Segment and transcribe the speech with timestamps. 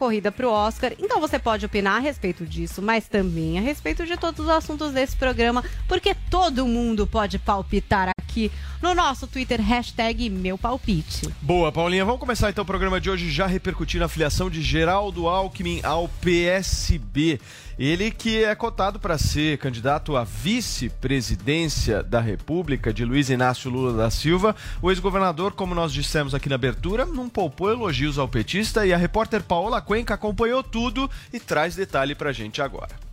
[0.00, 0.94] corrida para o Oscar.
[0.98, 4.92] Então você pode opinar a respeito disso, mas também a respeito de todos os assuntos
[4.92, 8.50] desse programa, porque todo mundo pode palpitar aqui
[8.80, 11.28] no nosso Twitter, hashtag meu palpite.
[11.42, 12.02] Boa, Paulinha.
[12.02, 16.08] Vamos começar então o programa de hoje já repercutindo a filiação de Geraldo Alckmin ao
[16.08, 17.38] PSB.
[17.80, 23.96] Ele que é cotado para ser candidato à vice-presidência da República de Luiz Inácio Lula
[23.96, 24.54] da Silva.
[24.82, 28.98] O ex-governador, como nós dissemos aqui na abertura, não poupou elogios ao petista e a
[28.98, 33.09] repórter Paola Cuenca acompanhou tudo e traz detalhe para gente agora.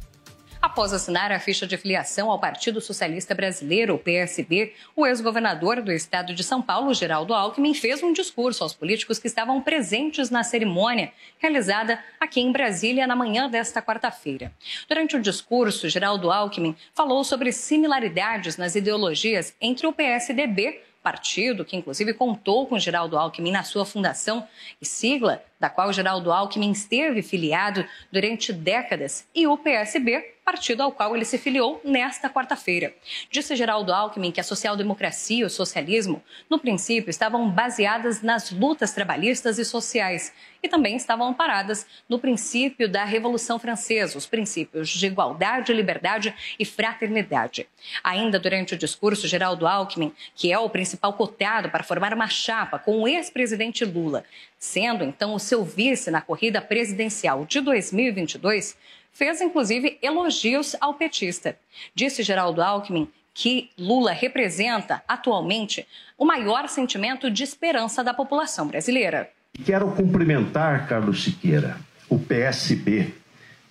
[0.68, 5.94] Após assinar a ficha de filiação ao Partido Socialista Brasileiro, o PSB, o ex-governador do
[5.94, 10.44] estado de São Paulo, Geraldo Alckmin, fez um discurso aos políticos que estavam presentes na
[10.44, 14.52] cerimônia realizada aqui em Brasília na manhã desta quarta-feira.
[14.90, 21.78] Durante o discurso, Geraldo Alckmin falou sobre similaridades nas ideologias entre o PSDB partido, que
[21.78, 24.46] inclusive contou com Geraldo Alckmin na sua fundação
[24.82, 30.94] e sigla da qual Geraldo Alckmin esteve filiado durante décadas, e o PSB, partido ao
[30.94, 32.94] qual ele se filiou nesta quarta-feira.
[33.30, 38.94] Disse Geraldo Alckmin que a social-democracia e o socialismo, no princípio, estavam baseadas nas lutas
[38.94, 40.34] trabalhistas e sociais
[40.64, 46.64] e também estavam amparadas no princípio da Revolução Francesa, os princípios de igualdade, liberdade e
[46.64, 47.68] fraternidade.
[48.04, 52.80] Ainda durante o discurso, Geraldo Alckmin, que é o principal cotado para formar uma chapa
[52.80, 54.24] com o ex-presidente Lula,
[54.60, 58.78] sendo então o seu vice na corrida presidencial de 2022,
[59.12, 61.58] fez inclusive elogios ao petista.
[61.94, 69.30] Disse Geraldo Alckmin que Lula representa atualmente o maior sentimento de esperança da população brasileira.
[69.64, 71.78] Quero cumprimentar, Carlos Siqueira,
[72.10, 73.14] o PSB,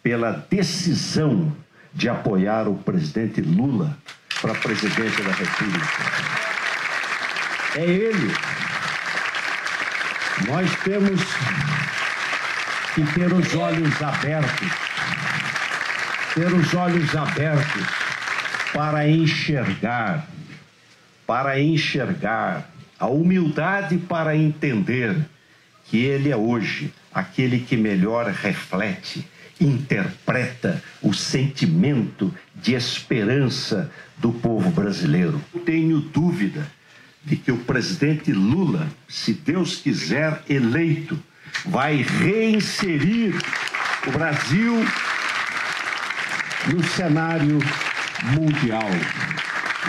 [0.02, 1.52] pela decisão
[1.92, 3.98] de apoiar o presidente Lula
[4.40, 5.86] para presidente da República.
[7.74, 8.55] É ele
[10.44, 11.20] nós temos
[12.94, 14.68] que ter os olhos abertos,
[16.34, 17.86] ter os olhos abertos
[18.72, 20.28] para enxergar,
[21.26, 22.68] para enxergar,
[22.98, 25.16] a humildade para entender
[25.84, 29.26] que Ele é hoje aquele que melhor reflete,
[29.60, 35.40] interpreta o sentimento de esperança do povo brasileiro.
[35.54, 36.66] Não tenho dúvida
[37.26, 41.20] de que o presidente Lula, se Deus quiser eleito,
[41.64, 43.34] vai reinserir
[44.06, 44.74] o Brasil
[46.72, 47.58] no cenário
[48.32, 48.88] mundial.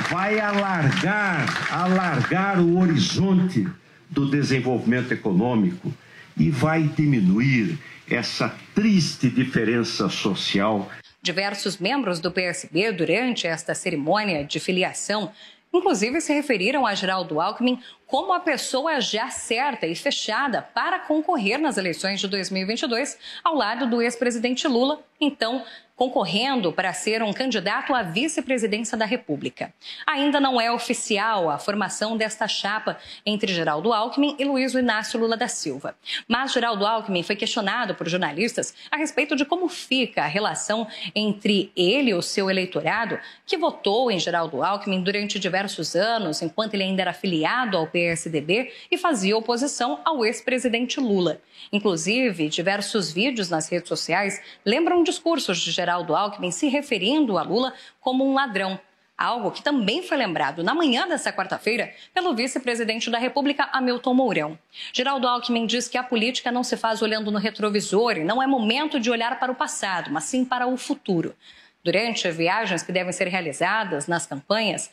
[0.10, 3.68] Vai alargar, alargar o horizonte
[4.10, 5.94] do desenvolvimento econômico
[6.36, 7.78] e vai diminuir
[8.10, 10.90] essa triste diferença social.
[11.22, 15.32] Diversos membros do PSB, durante esta cerimônia de filiação,
[15.74, 21.60] Inclusive, se referiram a Geraldo Alckmin como a pessoa já certa e fechada para concorrer
[21.60, 25.64] nas eleições de 2022, ao lado do ex-presidente Lula, então
[25.98, 29.74] concorrendo para ser um candidato à vice-presidência da República.
[30.06, 35.36] Ainda não é oficial a formação desta chapa entre Geraldo Alckmin e Luiz Inácio Lula
[35.36, 35.96] da Silva.
[36.28, 41.72] Mas Geraldo Alckmin foi questionado por jornalistas a respeito de como fica a relação entre
[41.76, 46.84] ele e o seu eleitorado, que votou em Geraldo Alckmin durante diversos anos, enquanto ele
[46.84, 51.42] ainda era afiliado ao PSDB e fazia oposição ao ex-presidente Lula.
[51.74, 57.74] Inclusive, diversos vídeos nas redes sociais lembram discursos de Geraldo Alckmin se referindo a Lula
[58.00, 58.80] como um ladrão.
[59.18, 64.60] Algo que também foi lembrado na manhã dessa quarta-feira pelo vice-presidente da República, Hamilton Mourão.
[64.94, 68.46] Geraldo Alckmin diz que a política não se faz olhando no retrovisor e não é
[68.46, 71.36] momento de olhar para o passado, mas sim para o futuro.
[71.84, 74.92] Durante viagens que devem ser realizadas nas campanhas,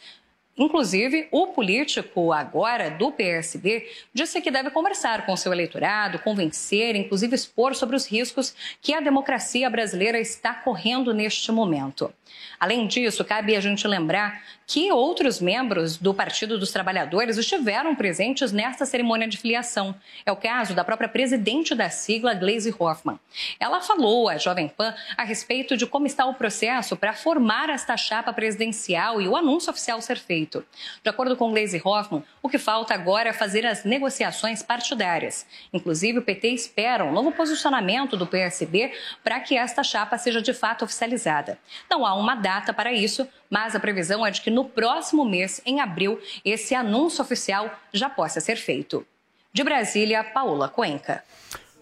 [0.56, 7.34] Inclusive, o político agora do PSB disse que deve conversar com seu eleitorado, convencer, inclusive
[7.34, 12.12] expor sobre os riscos que a democracia brasileira está correndo neste momento.
[12.60, 18.52] Além disso, cabe a gente lembrar que outros membros do Partido dos Trabalhadores estiveram presentes
[18.52, 19.94] nesta cerimônia de filiação.
[20.24, 23.18] É o caso da própria presidente da sigla, Gleisi Hoffmann.
[23.60, 27.96] Ela falou à Jovem Pan a respeito de como está o processo para formar esta
[27.96, 30.64] chapa presidencial e o anúncio oficial ser feito.
[31.02, 35.46] De acordo com Gleisi Hoffmann, o que falta agora é fazer as negociações partidárias.
[35.72, 38.92] Inclusive, o PT espera um novo posicionamento do PSB
[39.22, 41.58] para que esta chapa seja de fato oficializada.
[41.90, 45.62] Não há uma data para isso, mas a previsão é de que no próximo mês,
[45.64, 49.06] em abril, esse anúncio oficial já possa ser feito.
[49.52, 51.22] De Brasília, Paola Cuenca.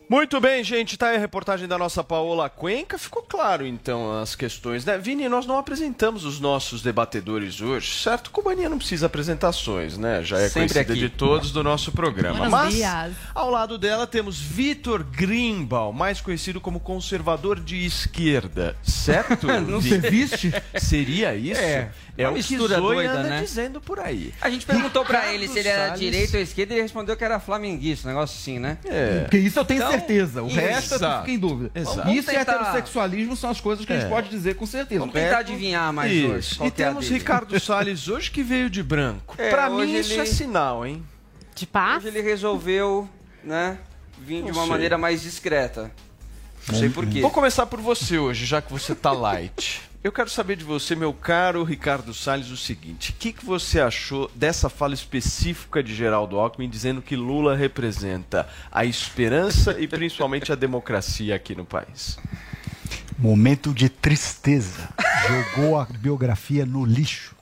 [0.09, 2.99] Muito bem, gente, tá aí a reportagem da nossa Paola Cuenca.
[2.99, 4.99] Ficou claro, então, as questões, né?
[4.99, 8.31] Vini, nós não apresentamos os nossos debatedores hoje, certo?
[8.31, 10.23] Cubaninha não precisa apresentações, né?
[10.23, 11.01] Já é Sempre conhecida aqui.
[11.01, 12.37] de todos do nosso programa.
[12.39, 13.13] Buenos Mas, dias.
[13.35, 19.47] ao lado dela, temos Vitor Grimbal, mais conhecido como conservador de esquerda, certo?
[19.67, 20.53] não se viste?
[20.79, 21.61] Seria isso?
[21.61, 21.91] É.
[22.17, 23.41] É uma mistura doida, anda né?
[23.41, 24.35] dizendo por aí.
[24.41, 26.01] A gente perguntou para ele se ele era Salles...
[26.01, 28.77] direita ou esquerda e ele respondeu que era flamenguista, um negócio assim, né?
[28.85, 29.21] É.
[29.21, 30.43] Porque isso eu tenho então, certeza.
[30.43, 30.57] O isso.
[30.57, 31.71] resto eu fico em dúvida.
[31.75, 32.11] Exato.
[32.11, 32.33] Isso tentar...
[32.33, 33.97] e heterossexualismo são as coisas que é.
[33.97, 34.15] a gente é.
[34.15, 35.01] pode dizer com certeza.
[35.01, 36.33] Vamos tentar adivinhar mais isso.
[36.33, 36.59] hoje.
[36.63, 39.35] e é temos Ricardo Salles hoje que veio de branco.
[39.39, 41.03] É, para mim isso é sinal, hein?
[41.55, 41.99] De paz?
[41.99, 43.09] Hoje ele resolveu,
[43.43, 43.79] né,
[44.19, 44.71] vir Não de uma sei.
[44.71, 45.91] maneira mais discreta.
[46.69, 47.21] Não sei por quê.
[47.21, 49.83] Vou começar por você hoje, já que você tá light.
[50.05, 53.81] Eu quero saber de você, meu caro Ricardo Salles, o seguinte: o que, que você
[53.81, 60.51] achou dessa fala específica de Geraldo Alckmin dizendo que Lula representa a esperança e principalmente
[60.51, 62.19] a democracia aqui no país?
[63.17, 64.89] Momento de tristeza.
[65.29, 67.37] Jogou a biografia no lixo.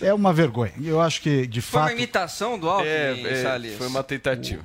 [0.00, 0.72] É uma vergonha.
[0.82, 1.88] Eu acho que, de foi fato.
[1.88, 3.76] Foi uma imitação do Alckmin, é, é, Salles?
[3.76, 4.64] Foi uma tentativa.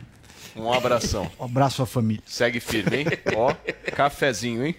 [0.56, 1.30] Um abração.
[1.38, 2.24] Um abraço à família.
[2.26, 3.06] Segue firme, hein?
[3.36, 3.54] Ó,
[3.94, 4.76] cafezinho, hein?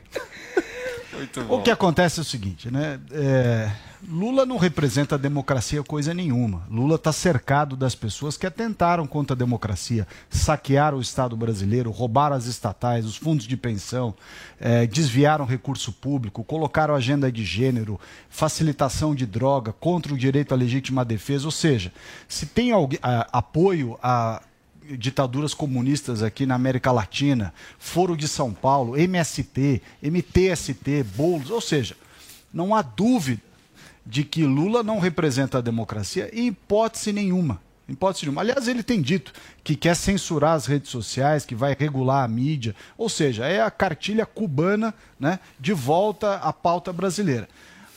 [1.48, 3.00] O que acontece é o seguinte, né?
[3.10, 3.70] É,
[4.08, 6.66] Lula não representa a democracia coisa nenhuma.
[6.68, 12.34] Lula está cercado das pessoas que atentaram contra a democracia, saquearam o Estado brasileiro, roubaram
[12.34, 14.14] as estatais, os fundos de pensão,
[14.58, 20.56] é, desviaram recurso público, colocaram agenda de gênero, facilitação de droga, contra o direito à
[20.56, 21.46] legítima defesa.
[21.46, 21.92] Ou seja,
[22.26, 24.42] se tem alguém, a, apoio a
[24.90, 31.96] ditaduras comunistas aqui na América Latina, Foro de São Paulo, MST, MTST, Boulos, ou seja,
[32.52, 33.40] não há dúvida
[34.04, 37.60] de que Lula não representa a democracia em hipótese nenhuma.
[37.88, 38.40] Hipótese nenhuma.
[38.40, 39.32] Aliás, ele tem dito
[39.62, 43.70] que quer censurar as redes sociais, que vai regular a mídia, ou seja, é a
[43.70, 47.48] cartilha cubana né, de volta à pauta brasileira.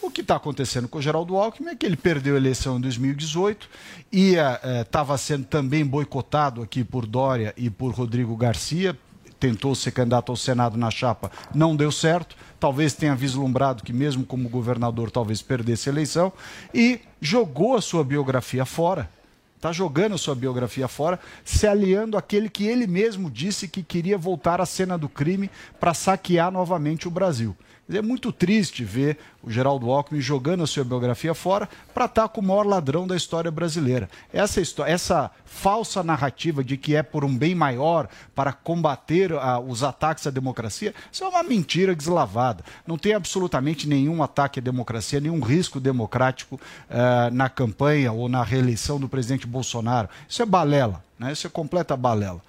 [0.05, 2.81] O que está acontecendo com o Geraldo Alckmin é que ele perdeu a eleição em
[2.81, 3.67] 2018
[4.13, 4.35] e
[4.79, 8.95] estava sendo também boicotado aqui por Dória e por Rodrigo Garcia,
[9.39, 12.37] tentou ser candidato ao Senado na chapa, não deu certo.
[12.59, 16.31] Talvez tenha vislumbrado que, mesmo como governador, talvez perdesse a eleição
[16.71, 19.09] e jogou a sua biografia fora.
[19.55, 24.19] Está jogando a sua biografia fora, se aliando àquele que ele mesmo disse que queria
[24.19, 25.49] voltar à cena do crime
[25.79, 27.57] para saquear novamente o Brasil.
[27.87, 32.41] É muito triste ver o Geraldo Alckmin jogando a sua biografia fora para estar com
[32.41, 34.09] o maior ladrão da história brasileira.
[34.33, 39.83] Essa, essa falsa narrativa de que é por um bem maior para combater uh, os
[39.83, 42.63] ataques à democracia, isso é uma mentira deslavada.
[42.87, 48.43] Não tem absolutamente nenhum ataque à democracia, nenhum risco democrático uh, na campanha ou na
[48.43, 50.09] reeleição do presidente Bolsonaro.
[50.27, 51.31] Isso é balela, né?
[51.31, 52.41] isso é completa balela.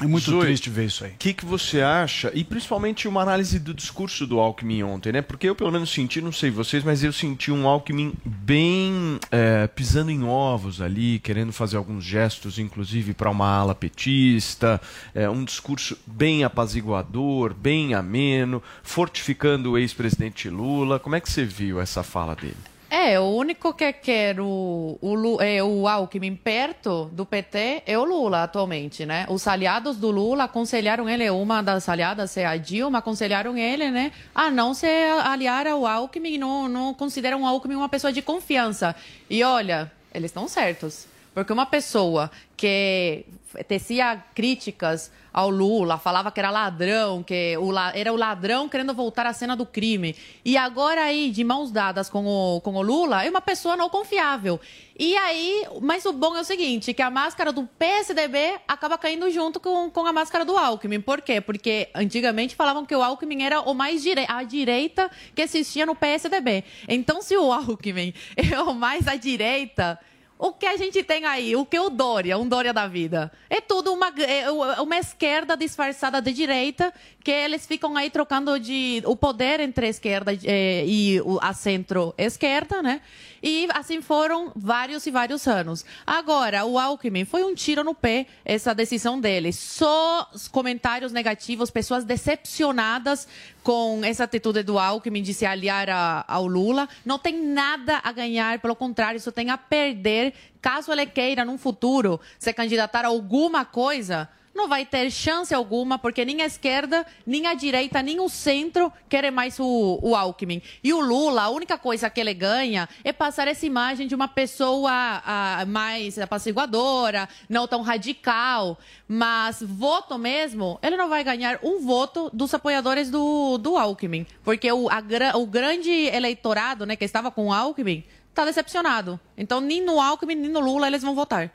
[0.00, 1.12] É muito Zoe, triste ver isso aí.
[1.12, 2.30] O que, que você acha?
[2.34, 5.22] E principalmente uma análise do discurso do Alckmin ontem, né?
[5.22, 9.66] Porque eu pelo menos senti, não sei vocês, mas eu senti um Alckmin bem é,
[9.66, 14.80] pisando em ovos ali, querendo fazer alguns gestos, inclusive para uma ala petista,
[15.14, 20.98] é, um discurso bem apaziguador, bem ameno, fortificando o ex-presidente Lula.
[20.98, 22.71] Como é que você viu essa fala dele?
[22.94, 28.04] É, o único que quer o, o, é, o Alckmin perto do PT é o
[28.04, 29.24] Lula atualmente, né?
[29.30, 34.12] Os aliados do Lula aconselharam ele, uma das aliadas é a Dilma, aconselharam ele, né?
[34.34, 34.86] A não se
[35.24, 38.94] aliar ao Alckmin, não, não consideram o Alckmin uma pessoa de confiança.
[39.30, 41.06] E olha, eles estão certos.
[41.34, 43.24] Porque uma pessoa que
[43.66, 49.26] tecia críticas ao Lula, falava que era ladrão, que o, era o ladrão querendo voltar
[49.26, 50.14] à cena do crime.
[50.44, 53.88] E agora aí, de mãos dadas com o, com o Lula, é uma pessoa não
[53.88, 54.60] confiável.
[54.98, 59.30] E aí, mas o bom é o seguinte, que a máscara do PSDB acaba caindo
[59.30, 61.00] junto com, com a máscara do Alckmin.
[61.00, 61.40] Por quê?
[61.40, 65.96] Porque antigamente falavam que o Alckmin era o mais dire a direita que existia no
[65.96, 66.62] PSDB.
[66.86, 69.98] Então, se o Alckmin é o mais à direita
[70.38, 71.54] o que a gente tem aí?
[71.54, 73.30] O que o Dória, um Dória da vida?
[73.48, 79.02] É tudo uma, é uma esquerda disfarçada de direita, que eles ficam aí trocando de,
[79.06, 83.00] o poder entre a esquerda é, e a centro-esquerda, né?
[83.42, 85.84] E assim foram vários e vários anos.
[86.06, 89.52] Agora, o Alckmin foi um tiro no pé essa decisão dele.
[89.52, 93.26] Só comentários negativos, pessoas decepcionadas
[93.62, 96.88] com essa atitude do Alckmin de se aliar a, ao Lula.
[97.04, 101.58] Não tem nada a ganhar, pelo contrário, só tem a perder caso ele queira, num
[101.58, 107.06] futuro, se candidatar a alguma coisa não vai ter chance alguma, porque nem a esquerda,
[107.26, 110.62] nem a direita, nem o centro querem mais o, o Alckmin.
[110.84, 114.28] E o Lula, a única coisa que ele ganha é passar essa imagem de uma
[114.28, 114.90] pessoa
[115.24, 118.78] a, mais apaciguadora, não tão radical.
[119.08, 124.26] Mas voto mesmo, ele não vai ganhar um voto dos apoiadores do, do Alckmin.
[124.44, 125.02] Porque o, a,
[125.36, 129.18] o grande eleitorado né, que estava com o Alckmin está decepcionado.
[129.36, 131.50] Então, nem no Alckmin, nem no Lula eles vão votar.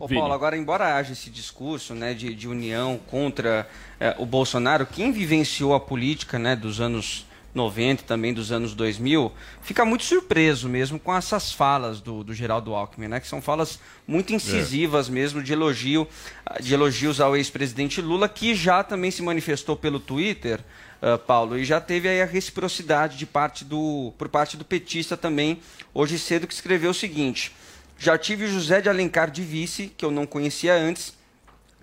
[0.00, 3.68] Ô, Paulo, agora, embora haja esse discurso né, de, de união contra
[4.00, 8.74] é, o Bolsonaro, quem vivenciou a política né, dos anos 90 e também dos anos
[8.74, 9.30] 2000,
[9.60, 13.78] fica muito surpreso mesmo com essas falas do, do Geraldo Alckmin, né, que são falas
[14.08, 15.12] muito incisivas é.
[15.12, 16.08] mesmo de elogio,
[16.62, 20.60] de elogios ao ex-presidente Lula, que já também se manifestou pelo Twitter,
[21.02, 25.14] uh, Paulo, e já teve aí a reciprocidade de parte do, por parte do petista
[25.14, 25.60] também,
[25.92, 27.52] hoje cedo, que escreveu o seguinte...
[28.02, 31.12] Já tive o José de Alencar de vice, que eu não conhecia antes,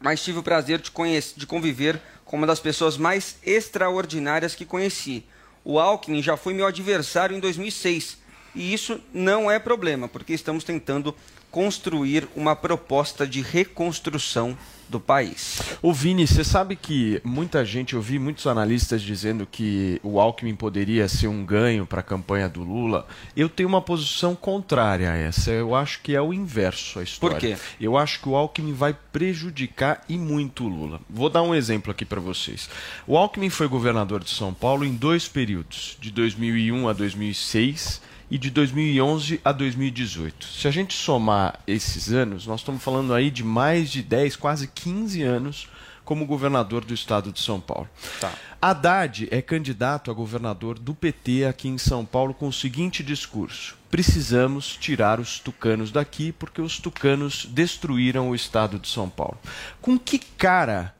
[0.01, 0.91] mas tive o prazer de,
[1.35, 5.23] de conviver com uma das pessoas mais extraordinárias que conheci.
[5.63, 8.17] O Alckmin já foi meu adversário em 2006,
[8.55, 11.15] e isso não é problema, porque estamos tentando
[11.57, 14.55] construir uma proposta de reconstrução
[14.87, 15.59] do país.
[15.81, 20.53] O Vini, você sabe que muita gente, eu vi muitos analistas dizendo que o Alckmin
[20.53, 23.07] poderia ser um ganho para a campanha do Lula.
[23.35, 25.49] Eu tenho uma posição contrária a essa.
[25.49, 27.35] Eu acho que é o inverso a história.
[27.35, 27.57] Por quê?
[27.81, 31.01] Eu acho que o Alckmin vai prejudicar e muito o Lula.
[31.09, 32.69] Vou dar um exemplo aqui para vocês.
[33.07, 38.37] O Alckmin foi governador de São Paulo em dois períodos, de 2001 a 2006 e
[38.37, 40.45] de 2011 a 2018.
[40.45, 44.67] Se a gente somar esses anos, nós estamos falando aí de mais de 10, quase
[44.67, 45.67] 15 anos
[46.03, 47.87] como governador do estado de São Paulo.
[48.19, 48.33] Tá.
[48.61, 53.77] Haddad é candidato a governador do PT aqui em São Paulo com o seguinte discurso:
[53.91, 59.37] precisamos tirar os tucanos daqui porque os tucanos destruíram o estado de São Paulo.
[59.81, 60.95] Com que cara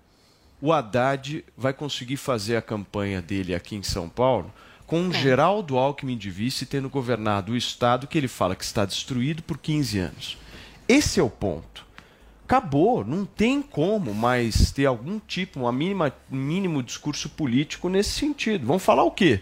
[0.61, 4.53] o Haddad vai conseguir fazer a campanha dele aqui em São Paulo?
[4.87, 5.13] Com é.
[5.13, 9.59] Geraldo Alckmin de vice tendo governado o Estado que ele fala que está destruído por
[9.59, 10.37] 15 anos.
[10.87, 11.85] Esse é o ponto.
[12.45, 18.11] Acabou, não tem como mais ter algum tipo, uma mínima, um mínimo discurso político nesse
[18.11, 18.65] sentido.
[18.65, 19.41] Vamos falar o quê?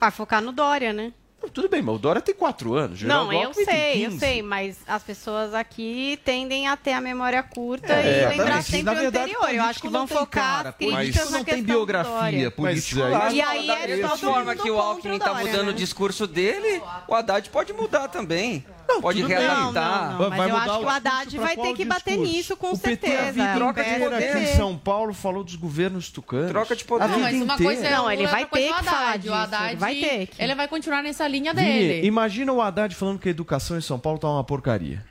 [0.00, 1.12] Vai focar no Dória, né?
[1.52, 3.02] Tudo bem, mas o Dória tem quatro anos.
[3.02, 7.92] Não, eu sei, eu sei, mas as pessoas aqui tendem a ter a memória curta
[7.92, 9.54] é, e lembrar sempre o anterior.
[9.54, 13.08] Eu acho que vão focar cara, críticas não tem biografia política.
[13.08, 15.70] Mas, e aí é da forma que o Alckmin está mudando né?
[15.70, 18.64] o discurso dele, o Haddad pode mudar também.
[18.88, 20.12] Não, pode readaptar.
[20.12, 20.30] Não, não, não.
[20.30, 22.32] Mas eu acho que o Haddad vai ter que bater discurso?
[22.32, 23.32] nisso com o certeza.
[23.32, 26.50] PT, a troca de poder aqui em São Paulo falou dos governos tucanos.
[26.50, 27.08] Troca de poder.
[27.08, 29.32] Não, mas uma coisa é não, ele vai ter que falar disso.
[29.32, 30.42] O Haddad vai ter que.
[30.42, 31.94] Ele vai continuar nessa linha dele.
[31.96, 35.04] Vini, imagina o Haddad falando que a educação em São Paulo tá uma porcaria.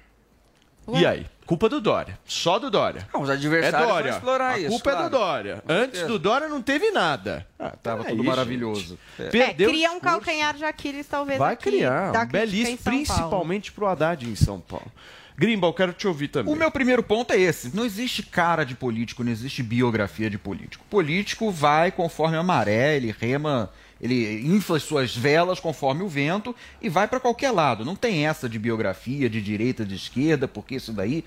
[0.87, 1.01] Ué?
[1.01, 1.25] E aí?
[1.45, 2.17] Culpa do Dória.
[2.25, 3.07] Só do Dória.
[3.13, 4.11] Não, os adversários é Dória.
[4.11, 4.67] vão explorar a isso.
[4.67, 5.05] A culpa claro.
[5.05, 5.63] é do Dória.
[5.67, 7.47] Antes do Dória não teve nada.
[7.59, 8.99] Ah, tava é tudo isso, maravilhoso.
[9.19, 9.29] É.
[9.29, 11.37] Perdeu é, cria um calcanhar de Aquiles, talvez.
[11.37, 12.11] Vai aqui, criar.
[12.11, 14.91] Um belíssimo, principalmente pro Haddad em São Paulo.
[15.37, 16.53] Grimbal, quero te ouvir também.
[16.53, 20.37] O meu primeiro ponto é esse: não existe cara de político, não existe biografia de
[20.37, 20.85] político.
[20.89, 23.69] político vai conforme a maré, ele rema
[24.01, 27.85] ele infla as suas velas conforme o vento e vai para qualquer lado.
[27.85, 31.23] Não tem essa de biografia de direita, de esquerda, porque isso daí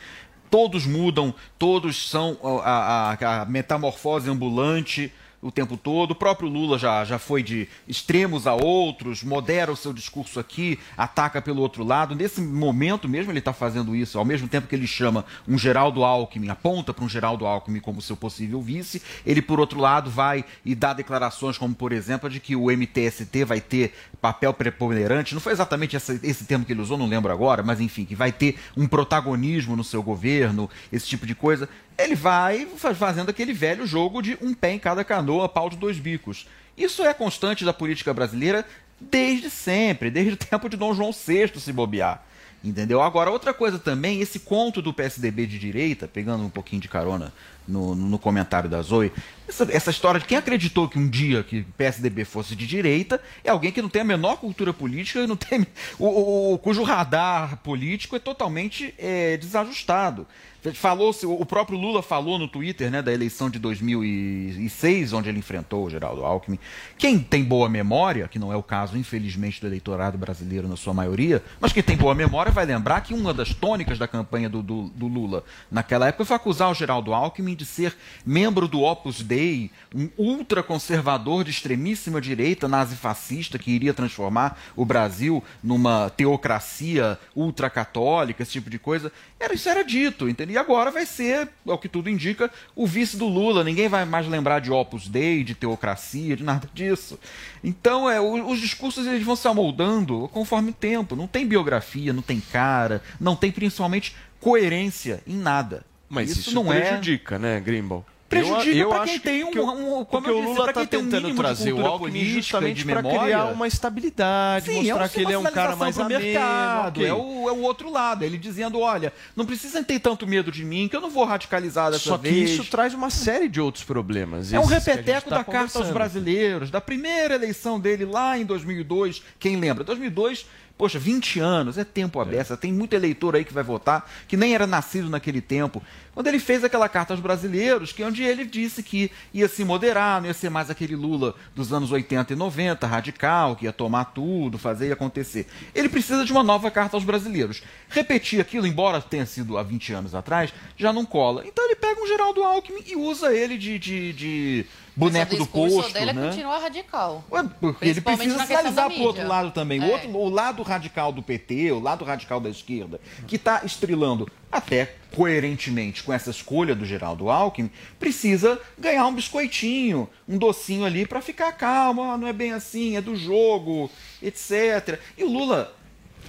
[0.51, 6.13] todos mudam, todos são a, a, a metamorfose ambulante o tempo todo.
[6.13, 10.79] O próprio Lula já, já foi de extremos a outros, modera o seu discurso aqui,
[10.97, 12.15] ataca pelo outro lado.
[12.15, 16.05] Nesse momento mesmo ele está fazendo isso, ao mesmo tempo que ele chama um Geraldo
[16.05, 20.45] Alckmin, aponta para um Geraldo Alckmin como seu possível vice, ele, por outro lado, vai
[20.65, 25.41] e dá declarações como, por exemplo, de que o MTST vai ter papel preponderante, não
[25.41, 28.33] foi exatamente esse, esse termo que ele usou, não lembro agora, mas enfim, que vai
[28.33, 31.69] ter um protagonismo no seu governo, esse tipo de coisa
[31.99, 35.99] ele vai fazendo aquele velho jogo de um pé em cada canoa, pau de dois
[35.99, 36.47] bicos.
[36.77, 38.65] Isso é constante da política brasileira
[39.01, 42.23] desde sempre, desde o tempo de Dom João VI se bobear.
[42.63, 43.01] Entendeu?
[43.01, 47.33] Agora, outra coisa também, esse conto do PSDB de direita, pegando um pouquinho de carona
[47.69, 49.13] no, no comentário da Zoe,
[49.49, 53.51] essa, essa, história de quem acreditou que um dia que PSDB fosse de direita é
[53.51, 55.67] alguém que não tem a menor cultura política e não tem
[55.99, 60.27] o, o cujo radar político é totalmente é, desajustado.
[60.75, 65.85] Falou o próprio Lula falou no Twitter, né, da eleição de 2006, onde ele enfrentou
[65.87, 66.59] o Geraldo Alckmin.
[66.99, 70.93] Quem tem boa memória, que não é o caso, infelizmente, do eleitorado brasileiro na sua
[70.93, 74.61] maioria, mas quem tem boa memória vai lembrar que uma das tônicas da campanha do,
[74.61, 79.21] do, do Lula naquela época foi acusar o Geraldo Alckmin de ser membro do Opus
[79.21, 88.43] Dei, um ultraconservador de extremíssima direita nazifascista que iria transformar o Brasil numa teocracia ultracatólica,
[88.43, 89.13] esse tipo de coisa.
[89.39, 90.69] Era, isso era dito, entendeu?
[90.69, 93.65] agora vai ser, é o que tudo indica, o vice do Lula.
[93.65, 97.19] Ninguém vai mais lembrar de Opus Dei, de teocracia, de nada disso.
[97.65, 101.17] Então, é, os discursos eles vão se amoldando conforme o tempo.
[101.17, 105.85] Não tem biografia, não tem cara, não tem principalmente coerência em nada.
[106.09, 107.39] Mas isso, isso não prejudica, é...
[107.39, 108.05] né, Grimble?
[108.29, 111.35] prejudica para quem tem um, que, um como eu disse, o Lula está tentando um
[111.35, 115.45] trazer o Alckmin justamente para criar uma estabilidade, Sim, mostrar é que ele é um
[115.45, 117.09] cara mais ameno, mercado, okay.
[117.09, 120.65] é, o, é o outro lado, ele dizendo, olha, não precisa ter tanto medo de
[120.65, 122.35] mim, que eu não vou radicalizar dessa Só vez.
[122.35, 124.53] que isso traz uma série de outros problemas.
[124.53, 129.23] É um repeteco tá da Carta aos Brasileiros, da primeira eleição dele lá em 2002,
[129.39, 129.85] quem lembra?
[129.85, 130.47] 2002
[130.79, 132.53] Poxa, 20 anos, é tempo aberto.
[132.53, 132.57] É.
[132.57, 135.83] Tem muito eleitor aí que vai votar, que nem era nascido naquele tempo.
[136.15, 139.65] Quando ele fez aquela carta aos brasileiros, que é onde ele disse que ia se
[139.65, 143.73] moderar, não ia ser mais aquele Lula dos anos 80 e 90, radical, que ia
[143.73, 145.49] tomar tudo, fazer e acontecer.
[145.75, 147.61] Ele precisa de uma nova carta aos brasileiros.
[147.89, 151.45] Repetir aquilo, embora tenha sido há 20 anos atrás, já não cola.
[151.45, 154.67] Então ele pega um Geraldo Alckmin e usa ele de, de, de
[154.99, 155.93] boneco do posto.
[155.93, 156.25] dele né?
[156.25, 157.25] é continuar radical.
[157.31, 159.83] Ué, porque ele precisa sinalizar para o outro lado também.
[159.83, 159.87] É.
[159.87, 164.29] O, outro, o lado radical do PT, o lado radical da esquerda, que está estrilando
[164.51, 171.07] até coerentemente com essa escolha do Geraldo Alckmin, precisa ganhar um biscoitinho, um docinho ali
[171.07, 172.03] para ficar calmo.
[172.03, 173.91] Ah, não é bem assim, é do jogo,
[174.23, 174.99] etc.
[175.17, 175.75] E o Lula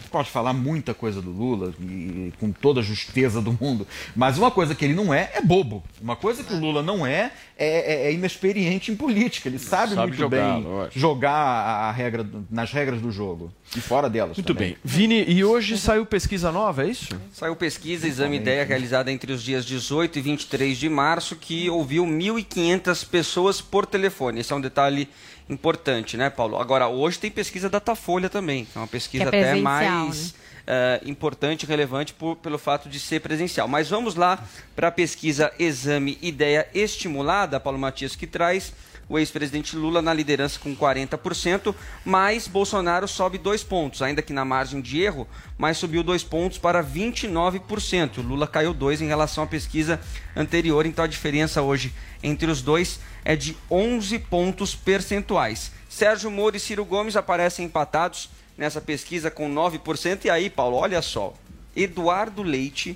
[0.10, 4.52] pode falar muita coisa do Lula, e, com toda a justeza do mundo, mas uma
[4.52, 5.84] coisa que ele não é, é bobo.
[6.02, 9.50] Uma coisa que o Lula não é, é, é, é inexperiente em política.
[9.50, 13.52] Ele sabe, sabe muito jogar, bem jogar a regra, nas regras do jogo.
[13.76, 14.38] E fora delas.
[14.38, 14.70] Muito também.
[14.70, 14.78] bem.
[14.84, 17.16] Vini, e hoje saiu pesquisa nova, é isso?
[17.32, 22.06] Saiu pesquisa, exame ideia, realizada entre os dias 18 e 23 de março, que ouviu
[22.06, 24.40] 1.500 pessoas por telefone.
[24.40, 25.08] Esse é um detalhe
[25.50, 26.58] importante, né, Paulo?
[26.58, 31.00] Agora, hoje tem pesquisa Datafolha também, é uma pesquisa é até mais né?
[31.06, 33.68] uh, importante e relevante por, pelo fato de ser presencial.
[33.68, 34.44] Mas vamos lá
[34.76, 38.74] para a pesquisa Exame Ideia Estimulada, Paulo Matias, que traz
[39.10, 41.74] o ex-presidente Lula na liderança com 40%,
[42.06, 46.60] mas Bolsonaro sobe dois pontos, ainda que na margem de erro, mas subiu dois pontos
[46.60, 48.20] para 29%.
[48.20, 50.00] O Lula caiu dois em relação à pesquisa
[50.36, 55.72] anterior, então a diferença hoje entre os dois é de 11 pontos percentuais.
[55.90, 60.26] Sérgio Moro e Ciro Gomes aparecem empatados nessa pesquisa com 9%.
[60.26, 61.34] E aí, Paulo, olha só.
[61.76, 62.96] Eduardo Leite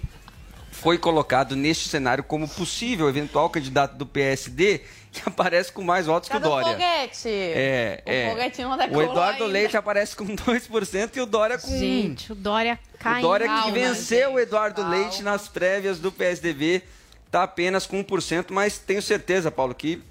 [0.74, 6.28] foi colocado neste cenário como possível eventual candidato do PSD que aparece com mais votos
[6.28, 6.68] Cadê que o Dória.
[6.68, 7.30] O foguete?
[7.30, 8.30] É, o é.
[8.32, 9.46] foguete não o Eduardo ainda.
[9.46, 13.54] Leite aparece com 2% e o Dória com Gente, o Dória cai O Dória que
[13.54, 14.98] Calma, venceu gente, o Eduardo calma.
[14.98, 16.82] Leite nas prévias do PSDB
[17.28, 20.02] está apenas com 1%, mas tenho certeza, Paulo, que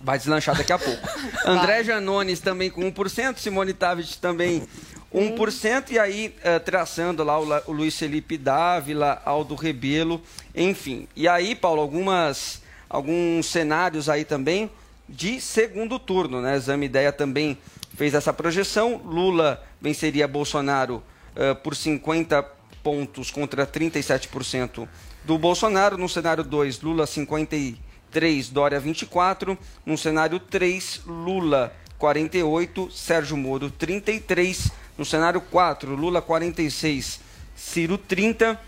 [0.00, 1.06] vai deslanchar daqui a pouco.
[1.44, 4.66] André Janones também com 1%, Simone Tavit também
[5.12, 10.20] 1%, e aí eh, traçando lá o, o Luiz Felipe Dávila, Aldo Rebelo,
[10.54, 11.08] enfim.
[11.16, 14.70] E aí, Paulo, algumas, alguns cenários aí também
[15.08, 16.56] de segundo turno, né?
[16.56, 17.56] Exame Ideia também
[17.94, 19.00] fez essa projeção.
[19.04, 21.02] Lula venceria Bolsonaro
[21.34, 22.42] eh, por 50
[22.82, 24.86] pontos contra 37%
[25.24, 25.96] do Bolsonaro.
[25.96, 29.56] No cenário 2, Lula 53, Dória 24.
[29.86, 34.70] No cenário 3, Lula 48, Sérgio Moro 33.
[34.98, 37.20] No cenário 4, Lula 46,
[37.54, 38.60] Ciro 30.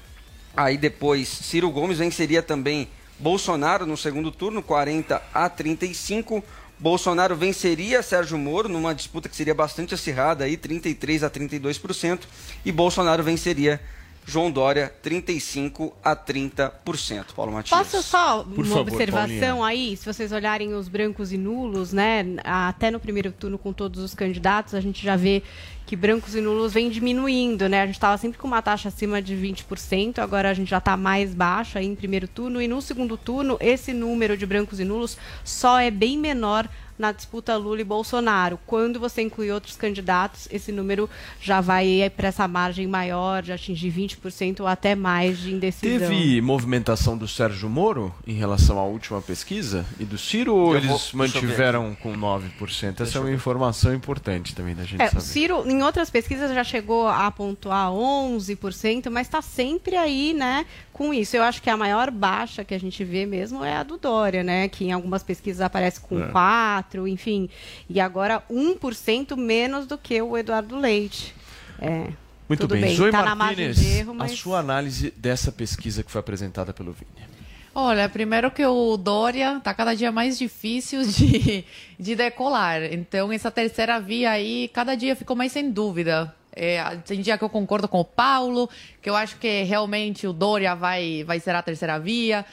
[0.56, 2.88] Aí depois, Ciro Gomes venceria também
[3.18, 6.42] Bolsonaro no segundo turno, 40 a 35.
[6.78, 12.20] Bolsonaro venceria Sérgio Moro numa disputa que seria bastante acirrada, aí 33 a 32%,
[12.64, 13.80] e Bolsonaro venceria
[14.26, 17.34] João Dória 35 a 30%.
[17.34, 17.78] Paulo Matias.
[17.78, 19.64] Posso só Por uma favor, observação Paulinha.
[19.66, 19.96] aí?
[19.96, 22.24] Se vocês olharem os brancos e nulos, né?
[22.44, 25.42] Até no primeiro turno com todos os candidatos, a gente já vê
[25.86, 27.82] que brancos e nulos vem diminuindo, né?
[27.82, 30.96] A gente estava sempre com uma taxa acima de 20%, agora a gente já está
[30.96, 32.62] mais baixo aí em primeiro turno.
[32.62, 36.68] E no segundo turno, esse número de brancos e nulos só é bem menor
[37.00, 38.58] na disputa Lula e Bolsonaro.
[38.66, 41.08] Quando você inclui outros candidatos, esse número
[41.40, 45.98] já vai para essa margem maior, de atingir 20% ou até mais de indecisão.
[46.08, 50.76] Teve movimentação do Sérgio Moro em relação à última pesquisa e do Ciro ou Eu
[50.76, 53.00] eles vou- deixa mantiveram com 9%?
[53.02, 55.20] Essa é uma informação importante também da gente É, o saber.
[55.22, 60.66] Ciro, em outras pesquisas, já chegou a pontuar 11%, mas está sempre aí, né,
[61.00, 61.34] com isso.
[61.34, 64.44] Eu acho que a maior baixa que a gente vê mesmo é a do Dória,
[64.44, 66.30] né, que em algumas pesquisas aparece com É.
[66.30, 67.48] 4%, enfim.
[67.88, 71.34] E agora 1% menos do que o Eduardo Leite.
[71.80, 72.08] É,
[72.46, 72.82] Muito tudo bem.
[72.82, 74.32] bem, Zoe tá na margem Martínez, de erro, mas...
[74.32, 77.26] a sua análise dessa pesquisa que foi apresentada pelo Vini.
[77.74, 81.64] Olha, primeiro que o Dória está cada dia mais difícil de,
[81.98, 82.82] de decolar.
[82.82, 86.34] Então, essa terceira via aí, cada dia ficou mais sem dúvida.
[86.52, 88.68] É, tem dia que eu concordo com o Paulo,
[89.00, 92.44] que eu acho que realmente o Dória vai, vai ser a terceira via.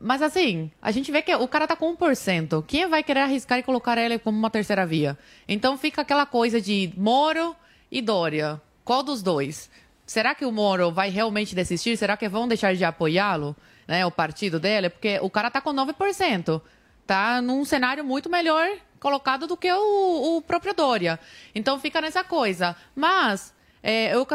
[0.00, 2.64] Mas assim, a gente vê que o cara tá com 1%.
[2.66, 5.16] Quem vai querer arriscar e colocar ele como uma terceira via?
[5.46, 7.54] Então fica aquela coisa de Moro
[7.90, 8.60] e Dória.
[8.84, 9.70] Qual dos dois?
[10.06, 11.96] Será que o Moro vai realmente desistir?
[11.96, 13.54] Será que vão deixar de apoiá-lo,
[13.86, 14.88] né, o partido dele?
[14.88, 16.60] Porque o cara tá com 9%.
[17.06, 18.68] Tá num cenário muito melhor
[19.00, 21.18] colocado do que o, o próprio Dória.
[21.54, 22.76] Então fica nessa coisa.
[22.94, 24.26] Mas é, eu,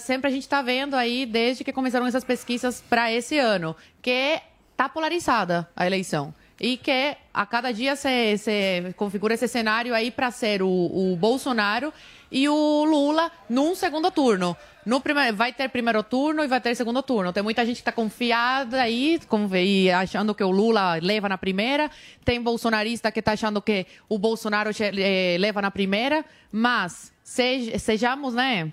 [0.00, 4.40] sempre a gente está vendo aí, desde que começaram essas pesquisas para esse ano, que
[4.72, 6.34] está polarizada a eleição.
[6.60, 11.92] E que a cada dia se, configura esse cenário aí para ser o, o Bolsonaro
[12.30, 14.56] e o Lula num segundo turno.
[14.84, 17.30] No primeiro, vai ter primeiro turno e vai ter segundo turno.
[17.32, 19.20] Tem muita gente que está confiada aí,
[19.62, 21.90] e achando que o Lula leva na primeira.
[22.24, 26.24] Tem bolsonarista que está achando que o Bolsonaro eh, leva na primeira.
[26.50, 28.72] Mas sejamos, né?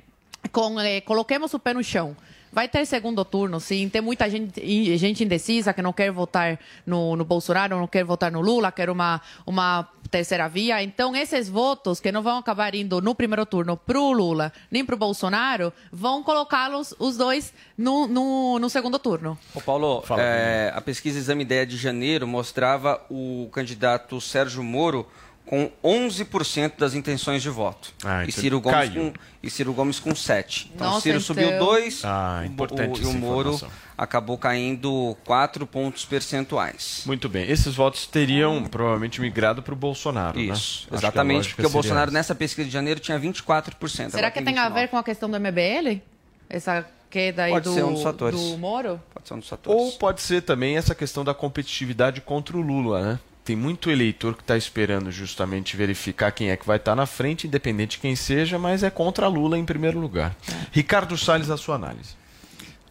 [0.53, 2.15] Com, eh, coloquemos o pé no chão.
[2.55, 3.89] Vai ter segundo turno, sim.
[3.89, 4.61] Tem muita gente,
[4.97, 8.89] gente indecisa que não quer votar no, no Bolsonaro, não quer votar no Lula, quer
[8.89, 10.81] uma, uma terceira via.
[10.81, 14.85] Então, esses votos que não vão acabar indo no primeiro turno para o Lula nem
[14.85, 19.37] para o Bolsonaro, vão colocá-los os dois no, no, no, segundo turno.
[19.53, 25.07] Ô Paulo, é, a pesquisa Exame Ideia de janeiro mostrava o candidato Sérgio Moro
[25.45, 27.93] com 11% das intenções de voto.
[28.03, 29.13] Ah, e, então Ciro Gomes com,
[29.43, 30.67] e Ciro Gomes com 7%.
[30.73, 31.35] Então, Nossa, Ciro então...
[31.35, 33.84] subiu 2 ah, o, e o Moro informação.
[33.97, 37.03] Acabou caindo 4 pontos percentuais.
[37.05, 37.49] Muito bem.
[37.49, 40.45] Esses votos teriam provavelmente migrado para o Bolsonaro, né?
[40.45, 40.97] Isso, né?
[40.97, 42.17] exatamente, porque o Bolsonaro essa.
[42.17, 44.09] nessa pesquisa de janeiro tinha 24%.
[44.09, 44.59] Será que tem 29%.
[44.59, 46.01] a ver com a questão do MBL?
[46.49, 48.39] Essa queda aí pode do, ser um dos fatores.
[48.39, 49.01] do Moro?
[49.13, 49.81] Pode ser um dos fatores.
[49.81, 53.19] Ou pode ser também essa questão da competitividade contra o Lula, né?
[53.45, 57.05] tem muito eleitor que está esperando justamente verificar quem é que vai estar tá na
[57.05, 60.35] frente, independente de quem seja, mas é contra Lula em primeiro lugar.
[60.49, 60.53] É.
[60.71, 62.15] Ricardo Salles, a sua análise.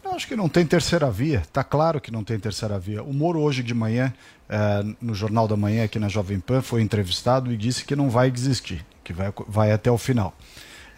[0.05, 1.39] Eu acho que não tem terceira via.
[1.39, 3.01] Está claro que não tem terceira via.
[3.01, 4.13] O Moro hoje de manhã,
[4.47, 8.07] é, no Jornal da Manhã aqui na Jovem Pan, foi entrevistado e disse que não
[8.07, 10.37] vai desistir, que vai, vai até o final.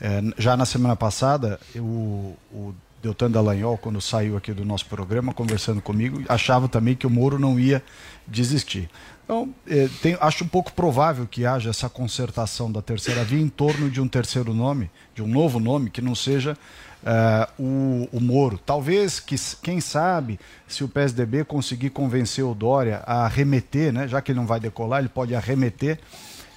[0.02, 5.34] É, já na semana passada, o, o Deltan Dallagnol, quando saiu aqui do nosso programa,
[5.34, 7.82] conversando comigo, achava também que o Moro não ia
[8.28, 8.90] desistir.
[9.24, 13.50] Então, é, tem, acho um pouco provável que haja essa concertação da terceira via em
[13.50, 16.58] torno de um terceiro nome, de um novo nome, que não seja
[17.04, 18.58] uh, o, o, Moro.
[18.58, 24.22] Talvez, que, quem sabe, se o PSDB conseguir convencer o Dória a arremeter, né, já
[24.22, 26.00] que ele não vai decolar, ele pode arremeter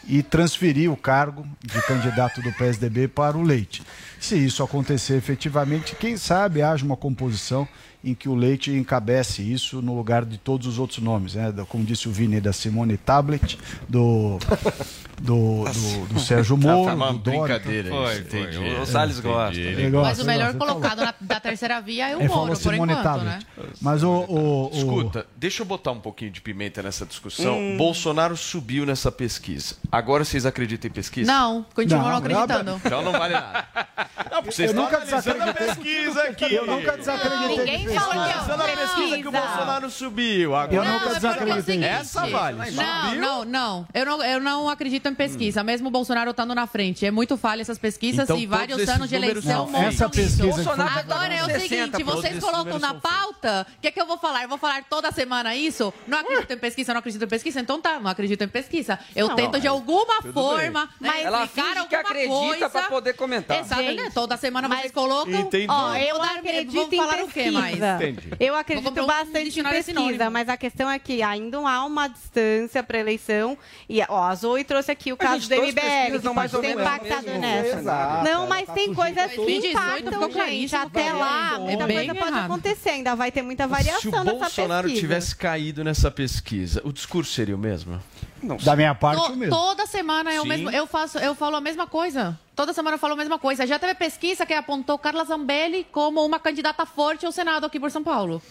[0.06, 3.82] e transferir o cargo de candidato do PSDB para o Leite.
[4.20, 7.66] Se isso acontecer efetivamente, quem sabe haja uma composição
[8.02, 11.52] em que o Leite encabece isso no lugar de todos os outros nomes, né?
[11.68, 14.38] Como disse o Vini, da Simone Tablet, do,
[15.20, 18.24] do, do, do Sérgio tá, tá Moro, tá, do brincadeira Dória.
[18.28, 18.58] Foi, entendi.
[18.80, 19.60] O Salles gosta.
[20.02, 23.26] Mas o melhor colocado na, da terceira via é o Moro, por Simone enquanto, Tablet.
[23.26, 23.38] né?
[23.82, 27.58] Mas o, o, o, Escuta, deixa eu botar um pouquinho de pimenta nessa discussão.
[27.58, 27.76] Hum.
[27.76, 29.74] Bolsonaro subiu nessa pesquisa.
[29.92, 31.30] Agora vocês acreditam em pesquisa?
[31.30, 32.80] Não, continuam não, acreditando.
[32.82, 33.68] Então não vale nada.
[34.30, 35.66] Não, porque vocês eu nunca desacreditei.
[35.66, 36.54] pesquisa aqui.
[36.54, 37.56] Eu nunca desacreditei.
[37.56, 40.54] Ninguém falou que é uma pesquisa que o Bolsonaro subiu.
[40.54, 40.76] Agora.
[40.76, 41.84] Eu nunca desacreditei.
[41.84, 42.70] Essa vale.
[42.72, 43.88] Não, não, não.
[43.94, 45.62] Eu não, eu não acredito em pesquisa.
[45.64, 47.06] Mesmo o Bolsonaro estando na frente.
[47.06, 50.70] É muito falha essas pesquisas então, e vários anos de eleição mostram essa pesquisa isso.
[50.70, 54.42] Agora é o seguinte, vocês colocam na pauta, o que é que eu vou falar?
[54.42, 55.92] Eu vou falar toda semana isso?
[56.06, 57.60] Não acredito em pesquisa, não acredito em pesquisa?
[57.60, 58.98] Então tá, não acredito em pesquisa.
[59.14, 63.60] Eu não, tento de alguma forma, mas ela finge que acredita para poder comentar.
[63.60, 63.99] Exatamente.
[64.12, 65.32] Toda semana vocês colocam.
[65.32, 65.66] Entendi.
[65.68, 67.76] Ó, eu acredito em falar o quê mais?
[67.76, 68.30] Entendi.
[68.38, 72.98] Eu acredito bastante em pesquisa, mas a questão é que ainda há uma distância para
[72.98, 73.56] eleição
[73.88, 78.22] e ó, a Zoe trouxe aqui o caso do MBL, que pode ter impactado nessa.
[78.24, 80.76] Não, mas tem coisas que impactam, gente.
[80.76, 82.90] Até lá, muita coisa pode acontecer.
[82.90, 84.50] Ainda vai ter muita variação nessa pesquisa.
[84.50, 88.00] Se o Bolsonaro tivesse caído nessa pesquisa, o discurso seria o mesmo?
[88.42, 88.56] Não.
[88.56, 89.54] Da minha parte, to, o mesmo.
[89.54, 90.70] Toda semana é o mesmo.
[90.70, 92.38] Eu, faço, eu falo a mesma coisa.
[92.56, 93.66] Toda semana eu falo a mesma coisa.
[93.66, 97.90] Já teve pesquisa que apontou Carla Zambelli como uma candidata forte ao Senado aqui por
[97.90, 98.42] São Paulo.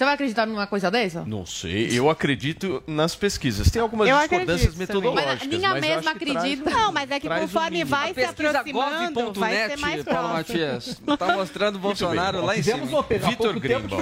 [0.00, 1.26] Você vai acreditar numa coisa dessa?
[1.26, 1.90] Não sei.
[1.92, 3.68] Eu acredito nas pesquisas.
[3.68, 5.40] Tem algumas eu discordâncias metodológicas.
[5.40, 6.70] Mas minha mas mesma acredita.
[6.70, 10.98] Não, mas é que conforme um vai se aproximando, vai ser mais Paulo Matias.
[11.06, 12.86] Está mostrando o Bolsonaro lá em cima.
[13.28, 13.94] Vitor Grimbo.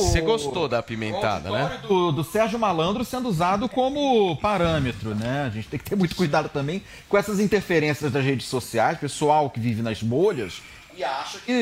[0.00, 1.78] Você gostou da apimentada, né?
[1.86, 5.44] Do, do Sérgio Malandro sendo usado como parâmetro, né?
[5.46, 8.96] A gente tem que ter muito cuidado também com essas interferências das redes sociais.
[8.96, 10.62] Pessoal que vive nas bolhas
[10.96, 11.52] e acha que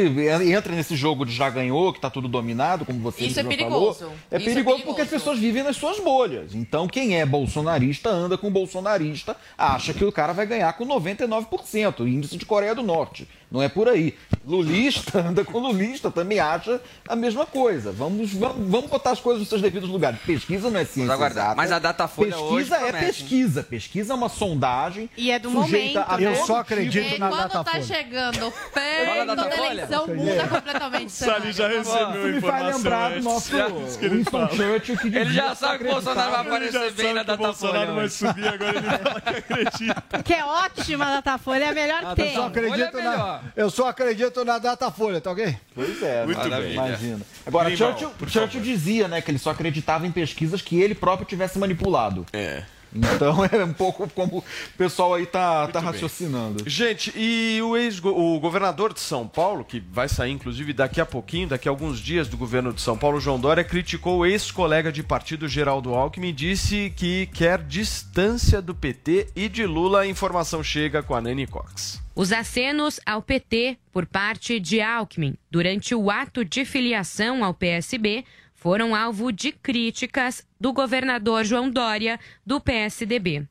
[0.50, 4.00] entra nesse jogo de já ganhou, que está tudo dominado, como você Isso é perigoso.
[4.00, 4.14] falou.
[4.30, 6.54] É perigoso, é perigoso porque as pessoas vivem nas suas bolhas.
[6.54, 12.00] Então, quem é bolsonarista anda com bolsonarista, acha que o cara vai ganhar com 99%,
[12.06, 13.28] índice de Coreia do Norte.
[13.52, 14.16] Não é por aí.
[14.46, 17.92] Lulista anda com lulista, também acha a mesma coisa.
[17.92, 20.18] Vamos, vamos, vamos botar as coisas nos seus devidos lugares.
[20.26, 21.54] Pesquisa não é ciência exata.
[21.54, 23.62] Mas a Datafolha pesquisa hoje é promete, pesquisa.
[23.62, 25.10] Pesquisa é uma sondagem.
[25.16, 26.26] E é do sujeita momento, a né?
[26.26, 27.82] Eu só tipo acredito E na quando tá Datafolha.
[27.84, 29.70] chegando perto da da Datafolha.
[29.70, 31.78] eleição, muda completamente o Sali já cenário.
[31.78, 34.48] recebeu Isso me faz lembrar do nosso Winston.
[34.48, 37.34] Churchill que Ele já sabe que o Bolsonaro vai Ele aparecer já bem sabe na
[37.34, 37.94] o Bolsonaro Datafolha.
[37.94, 40.22] vai subir, agora ele fala que acredita.
[40.24, 42.28] Que é ótima a Datafolha, é a melhor que tem.
[42.28, 43.41] Eu só acredito Olha na.
[43.56, 45.56] Eu só acredito na Datafolha, tá ok?
[45.74, 46.60] Pois é, Muito né?
[46.60, 46.72] bem.
[46.74, 47.20] imagina.
[47.46, 51.26] Agora, Grimal, Churchill, Churchill dizia né, que ele só acreditava em pesquisas que ele próprio
[51.26, 52.26] tivesse manipulado.
[52.32, 52.62] É.
[52.94, 54.44] Então é um pouco como o
[54.76, 55.90] pessoal aí tá, tá bem.
[55.90, 56.68] raciocinando.
[56.68, 61.06] Gente, e o, ex o governador de São Paulo, que vai sair inclusive daqui a
[61.06, 64.92] pouquinho, daqui a alguns dias do governo de São Paulo, João Dória, criticou o ex-colega
[64.92, 70.00] de partido Geraldo Alckmin e disse que quer distância do PT e de Lula.
[70.00, 72.02] A informação chega com a Nani Cox.
[72.14, 78.24] Os acenos ao PT por parte de Alckmin durante o ato de filiação ao PSB
[78.62, 83.42] foram alvo de críticas do governador João Dória, do PSDB.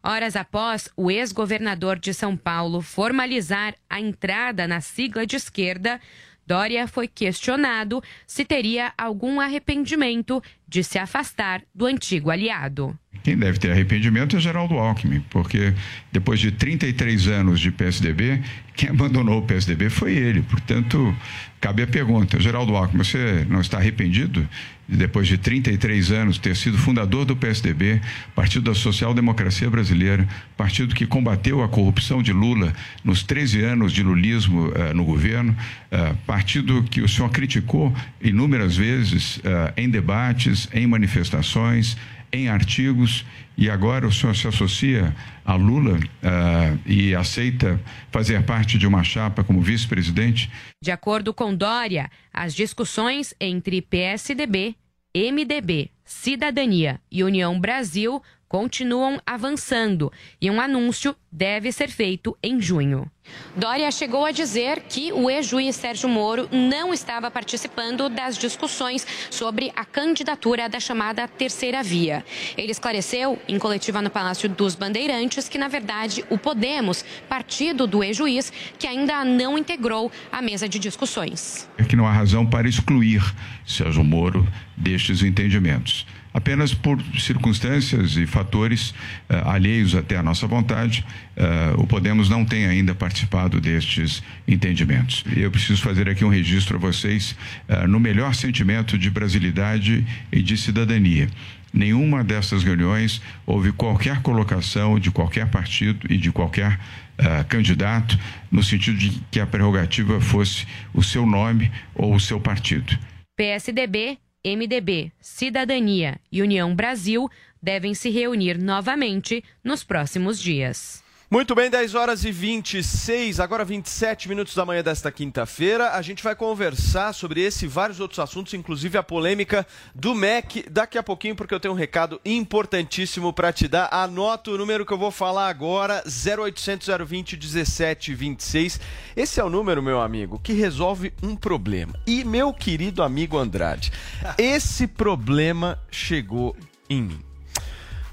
[0.00, 6.00] Horas após o ex-governador de São Paulo formalizar a entrada na sigla de esquerda,
[6.46, 12.96] Dória foi questionado se teria algum arrependimento de se afastar do antigo aliado.
[13.24, 15.74] Quem deve ter arrependimento é Geraldo Alckmin, porque
[16.12, 18.42] depois de 33 anos de PSDB,
[18.76, 20.42] quem abandonou o PSDB foi ele.
[20.42, 21.16] Portanto,
[21.64, 24.46] cabe a pergunta: Geraldo Alckmin, você não está arrependido?
[24.86, 28.02] De, depois de 33 anos ter sido fundador do PSDB,
[28.34, 32.70] Partido da Social Democracia Brasileira, partido que combateu a corrupção de Lula
[33.02, 35.56] nos 13 anos de lulismo eh, no governo,
[35.90, 41.96] eh, partido que o senhor criticou inúmeras vezes eh, em debates, em manifestações,
[42.34, 43.24] em artigos
[43.56, 49.04] e agora o senhor se associa a Lula ah, e aceita fazer parte de uma
[49.04, 50.50] chapa como vice-presidente?
[50.82, 54.74] De acordo com Dória, as discussões entre PSDB,
[55.14, 58.20] MDB, Cidadania e União Brasil
[58.54, 63.10] continuam avançando e um anúncio deve ser feito em junho.
[63.56, 69.72] Dória chegou a dizer que o ex-juiz Sérgio Moro não estava participando das discussões sobre
[69.74, 72.24] a candidatura da chamada Terceira Via.
[72.56, 78.04] Ele esclareceu, em coletiva no Palácio dos Bandeirantes, que, na verdade, o Podemos, partido do
[78.04, 81.68] ex-juiz, que ainda não integrou a mesa de discussões.
[81.76, 83.20] É que não há razão para excluir
[83.66, 86.06] Sérgio Moro destes entendimentos.
[86.34, 88.92] Apenas por circunstâncias e fatores
[89.28, 95.24] eh, alheios até à nossa vontade, eh, o Podemos não tem ainda participado destes entendimentos.
[95.36, 97.36] Eu preciso fazer aqui um registro a vocês
[97.68, 101.28] eh, no melhor sentimento de brasilidade e de cidadania.
[101.72, 106.78] Nenhuma dessas reuniões houve qualquer colocação de qualquer partido e de qualquer
[107.16, 108.18] eh, candidato
[108.50, 112.98] no sentido de que a prerrogativa fosse o seu nome ou o seu partido.
[113.36, 117.30] PSDB, MDB, Cidadania e União Brasil
[117.62, 121.03] devem se reunir novamente nos próximos dias.
[121.34, 125.90] Muito bem, 10 horas e 26, agora 27 minutos da manhã desta quinta-feira.
[125.90, 130.64] A gente vai conversar sobre esse e vários outros assuntos, inclusive a polêmica do MEC,
[130.70, 133.88] daqui a pouquinho, porque eu tenho um recado importantíssimo para te dar.
[133.90, 138.80] Anota o número que eu vou falar agora: 0800 020 1726.
[139.16, 141.98] Esse é o número, meu amigo, que resolve um problema.
[142.06, 143.90] E, meu querido amigo Andrade,
[144.38, 146.56] esse problema chegou
[146.88, 147.33] em mim.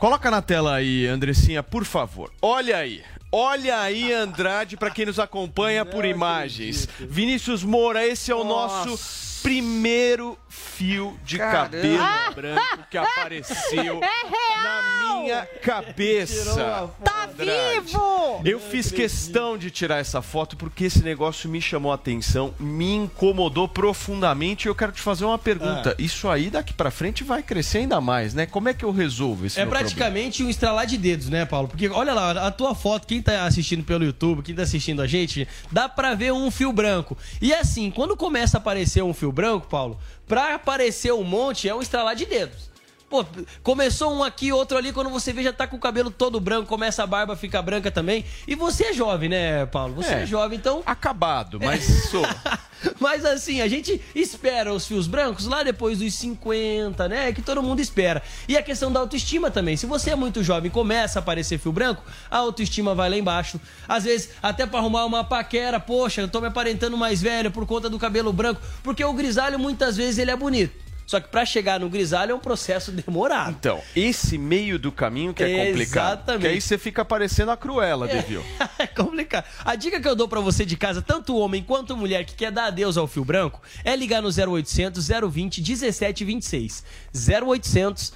[0.01, 2.31] Coloca na tela aí, Andressinha, por favor.
[2.41, 3.03] Olha aí.
[3.31, 6.89] Olha aí, Andrade, para quem nos acompanha por imagens.
[6.99, 8.97] Vinícius Moura, esse é o nosso
[9.41, 11.63] primeiro fio de Caramba.
[11.69, 14.61] cabelo branco que apareceu É real!
[14.63, 16.89] na minha cabeça.
[17.03, 18.41] Tá vivo!
[18.43, 22.93] Eu fiz questão de tirar essa foto porque esse negócio me chamou a atenção, me
[22.95, 24.67] incomodou profundamente.
[24.67, 25.95] E eu quero te fazer uma pergunta.
[25.97, 28.45] Isso aí daqui pra frente vai crescer ainda mais, né?
[28.45, 29.89] Como é que eu resolvo esse É meu problema?
[29.89, 31.67] praticamente um estralar de dedos, né, Paulo?
[31.67, 35.07] Porque olha lá, a tua foto, quem tá assistindo pelo YouTube, quem tá assistindo a
[35.07, 37.17] gente, dá pra ver um fio branco.
[37.41, 41.75] E assim, quando começa a aparecer um fio branco, Paulo, pra aparecer um monte é
[41.75, 42.70] um estralar de dedos.
[43.11, 43.25] Pô,
[43.61, 46.65] começou um aqui, outro ali, quando você vê já tá com o cabelo todo branco,
[46.69, 48.23] começa a barba a ficar branca também.
[48.47, 49.95] E você é jovem, né, Paulo?
[49.95, 50.25] Você é, É.
[50.25, 50.81] jovem, então.
[50.85, 52.25] Acabado, mas sou.
[52.99, 57.29] Mas assim, a gente espera os fios brancos lá depois dos 50, né?
[57.29, 58.23] É que todo mundo espera.
[58.47, 59.77] E a questão da autoestima também.
[59.77, 63.17] Se você é muito jovem e começa a aparecer fio branco, a autoestima vai lá
[63.17, 63.61] embaixo.
[63.87, 67.67] Às vezes, até pra arrumar uma paquera, poxa, eu tô me aparentando mais velho por
[67.67, 68.59] conta do cabelo branco.
[68.81, 70.73] Porque o grisalho, muitas vezes, ele é bonito.
[71.11, 73.49] Só que pra chegar no grisalho é um processo demorado.
[73.49, 76.13] Então, esse meio do caminho que é complicado.
[76.13, 76.41] Exatamente.
[76.41, 78.41] Que aí você fica parecendo a Cruella, Devil.
[78.79, 79.43] É complicado.
[79.65, 82.49] A dica que eu dou pra você de casa, tanto homem quanto mulher que quer
[82.49, 86.83] dar adeus ao fio branco, é ligar no 0800 020 1726.
[87.13, 88.13] 0800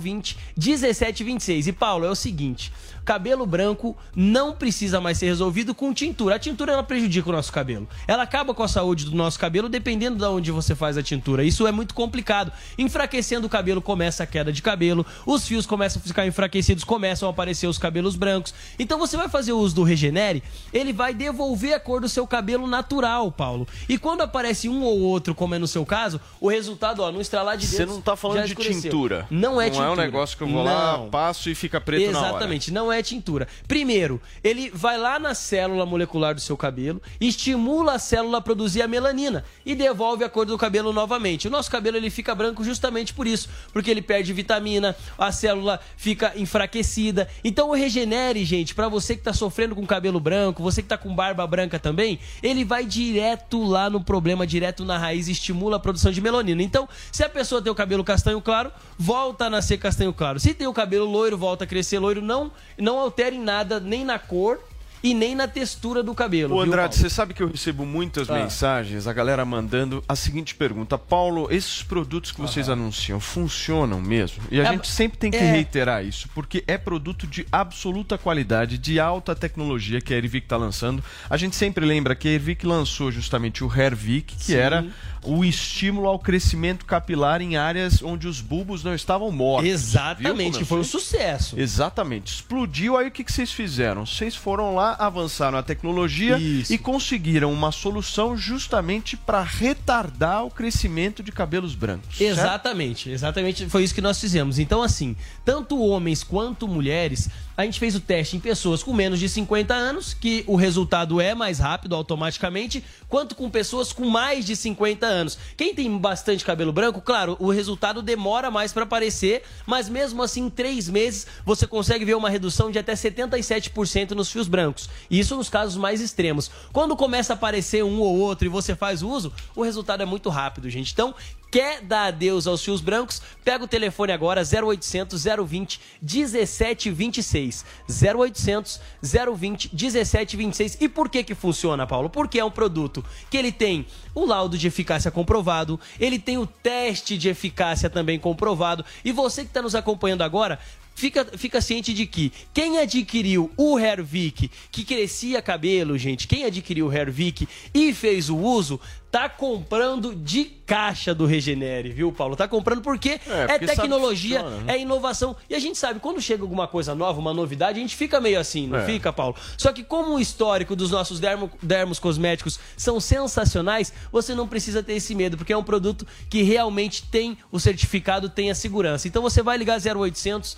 [0.00, 1.66] 020 1726.
[1.66, 2.72] E Paulo, é o seguinte,
[3.10, 6.36] cabelo branco não precisa mais ser resolvido com tintura.
[6.36, 7.88] A tintura ela prejudica o nosso cabelo.
[8.06, 11.42] Ela acaba com a saúde do nosso cabelo dependendo de onde você faz a tintura.
[11.42, 12.52] Isso é muito complicado.
[12.78, 17.28] Enfraquecendo o cabelo começa a queda de cabelo, os fios começam a ficar enfraquecidos, começam
[17.28, 18.54] a aparecer os cabelos brancos.
[18.78, 20.40] Então você vai fazer o uso do Regenere,
[20.72, 23.66] ele vai devolver a cor do seu cabelo natural, Paulo.
[23.88, 27.20] E quando aparece um ou outro, como é no seu caso, o resultado, ó, no
[27.20, 29.26] estralar de Você dedos, não tá falando de tintura.
[29.28, 29.88] Não é Não tintura.
[29.88, 31.10] é um negócio que eu vou lá, Não.
[31.10, 32.28] passo e fica preto na hora.
[32.28, 33.48] Exatamente, não é tintura.
[33.66, 38.82] Primeiro, ele vai lá na célula molecular do seu cabelo, estimula a célula a produzir
[38.82, 41.48] a melanina e devolve a cor do cabelo novamente.
[41.48, 45.80] O nosso cabelo ele fica branco justamente por isso, porque ele perde vitamina, a célula
[45.96, 47.28] fica enfraquecida.
[47.44, 50.98] Então o Regenere, gente, pra você que tá sofrendo com cabelo branco, você que tá
[50.98, 55.80] com barba branca também, ele vai direto lá no problema, direto na raiz, estimula a
[55.80, 56.62] produção de melanina.
[56.62, 60.40] Então, se a pessoa tem o cabelo castanho claro, volta a nascer castanho claro.
[60.40, 64.04] Se tem o cabelo loiro, volta a crescer loiro, não não altere em nada, nem
[64.04, 64.58] na cor
[65.02, 66.54] e nem na textura do cabelo.
[66.56, 68.34] Ô Andrade, você sabe que eu recebo muitas Ah.
[68.34, 74.42] mensagens, a galera mandando a seguinte pergunta: Paulo, esses produtos que vocês anunciam funcionam mesmo?
[74.50, 75.50] E a É, gente sempre tem que é.
[75.52, 80.56] reiterar isso, porque é produto de absoluta qualidade, de alta tecnologia que a Ervic está
[80.56, 81.02] lançando.
[81.28, 84.54] A gente sempre lembra que a Ervic lançou justamente o Hervic, que Sim.
[84.54, 84.86] era
[85.22, 89.68] o estímulo ao crescimento capilar em áreas onde os bulbos não estavam mortos.
[89.70, 91.58] Exatamente, eu foi um sucesso.
[91.60, 92.32] Exatamente.
[92.34, 94.06] Explodiu, aí o que, que vocês fizeram?
[94.06, 96.72] Vocês foram lá, avançaram a tecnologia Isso.
[96.72, 102.16] e conseguiram uma solução justamente para retardar o crescimento de cabelos brancos.
[102.16, 102.30] certo?
[102.30, 104.58] Exatamente, exatamente foi isso que nós fizemos.
[104.58, 109.18] Então, assim, tanto homens quanto mulheres, a gente fez o teste em pessoas com menos
[109.18, 114.44] de 50 anos, que o resultado é mais rápido automaticamente, quanto com pessoas com mais
[114.44, 115.38] de 50 anos.
[115.56, 120.46] Quem tem bastante cabelo branco, claro, o resultado demora mais para aparecer, mas mesmo assim,
[120.46, 124.79] em três meses, você consegue ver uma redução de até 77% nos fios brancos.
[125.10, 126.50] Isso nos casos mais extremos.
[126.72, 130.28] Quando começa a aparecer um ou outro e você faz uso, o resultado é muito
[130.28, 130.92] rápido, gente.
[130.92, 131.14] Então,
[131.50, 133.20] Quer dar adeus aos fios brancos?
[133.44, 137.64] Pega o telefone agora 0800 020 1726.
[137.88, 140.78] 0800 020 1726.
[140.80, 142.08] E por que que funciona, Paulo?
[142.08, 146.46] Porque é um produto que ele tem o laudo de eficácia comprovado, ele tem o
[146.46, 148.84] teste de eficácia também comprovado.
[149.04, 150.60] E você que está nos acompanhando agora,
[151.00, 156.88] Fica, fica ciente de que quem adquiriu o Hervik, que crescia cabelo, gente, quem adquiriu
[156.88, 158.78] o Hervik e fez o uso,
[159.10, 162.36] tá comprando de caixa do Regenere, viu, Paulo?
[162.36, 164.74] Tá comprando porque É, é, porque que tecnologia, funciona, né?
[164.76, 165.34] é inovação.
[165.48, 168.38] E a gente sabe, quando chega alguma coisa nova, uma novidade, a gente fica meio
[168.38, 168.86] assim, não É.
[168.86, 169.34] fica, Paulo?
[169.58, 174.80] Só que como o histórico dos nossos dermo, dermos cosméticos são sensacionais, você não precisa
[174.80, 179.08] ter esse medo, porque é um produto que realmente tem o certificado, tem a segurança.
[179.08, 180.56] Então você vai ligar 0800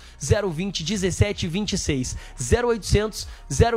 [0.53, 2.15] 020 1726.
[2.39, 3.27] 0800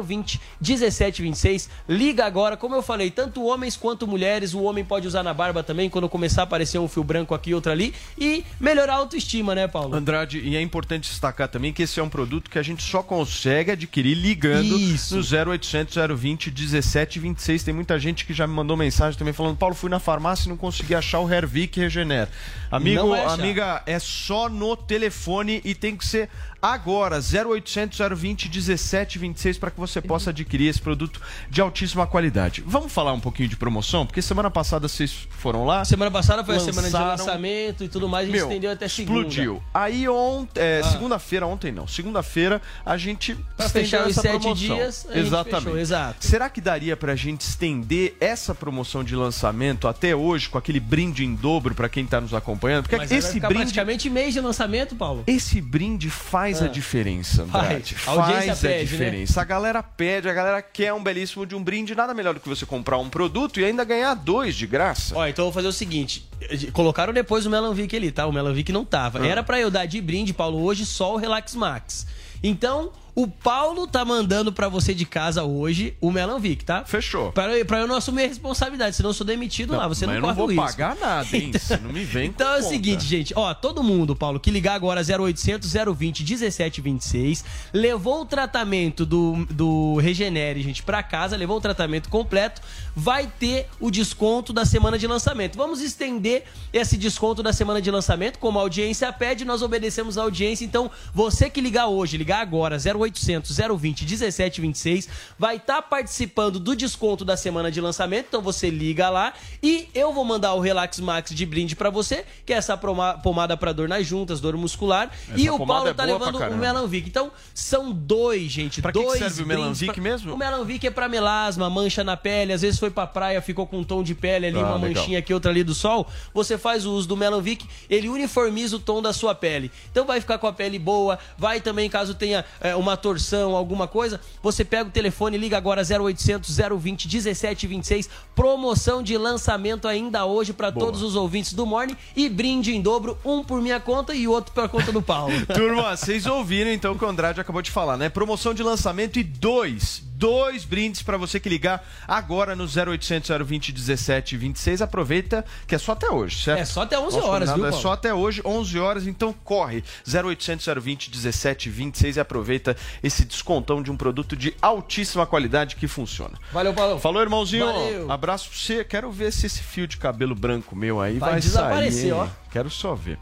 [0.05, 1.71] 020 1726.
[1.89, 5.63] Liga agora, como eu falei, tanto homens quanto mulheres, o homem pode usar na barba
[5.63, 8.97] também, quando começar a aparecer um fio branco aqui e outro ali, e melhorar a
[8.97, 9.95] autoestima, né, Paulo?
[9.95, 13.03] Andrade, e é importante destacar também que esse é um produto que a gente só
[13.03, 15.17] consegue adquirir ligando Isso.
[15.17, 17.63] no 0800 020 1726.
[17.63, 20.51] Tem muita gente que já me mandou mensagem também falando: Paulo, fui na farmácia e
[20.51, 22.29] não consegui achar o Hervic Regener.
[22.71, 26.29] Amigo, amiga, é só no telefone e tem que ser
[26.61, 27.19] agora.
[27.21, 32.63] 0800 020 1726 para que você possa adquirir esse produto de altíssima qualidade.
[32.67, 34.07] Vamos falar um pouquinho de promoção?
[34.07, 35.85] Porque semana passada vocês foram lá.
[35.85, 38.71] Semana passada foi a semana de lançaram- lançamento e tudo mais, a gente Meu, estendeu
[38.73, 39.21] até segunda.
[39.21, 39.63] Explodiu.
[39.73, 40.91] Aí ontem, é, Ah.
[40.91, 44.55] segunda-feira, ontem não, segunda-feira a gente Pra estendeu fechar os essa sete promoção.
[44.77, 45.65] dias, a gente Exatamente.
[45.65, 46.25] fechou, exato.
[46.27, 51.25] Será que daria pra gente estender essa promoção de lançamento até hoje com aquele brinde
[51.25, 52.85] em dobro pra quem tá nos acompanhando?
[52.85, 55.25] Porque Mas esse brinde praticamente mês de lançamento, Paulo.
[55.27, 56.69] esse brinde faz a Ah.
[56.69, 57.95] diferença, Andrade.
[57.95, 58.19] Faz.
[58.19, 58.85] A Faz a pede, né?
[58.85, 59.41] diferença.
[59.41, 61.95] A galera pede, a galera quer um belíssimo de um brinde.
[61.95, 65.15] Nada melhor do que você comprar um produto e ainda ganhar dois de graça.
[65.17, 66.27] Ó, então eu vou fazer o seguinte:
[66.73, 68.27] colocaram depois o Melanvic ali, tá?
[68.27, 69.21] O Melanvic não tava.
[69.21, 69.27] Ah.
[69.27, 72.07] Era pra eu dar de brinde, Paulo, hoje só o Relax Max.
[72.43, 76.85] Então, O Paulo tá mandando pra você de casa hoje o Melanvic, tá?
[76.85, 77.33] Fechou.
[77.33, 79.89] Pra, eu- pra eu não assumir a responsabilidade, senão eu sou demitido lá.
[79.89, 81.51] Você mas não eu não corre vou o pagar nada, hein?
[81.51, 82.69] Você não me vem Então é o conta.
[82.69, 83.33] seguinte, gente.
[83.35, 89.97] Ó, todo mundo, Paulo, que ligar agora 0800 020 1726, levou o tratamento do, do
[89.97, 92.61] Regenere, gente, pra casa, levou o tratamento completo,
[92.95, 95.57] vai ter o desconto da semana de lançamento.
[95.57, 100.23] Vamos estender esse desconto da semana de lançamento, como a audiência pede, nós obedecemos a
[100.23, 100.67] audiência.
[100.67, 107.25] Então, você que ligar hoje, ligar agora 0800 020 1726, vai estar participando do desconto
[107.25, 108.27] da semana de lançamento.
[108.29, 109.33] Então, você liga lá
[109.63, 113.57] e eu vou mandar o Relax Max de brinde pra você, que é essa pomada
[113.57, 115.11] pra dor nas juntas, dor muscular.
[115.29, 116.57] Essa e o Paulo é tá levando o.
[116.57, 117.09] Melanvic.
[117.09, 118.81] Então, são dois, gente.
[118.83, 120.35] Pra que que dois serve o Melanvic pra- mesmo?
[120.35, 122.53] O Melanvic é pra melasma, mancha na pele.
[122.53, 125.03] Às vezes foi pra praia, ficou com um tom de pele ali, Ah, uma legal.
[125.03, 126.07] manchinha aqui, outra ali do sol.
[126.33, 129.71] Você faz o uso do Melanvic, ele uniformiza o tom da sua pele.
[129.91, 133.87] Então vai ficar com a pele boa, vai também, caso tenha é, uma torção, alguma
[133.87, 138.09] coisa, você pega o telefone, liga agora 0800 020 1726.
[138.35, 143.19] Promoção de lançamento ainda hoje pra todos os ouvintes do Morning e brinde em dobro,
[143.25, 145.35] um por minha conta e outro pra conta do Paulo.
[145.53, 148.09] Turma, vocês ouviram então o que o Andrade acabou de falar, né?
[148.09, 153.73] Promoção de lançamento e dois, dois brindes pra você que ligar agora no 0800 020
[153.73, 154.83] 1726.
[154.83, 156.61] Aproveita que é só até hoje, certo?
[156.61, 157.83] É só até 11 Nosso horas, viu, É Paulo?
[157.83, 159.85] só até hoje, 11 horas, então corre.
[160.07, 166.39] 0800 020 1726 e aproveita esse descontão de um produto de altíssima qualidade que funciona.
[166.53, 166.99] Valeu, Paulo.
[166.99, 167.67] Falou, irmãozinho.
[167.67, 168.11] Valeu.
[168.11, 168.85] Abraço pra você.
[168.85, 172.13] Quero ver se esse fio de cabelo branco meu aí vai, Vai desaparecer, sair.
[172.13, 172.27] ó.
[172.57, 173.19] Quero só ver.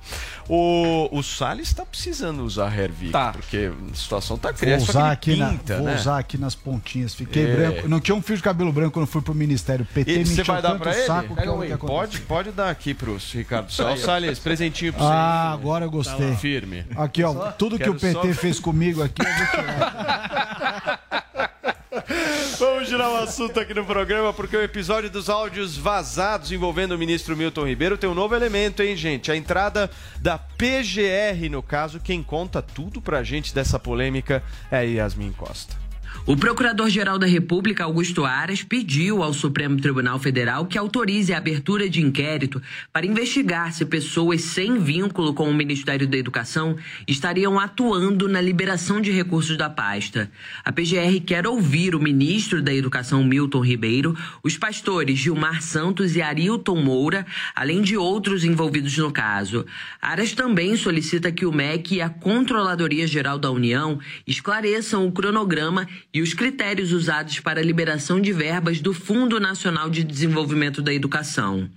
[0.49, 3.33] O, o Salles tá precisando usar Hervik, Tá.
[3.33, 4.91] porque a situação tá Vou crescendo.
[4.91, 5.97] usar, aqui na, pinta, vou né?
[5.97, 7.17] usar aqui nas pontinhas.
[7.17, 7.57] Fiquei É.
[7.57, 7.89] branco.
[7.89, 9.85] Não tinha um fio de cabelo branco quando fui pro ministério.
[9.93, 10.95] PT E me você vai dar o ele?
[11.05, 11.69] saco que Pega aí.
[11.69, 14.03] quer Pode, pode dar aqui pros Ricardo Salles.
[14.03, 15.13] Salles, presentinho pra você.
[15.13, 16.37] Ah, agora eu gostei.
[16.37, 16.85] Firme.
[16.95, 21.24] Aqui, ó, tudo que o PT só- fez comigo aqui, eu vou tirar.
[22.59, 26.99] Vamos girar o assunto aqui no programa, porque o episódio dos áudios vazados envolvendo o
[26.99, 29.33] ministro Milton Ribeiro tem um novo elemento, hein, gente?
[29.33, 29.91] A entrada
[30.21, 35.84] da PGR, no caso, quem conta tudo pra gente dessa polêmica é Yasmin Costa.
[36.27, 41.87] O Procurador-Geral da República, Augusto Aras, pediu ao Supremo Tribunal Federal que autorize a abertura
[41.87, 48.27] de inquérito para investigar se pessoas sem vínculo com o Ministério da Educação estariam atuando
[48.27, 50.31] na liberação de recursos da pasta.
[50.65, 56.23] A PGR quer ouvir o ministro da Educação, Milton Ribeiro, os pastores Gilmar Santos e
[56.23, 59.67] Arilton Moura, além de outros envolvidos no caso.
[60.01, 65.87] Aras também solicita que o MEC e a Controladoria Geral da União esclareçam o cronograma
[66.15, 70.95] e os critérios usados para a liberação de verbas do Fundo Nacional de Desenvolvimento da
[70.95, 71.69] Educação.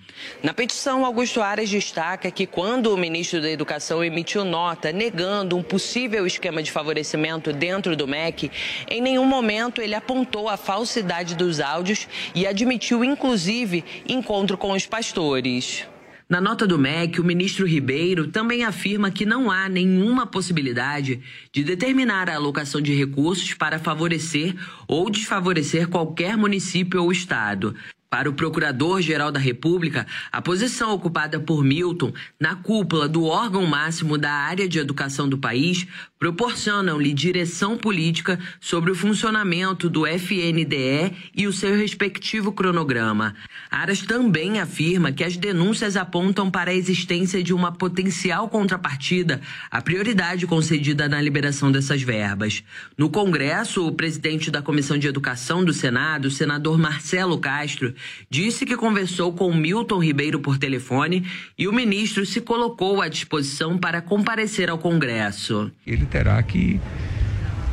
[0.44, 5.64] Na petição, Augusto Aras destaca que quando o ministro da Educação emitiu nota negando um
[5.64, 8.52] possível esquema de favorecimento dentro do MEC,
[8.88, 14.86] em nenhum momento ele apontou a falsidade dos áudios e admitiu, inclusive, encontro com os
[14.86, 15.88] pastores.
[16.30, 21.22] Na nota do MEC, o ministro Ribeiro também afirma que não há nenhuma possibilidade
[21.54, 24.54] de determinar a alocação de recursos para favorecer
[24.90, 27.74] ou desfavorecer qualquer município ou estado.
[28.10, 34.18] Para o Procurador-Geral da República, a posição ocupada por Milton na cúpula do órgão máximo
[34.18, 35.88] da área de educação do país
[36.20, 43.36] proporcionam-lhe direção política sobre o funcionamento do FNDE e o seu respectivo cronograma.
[43.70, 49.82] Aras também afirma que as denúncias apontam para a existência de uma potencial contrapartida à
[49.82, 52.64] prioridade concedida na liberação dessas verbas.
[52.98, 57.94] No Congresso, o presidente da Comissão de Educação do Senado, o senador Marcelo Castro,
[58.30, 61.26] disse que conversou com Milton Ribeiro por telefone
[61.58, 65.72] e o ministro se colocou à disposição para comparecer ao Congresso.
[65.86, 66.80] Ele terá que,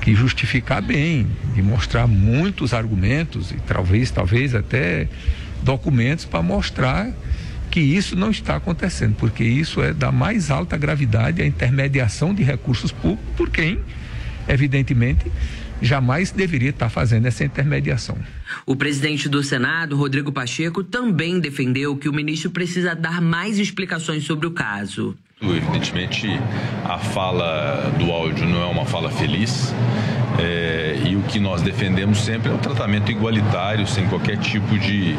[0.01, 5.09] que justificar bem, de mostrar muitos argumentos e talvez, talvez até
[5.63, 7.11] documentos para mostrar
[7.71, 12.43] que isso não está acontecendo, porque isso é da mais alta gravidade a intermediação de
[12.43, 13.81] recursos públicos por quem,
[14.47, 15.31] evidentemente,
[15.83, 18.17] jamais deveria estar fazendo essa intermediação.
[18.65, 24.25] O presidente do Senado, Rodrigo Pacheco, também defendeu que o ministro precisa dar mais explicações
[24.25, 25.17] sobre o caso.
[25.55, 26.29] Evidentemente,
[26.85, 29.75] a fala do áudio não é uma fala feliz.
[30.39, 35.15] é, e o que nós defendemos sempre é o tratamento igualitário, sem qualquer tipo de,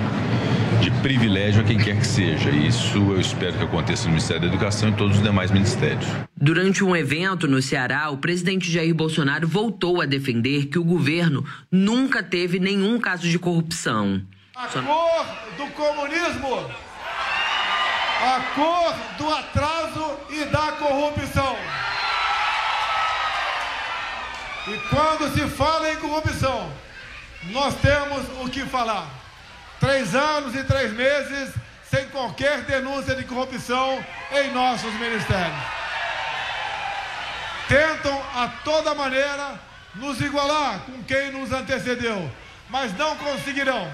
[0.82, 2.50] de privilégio a quem quer que seja.
[2.50, 6.06] Isso eu espero que aconteça no Ministério da Educação e todos os demais ministérios.
[6.36, 11.46] Durante um evento no Ceará, o presidente Jair Bolsonaro voltou a defender que o governo
[11.72, 14.22] nunca teve nenhum caso de corrupção.
[14.56, 15.26] A cor
[15.58, 16.70] do comunismo,
[18.26, 21.56] a cor do atraso e da corrupção.
[24.68, 26.72] E quando se fala em corrupção,
[27.52, 29.08] nós temos o que falar.
[29.80, 31.54] Três anos e três meses
[31.90, 35.60] sem qualquer denúncia de corrupção em nossos ministérios.
[37.68, 39.60] Tentam a toda maneira
[39.94, 42.30] nos igualar com quem nos antecedeu,
[42.70, 43.92] mas não conseguirão,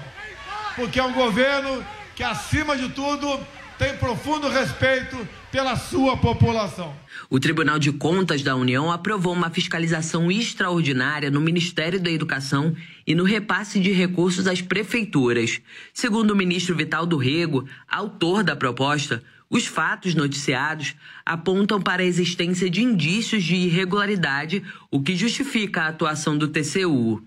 [0.74, 3.46] porque é um governo que, acima de tudo,
[3.82, 6.94] tem profundo respeito pela sua população.
[7.28, 13.12] O Tribunal de Contas da União aprovou uma fiscalização extraordinária no Ministério da Educação e
[13.12, 15.60] no repasse de recursos às prefeituras.
[15.92, 19.20] Segundo o ministro Vital do Rego, autor da proposta,
[19.50, 20.94] os fatos noticiados
[21.26, 24.62] apontam para a existência de indícios de irregularidade,
[24.92, 27.20] o que justifica a atuação do TCU.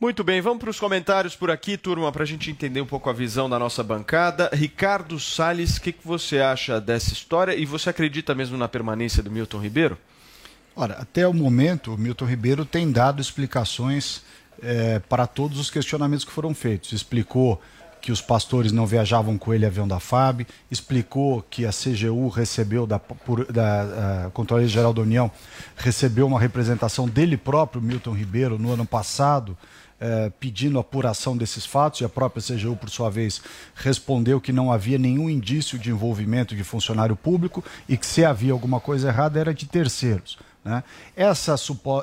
[0.00, 3.10] Muito bem, vamos para os comentários por aqui, turma, para a gente entender um pouco
[3.10, 4.48] a visão da nossa bancada.
[4.50, 7.54] Ricardo Salles, o que, que você acha dessa história?
[7.54, 9.98] E você acredita mesmo na permanência do Milton Ribeiro?
[10.74, 14.22] Ora, até o momento, o Milton Ribeiro tem dado explicações
[14.62, 16.92] é, para todos os questionamentos que foram feitos.
[16.92, 17.60] Explicou
[18.00, 22.86] que os pastores não viajavam com ele avião da FAB, explicou que a CGU recebeu
[22.86, 25.30] da, por, da Controladoria Geral da União
[25.76, 29.54] recebeu uma representação dele próprio, Milton Ribeiro, no ano passado,
[30.00, 33.42] eh, pedindo apuração desses fatos, e a própria CGU, por sua vez,
[33.74, 38.52] respondeu que não havia nenhum indício de envolvimento de funcionário público e que se havia
[38.52, 40.38] alguma coisa errada era de terceiros.
[40.64, 40.82] Né?
[41.16, 41.54] Essa,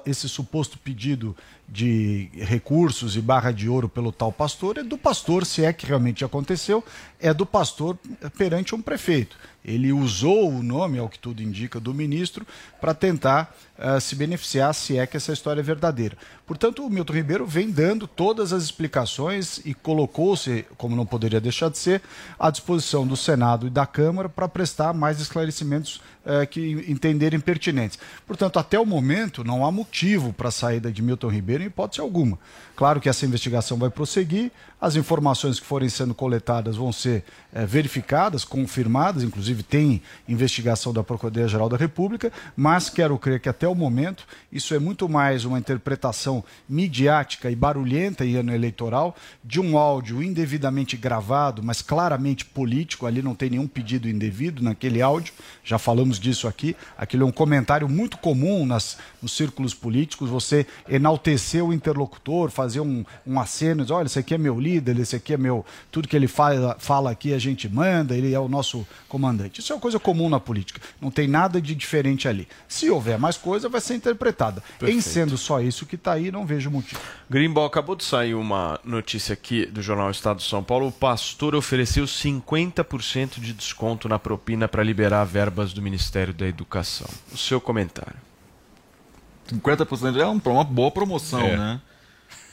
[0.06, 1.36] esse suposto pedido
[1.68, 5.86] de recursos e barra de ouro pelo tal pastor é do pastor, se é que
[5.86, 6.84] realmente aconteceu,
[7.20, 7.98] é do pastor
[8.38, 9.38] perante um prefeito.
[9.68, 12.48] Ele usou o nome, ao que tudo indica, do ministro
[12.80, 16.18] para tentar uh, se beneficiar, se é que essa história é verdadeira.
[16.46, 21.70] Portanto, o Milton Ribeiro vem dando todas as explicações e colocou-se, como não poderia deixar
[21.70, 22.02] de ser,
[22.40, 28.00] à disposição do Senado e da Câmara para prestar mais esclarecimentos uh, que entenderem pertinentes.
[28.26, 32.00] Portanto, até o momento, não há motivo para a saída de Milton Ribeiro em hipótese
[32.00, 32.40] alguma.
[32.78, 37.66] Claro que essa investigação vai prosseguir, as informações que forem sendo coletadas vão ser é,
[37.66, 40.00] verificadas, confirmadas, inclusive tem
[40.30, 45.10] investigação da Procuradoria-Geral da República, mas quero crer que até o momento isso é muito
[45.10, 51.82] mais uma interpretação midiática e barulhenta em ano eleitoral de um áudio indevidamente gravado, mas
[51.82, 57.24] claramente político, ali não tem nenhum pedido indevido naquele áudio, já falamos disso aqui, aquilo
[57.24, 63.06] é um comentário muito comum nas, nos círculos políticos, você enaltecer o interlocutor, fazer um,
[63.26, 65.66] um aceno, dizer, olha, esse aqui é meu líder, esse aqui é meu.
[65.92, 69.60] Tudo que ele fala, fala aqui a gente manda, ele é o nosso comandante.
[69.60, 70.82] Isso é uma coisa comum na política.
[71.00, 72.48] Não tem nada de diferente ali.
[72.68, 74.62] Se houver mais coisa, vai ser interpretada.
[74.80, 74.98] Perfeito.
[74.98, 77.00] Em sendo só isso que está aí, não vejo motivo.
[77.30, 80.88] Grimbal, acabou de sair uma notícia aqui do jornal Estado de São Paulo.
[80.88, 87.08] O pastor ofereceu 50% de desconto na propina para liberar verbas do Ministério da Educação.
[87.32, 88.28] O seu comentário.
[89.48, 91.58] 50% é uma boa promoção, é.
[91.58, 91.82] né?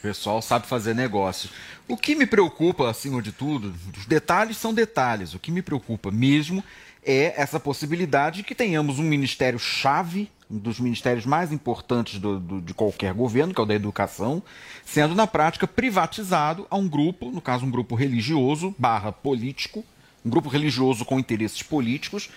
[0.05, 1.48] Pessoal sabe fazer negócio.
[1.88, 5.32] O que me preocupa, acima de tudo, os detalhes são detalhes.
[5.32, 6.62] O que me preocupa mesmo
[7.02, 12.61] é essa possibilidade de que tenhamos um ministério-chave, um dos ministérios mais importantes do, do,
[12.61, 14.42] de qualquer governo, que é o da educação,
[14.84, 19.82] sendo na prática privatizado a um grupo, no caso um grupo religioso barra político,
[20.22, 22.28] um grupo religioso com interesses políticos,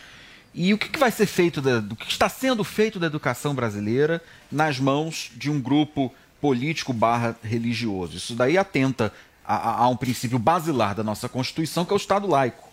[0.54, 3.54] e o que, que vai ser feito, da, do que está sendo feito da educação
[3.54, 8.18] brasileira nas mãos de um grupo político barra religioso?
[8.18, 9.14] Isso daí atenta
[9.46, 12.68] a, a, a, um princípio basilar da nossa Constituição, que é o Estado laico.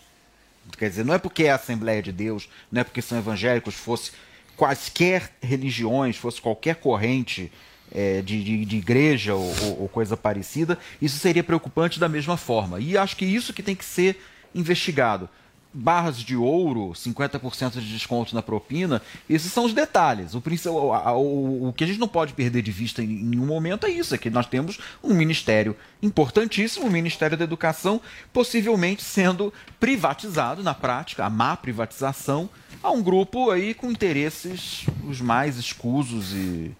[0.77, 3.75] Quer dizer, não é porque é a Assembleia de Deus, não é porque são evangélicos,
[3.75, 4.11] fosse
[4.57, 7.51] quaisquer religiões, fosse qualquer corrente
[7.91, 12.79] é, de, de, de, igreja ou, ou coisa parecida, isso seria preocupante da mesma forma.
[12.79, 14.19] E acho que isso que tem que ser
[14.53, 15.29] investigado
[15.75, 20.33] barras de ouro, 50% de desconto na propina, esses são os detalhes.
[20.33, 23.89] O, o, o, que a gente não pode perder de vista em nenhum momento é
[23.89, 27.99] isso, é que nós temos um ministério importantíssimo, o Ministério da Educação,
[28.31, 32.49] possivelmente sendo privatizado na prática, a má privatização,
[32.81, 36.71] a um grupo aí com interesses os mais escusos e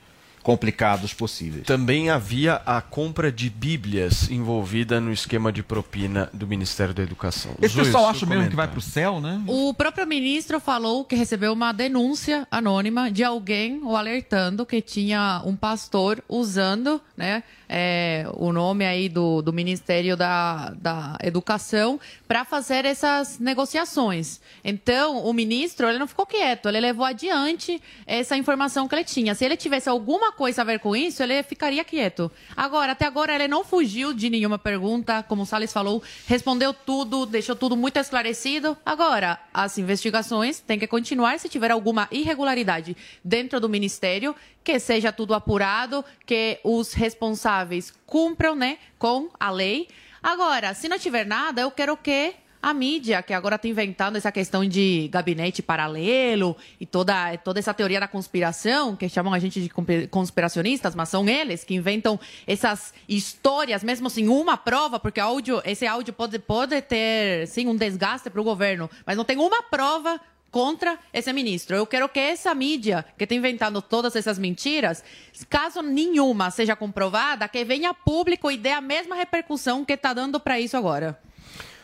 [0.46, 1.66] complicados possíveis.
[1.66, 7.56] Também havia a compra de bíblias envolvida no esquema de propina do Ministério da Educação.
[7.60, 9.42] Esse Zuis, pessoal acha mesmo que vai para o céu, né?
[9.48, 15.42] O próprio ministro falou que recebeu uma denúncia anônima de alguém o alertando que tinha
[15.44, 22.46] um pastor usando, né, é, o nome aí do, do Ministério da, da Educação para
[22.46, 24.40] fazer essas negociações.
[24.64, 29.36] Então, o ministro ele não ficou quieto, ele levou adiante essa informação que ele tinha.
[29.36, 32.32] Se ele tivesse alguma coisa a ver com isso, ele ficaria quieto.
[32.56, 37.26] Agora, até agora, ele não fugiu de nenhuma pergunta, como o Salles falou, respondeu tudo,
[37.26, 38.78] deixou tudo muito esclarecido.
[38.86, 41.40] Agora, as investigações têm que continuar.
[41.40, 44.36] Se tiver alguma irregularidade dentro do Ministério,
[44.66, 49.88] que seja tudo apurado, que os responsáveis cumpram né, com a lei.
[50.24, 54.32] Agora, se não tiver nada, eu quero que a mídia, que agora está inventando essa
[54.32, 59.62] questão de gabinete paralelo e toda, toda essa teoria da conspiração, que chamam a gente
[59.62, 59.70] de
[60.10, 65.86] conspiracionistas, mas são eles que inventam essas histórias, mesmo sem uma prova, porque áudio, esse
[65.86, 70.20] áudio pode, pode ter sim um desgaste para o governo, mas não tem uma prova
[70.56, 71.76] contra esse ministro.
[71.76, 75.04] Eu quero que essa mídia que está inventando todas essas mentiras,
[75.50, 80.40] caso nenhuma seja comprovada, que venha público e dê a mesma repercussão que está dando
[80.40, 81.20] para isso agora.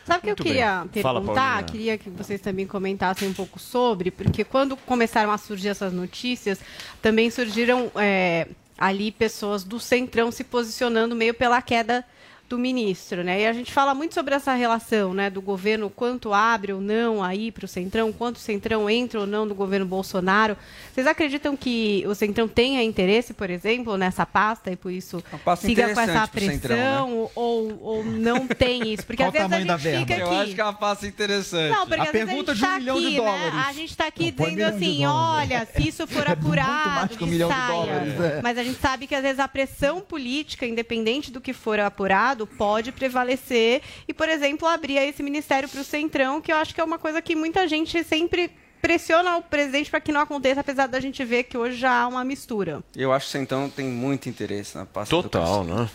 [0.06, 1.02] Sabe o que eu queria bem.
[1.02, 1.34] perguntar?
[1.34, 5.92] Fala, queria que vocês também comentassem um pouco sobre, porque quando começaram a surgir essas
[5.92, 6.58] notícias,
[7.02, 8.48] também surgiram é,
[8.78, 12.06] ali pessoas do Centrão se posicionando meio pela queda
[12.52, 13.40] do ministro, né?
[13.40, 17.24] E a gente fala muito sobre essa relação, né, do governo quanto abre ou não
[17.24, 20.54] aí para o centrão, quanto o centrão entra ou não do governo Bolsonaro.
[20.92, 25.24] Vocês acreditam que o centrão tenha interesse, por exemplo, nessa pasta e por isso
[25.56, 27.28] siga com essa pressão centrão, né?
[27.34, 29.06] ou, ou não tem isso?
[29.06, 30.22] Porque Qual às vezes a gente fica aqui.
[30.22, 31.74] Eu acho que é uma pasta interessante.
[31.74, 33.16] Não, porque a pergunta a de um tá milhão aqui, de né?
[33.16, 33.54] dólares.
[33.54, 33.64] Né?
[33.66, 37.26] A gente está aqui não, dizendo assim, olha, se isso for é apurado, que um
[37.26, 37.64] milhão saia.
[37.64, 38.42] De dólares, é.
[38.42, 42.41] Mas a gente sabe que às vezes a pressão política, independente do que for apurado
[42.46, 46.80] pode prevalecer e, por exemplo, abrir esse ministério para o Centrão, que eu acho que
[46.80, 50.88] é uma coisa que muita gente sempre pressiona o presidente para que não aconteça, apesar
[50.88, 52.82] da gente ver que hoje já há uma mistura.
[52.96, 55.88] Eu acho que o Centrão tem muito interesse na pasta Total, né?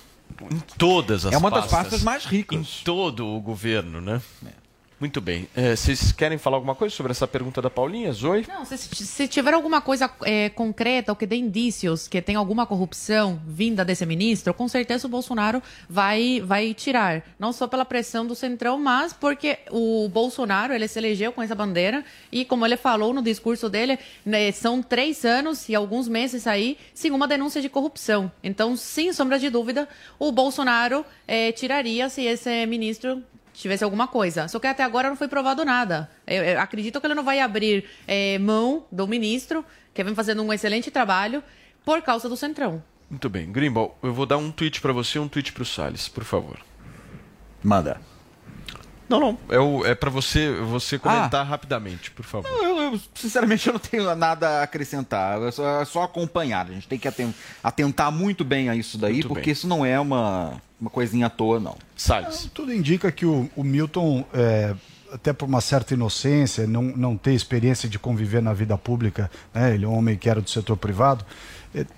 [0.51, 2.57] Em todas as É uma pastas, das pastas mais ricas.
[2.57, 4.21] Em todo o governo, né?
[4.45, 4.66] É.
[4.99, 5.47] Muito bem.
[5.55, 8.45] É, vocês querem falar alguma coisa sobre essa pergunta da Paulinha, Zoe?
[8.47, 12.65] Não, se, se tiver alguma coisa é, concreta ou que dê indícios que tem alguma
[12.65, 17.23] corrupção vinda desse ministro, com certeza o Bolsonaro vai, vai tirar.
[17.37, 21.53] Não só pela pressão do Centrão, mas porque o Bolsonaro ele se elegeu com essa
[21.53, 26.47] bandeira e, como ele falou no discurso dele, né, são três anos e alguns meses
[26.47, 28.31] aí sem uma denúncia de corrupção.
[28.43, 29.87] Então, sem sombra de dúvida,
[30.17, 33.21] o Bolsonaro é, tiraria se esse ministro
[33.61, 34.47] tivesse alguma coisa.
[34.47, 36.09] Só que até agora não foi provado nada.
[36.25, 40.43] Eu, eu acredito que ele não vai abrir é, mão do ministro, que vem fazendo
[40.43, 41.43] um excelente trabalho,
[41.83, 42.83] por causa do Centrão.
[43.09, 43.51] Muito bem.
[43.51, 46.23] Grimbal, eu vou dar um tweet para você e um tweet para o Salles, por
[46.23, 46.59] favor.
[47.63, 47.99] Manda.
[49.09, 49.37] Não, não.
[49.49, 51.43] É, o, é para você, você comentar ah.
[51.43, 52.49] rapidamente, por favor.
[52.49, 55.41] Não, eu, eu, sinceramente, eu não tenho nada a acrescentar.
[55.41, 56.67] É só, é só acompanhar.
[56.67, 57.07] A gente tem que
[57.63, 59.53] atentar muito bem a isso daí, muito porque bem.
[59.53, 61.77] isso não é uma, uma coisinha à toa, não.
[61.95, 62.49] Salles.
[62.53, 64.75] tudo indica que o, o Milton, é,
[65.11, 69.73] até por uma certa inocência, não, não ter experiência de conviver na vida pública, né?
[69.73, 71.25] ele é um homem que era do setor privado,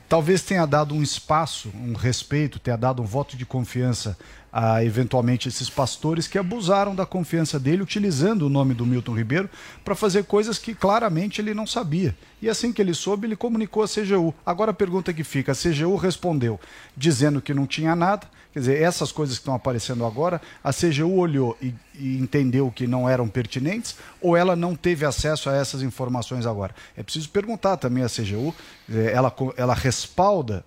[0.07, 4.17] talvez tenha dado um espaço, um respeito, tenha dado um voto de confiança
[4.51, 9.49] a eventualmente esses pastores que abusaram da confiança dele, utilizando o nome do Milton Ribeiro
[9.86, 12.15] para fazer coisas que claramente ele não sabia.
[12.41, 14.34] E assim que ele soube, ele comunicou à CGU.
[14.45, 16.59] Agora a pergunta que fica: a CGU respondeu
[16.97, 18.28] dizendo que não tinha nada.
[18.51, 22.87] Quer dizer, essas coisas que estão aparecendo agora, a CGU olhou e, e, entendeu que
[22.87, 26.73] não eram pertinentes ou ela não teve acesso a essas informações agora?
[26.95, 28.53] É preciso perguntar também à CGU.
[29.13, 30.65] Ela, ela respalda,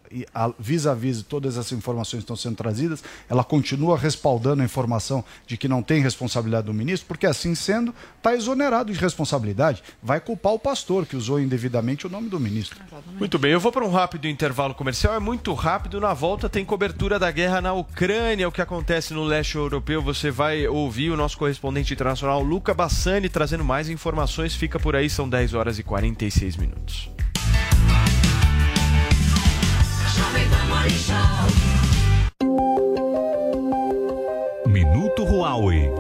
[0.57, 5.57] vis-à-vis -vis todas essas informações que estão sendo trazidas, ela continua respaldando a informação de
[5.57, 9.83] que não tem responsabilidade do ministro, porque assim sendo, está exonerado de responsabilidade.
[10.01, 12.79] Vai culpar o pastor que usou indevidamente devidamente o nome do ministro.
[13.19, 15.15] Muito bem, eu vou para um rápido intervalo comercial.
[15.15, 16.01] É muito rápido.
[16.01, 20.03] Na volta tem cobertura da guerra na Ucrânia, o que acontece no leste europeu.
[20.03, 24.57] Você vai ouvir o nosso correspondente internacional, Luca Bassani, trazendo mais informações.
[24.57, 27.09] Fica por aí, são 10 horas e 46 minutos.
[34.67, 35.91] Minuto Huawei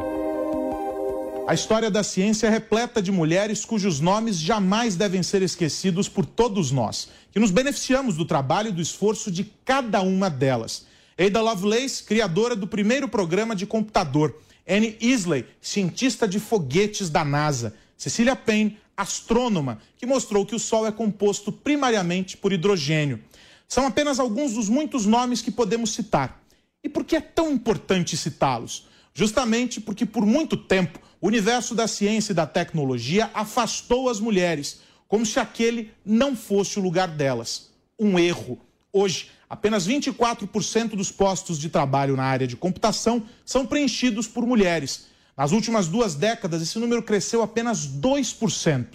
[1.45, 6.25] a história da ciência é repleta de mulheres cujos nomes jamais devem ser esquecidos por
[6.25, 10.87] todos nós, que nos beneficiamos do trabalho e do esforço de cada uma delas.
[11.19, 14.35] Ada Lovelace, criadora do primeiro programa de computador.
[14.69, 17.75] Anne Isley, cientista de foguetes da NASA.
[17.97, 23.23] Cecilia Payne, astrônoma, que mostrou que o Sol é composto primariamente por hidrogênio.
[23.69, 26.43] São apenas alguns dos muitos nomes que podemos citar.
[26.85, 28.87] E por que é tão importante citá-los?
[29.15, 34.81] Justamente porque por muito tempo o universo da ciência e da tecnologia afastou as mulheres,
[35.07, 37.71] como se aquele não fosse o lugar delas.
[37.99, 38.59] Um erro.
[38.93, 45.09] Hoje, apenas 24% dos postos de trabalho na área de computação são preenchidos por mulheres.
[45.37, 48.87] Nas últimas duas décadas, esse número cresceu apenas 2%.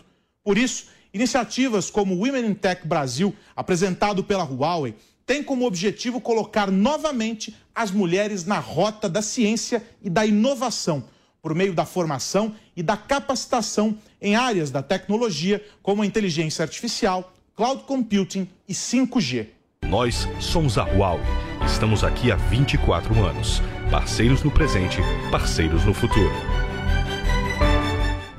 [0.44, 4.96] Por isso, Iniciativas como o Women in Tech Brasil, apresentado pela Huawei,
[5.26, 11.04] tem como objetivo colocar novamente as mulheres na rota da ciência e da inovação,
[11.42, 17.34] por meio da formação e da capacitação em áreas da tecnologia, como a inteligência artificial,
[17.56, 19.57] cloud computing e 5G.
[19.88, 21.24] Nós somos a Huawei.
[21.66, 23.62] Estamos aqui há 24 anos.
[23.90, 24.98] Parceiros no presente,
[25.32, 26.32] parceiros no futuro.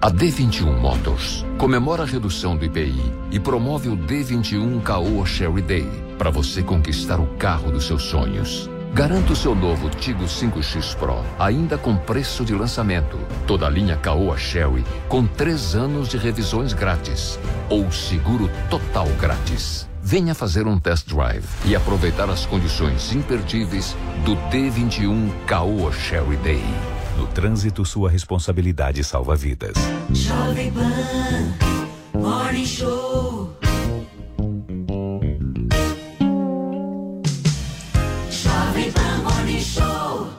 [0.01, 5.88] A D21 Motors comemora a redução do IPI e promove o D21 Caoa Sherry Day
[6.18, 8.68] para você conquistar o carro dos seus sonhos.
[8.92, 13.18] Garanta o seu novo Tigo 5X Pro, ainda com preço de lançamento.
[13.46, 17.38] Toda a linha Caoa Sherry com três anos de revisões grátis
[17.70, 19.88] ou seguro total grátis.
[20.11, 23.95] Venha fazer um test drive e aproveitar as condições imperdíveis
[24.25, 26.65] do D21 Caoa Sherry Day.
[27.19, 29.75] No trânsito, sua responsabilidade salva vidas.
[30.11, 33.55] Jovem Pan Morning Show.
[38.31, 40.31] Jovem Pan Morning Show.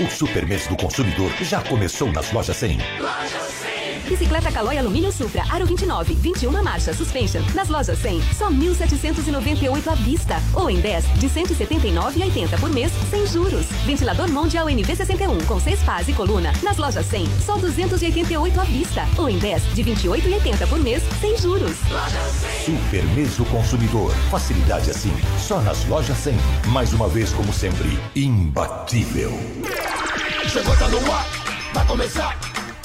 [0.00, 2.78] O Super Mês do Consumidor já começou nas lojas 100.
[3.00, 3.75] Loja 100.
[4.08, 7.42] Bicicleta Calói Alumínio Supra, Aro 29, 21 marcha, suspension.
[7.54, 10.36] Nas lojas 100, só 1.798 à vista.
[10.54, 13.66] Ou em 10, de 179,80 por mês, sem juros.
[13.84, 16.52] Ventilador Mondial NV61, com 6 pás e coluna.
[16.62, 19.04] Nas lojas 100, só 288 à vista.
[19.18, 21.76] Ou em 10, de 28,80 por mês, sem juros.
[22.64, 24.12] Super Mês do Consumidor.
[24.30, 26.36] Facilidade assim, só nas lojas 100.
[26.68, 29.32] Mais uma vez, como sempre, imbatível.
[30.48, 31.26] Chegou, tá no ar,
[31.72, 32.45] vai começar.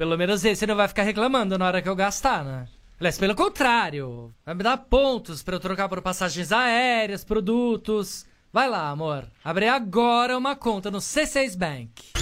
[0.00, 2.66] Pelo menos esse não vai ficar reclamando na hora que eu gastar, né?
[2.98, 8.24] Aliás, pelo contrário, vai me dar pontos pra eu trocar por passagens aéreas, produtos.
[8.50, 9.26] Vai lá, amor.
[9.44, 12.12] Abre agora uma conta no C6 Bank.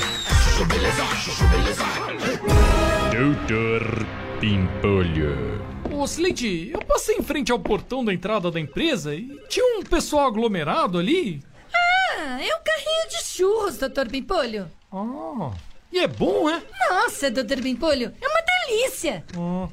[3.12, 4.06] Doutor
[4.40, 5.64] Pimpolho.
[5.88, 9.84] Ô, Slade, eu passei em frente ao portão da entrada da empresa e tinha um
[9.84, 11.44] pessoal aglomerado ali.
[11.72, 14.68] Ah, é um carrinho de churros, doutor Pimpolho.
[14.90, 15.52] Ah,
[15.92, 16.62] e é bom, é?
[16.90, 19.24] Nossa, doutor Pimpolho, é uma delícia.
[19.36, 19.68] Ah.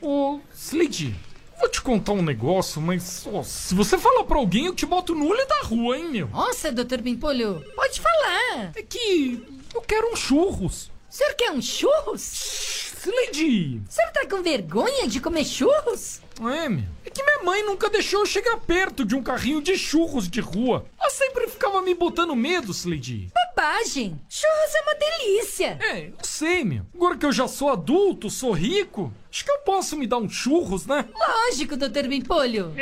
[0.00, 1.14] Ô, Slade,
[1.58, 5.14] vou te contar um negócio, mas ó, se você falar pra alguém, eu te boto
[5.14, 6.28] no olho da rua, hein, meu?
[6.28, 8.72] Nossa, doutor Pimpolho, pode falar.
[8.74, 9.42] É que
[9.74, 10.90] eu quero um churros.
[11.08, 12.92] O senhor quer um churros?
[13.02, 13.80] Slade!
[13.88, 16.20] O senhor tá com vergonha de comer churros?
[16.40, 16.84] É, meu.
[17.04, 20.40] É que minha mãe nunca deixou eu chegar perto de um carrinho de churros de
[20.40, 20.84] rua.
[21.00, 23.30] Ela sempre ficava me botando medo, Slade.
[23.34, 24.20] Bobagem!
[24.28, 25.78] Churros é uma delícia!
[25.80, 26.84] É, eu sei, meu.
[26.94, 30.28] Agora que eu já sou adulto, sou rico, acho que eu posso me dar um
[30.28, 31.08] churros, né?
[31.14, 32.74] Lógico, doutor Bimpolho.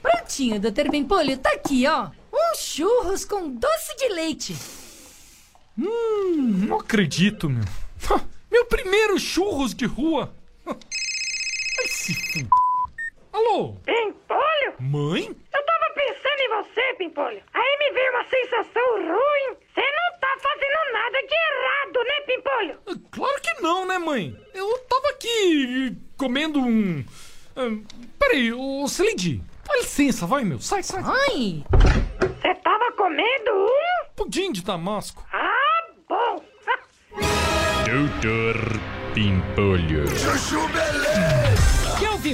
[0.00, 2.08] Prontinho, doutor Bimpolho, tá aqui, ó.
[2.32, 4.56] Um churros com doce de leite.
[5.78, 7.64] Hum, não acredito, meu.
[8.50, 10.34] Meu primeiro churros de rua.
[11.82, 12.48] Ai, se f...
[13.32, 13.74] Alô?
[13.84, 14.74] Pimpolho?
[14.78, 15.24] Mãe?
[15.24, 17.42] Eu tava pensando em você, Pimpolho.
[17.52, 19.56] Aí me veio uma sensação ruim.
[19.74, 22.78] Você não tá fazendo nada de errado, né, Pimpolho?
[23.10, 24.36] Claro que não, né, mãe?
[24.54, 27.04] Eu tava aqui comendo um.
[27.56, 27.68] Ah,
[28.16, 30.60] peraí, ô Celide, dá licença, vai, meu.
[30.60, 31.02] Sai, sai.
[31.02, 31.64] Ai!
[32.20, 34.14] Você tava comendo um?
[34.14, 35.26] Pudim de damasco.
[35.32, 36.44] Ah, bom.
[37.90, 38.56] Doutor
[39.14, 40.06] Pimpolho.
[40.16, 41.01] Chuchu Beleza.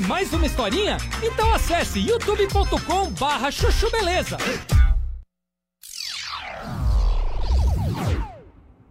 [0.00, 0.96] Mais uma historinha?
[1.22, 4.36] Então acesse youtube.com barra chuchu beleza.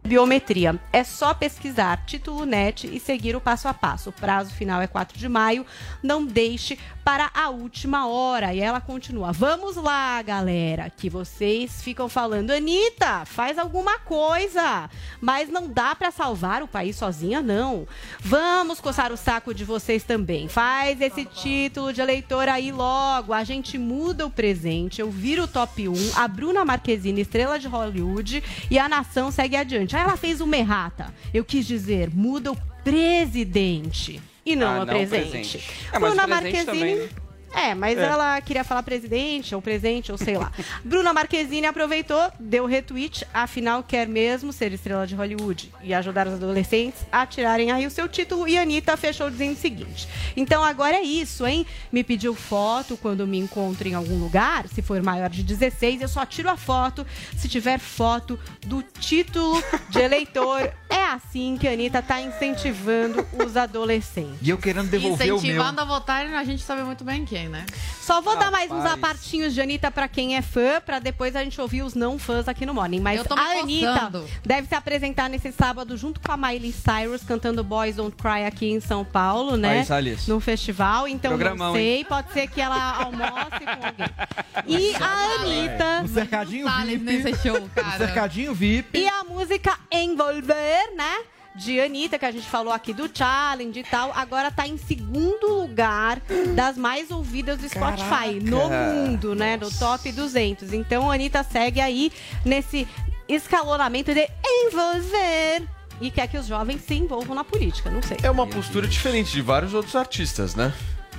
[0.08, 0.80] Biometria.
[0.92, 4.10] É só pesquisar título net e seguir o passo a passo.
[4.10, 5.66] O prazo final é 4 de maio.
[6.02, 8.54] Não deixe para a última hora.
[8.54, 14.90] E ela continua: Vamos lá, galera, que vocês ficam falando, Anitta, faz alguma coisa.
[15.22, 17.88] Mas não dá para salvar o país sozinha, não.
[18.20, 20.48] Vamos coçar o saco de vocês também.
[20.48, 23.34] Faz esse título de eleitor aí logo.
[23.34, 25.02] A gente muda o presente.
[25.02, 25.94] Eu viro o top 1.
[26.16, 28.44] A Bruna Marquezine, estrela de Hollywood.
[28.70, 29.96] E a nação segue adiante.
[30.00, 31.14] Ela fez uma errata.
[31.34, 34.22] Eu quis dizer, muda o presidente.
[34.46, 35.30] E não Ah, o não presente.
[35.30, 35.64] presente.
[35.92, 36.66] É, Bruna Marquezine.
[36.66, 37.10] também, né?
[37.54, 38.04] É, mas É.
[38.04, 40.52] ela queria falar presidente, ou presente, ou sei lá.
[40.84, 46.34] Bruna Marquezine aproveitou, deu retweet, afinal quer mesmo ser estrela de Hollywood e ajudar os
[46.34, 48.48] adolescentes a tirarem aí o seu título.
[48.48, 51.66] E a Anitta fechou dizendo o seguinte: Então agora é isso, hein?
[51.92, 56.08] Me pediu foto quando me encontro em algum lugar, se for maior de 16, eu
[56.08, 57.06] só tiro a foto
[57.38, 60.72] se tiver foto do título de eleitor.
[60.90, 64.40] É assim que a Anitta tá incentivando os adolescentes.
[64.42, 65.38] E eu querendo devolver o meu.
[65.38, 67.66] Incentivando a votar, a gente sabe muito bem quem, né?
[68.02, 68.94] Só vou dar mais uns Rapaz.
[68.94, 72.48] apartinhos de Anitta pra quem é fã, pra depois a gente ouvir os não fãs
[72.48, 73.00] aqui no Morning.
[73.00, 76.72] Mas Eu tô me a Anitta deve se apresentar nesse sábado junto com a Miley
[76.72, 79.86] Cyrus, cantando Boys Don't Cry aqui em São Paulo, né?
[79.90, 80.18] Aí.
[80.28, 81.08] No festival.
[81.08, 84.08] Então Programão, não sei, pode ser que ela almoce com alguém.
[84.66, 86.02] E a Anitta.
[86.02, 87.04] No cercadinho Salles VIP.
[87.24, 87.98] nesse show, cara.
[87.98, 88.98] cercadinho VIP.
[89.00, 91.18] E a música Envolver, né?
[91.58, 95.48] De Anitta, que a gente falou aqui do Challenge e tal, agora tá em segundo
[95.48, 96.22] lugar
[96.56, 99.58] das mais ouvidas do Spotify no mundo, né?
[99.58, 100.72] No top 200.
[100.72, 102.12] Então a Anitta segue aí
[102.46, 102.88] nesse
[103.28, 105.68] escalonamento de envolver
[106.00, 108.18] e quer que os jovens se envolvam na política, não sei.
[108.22, 110.72] É uma postura diferente de vários outros artistas, né?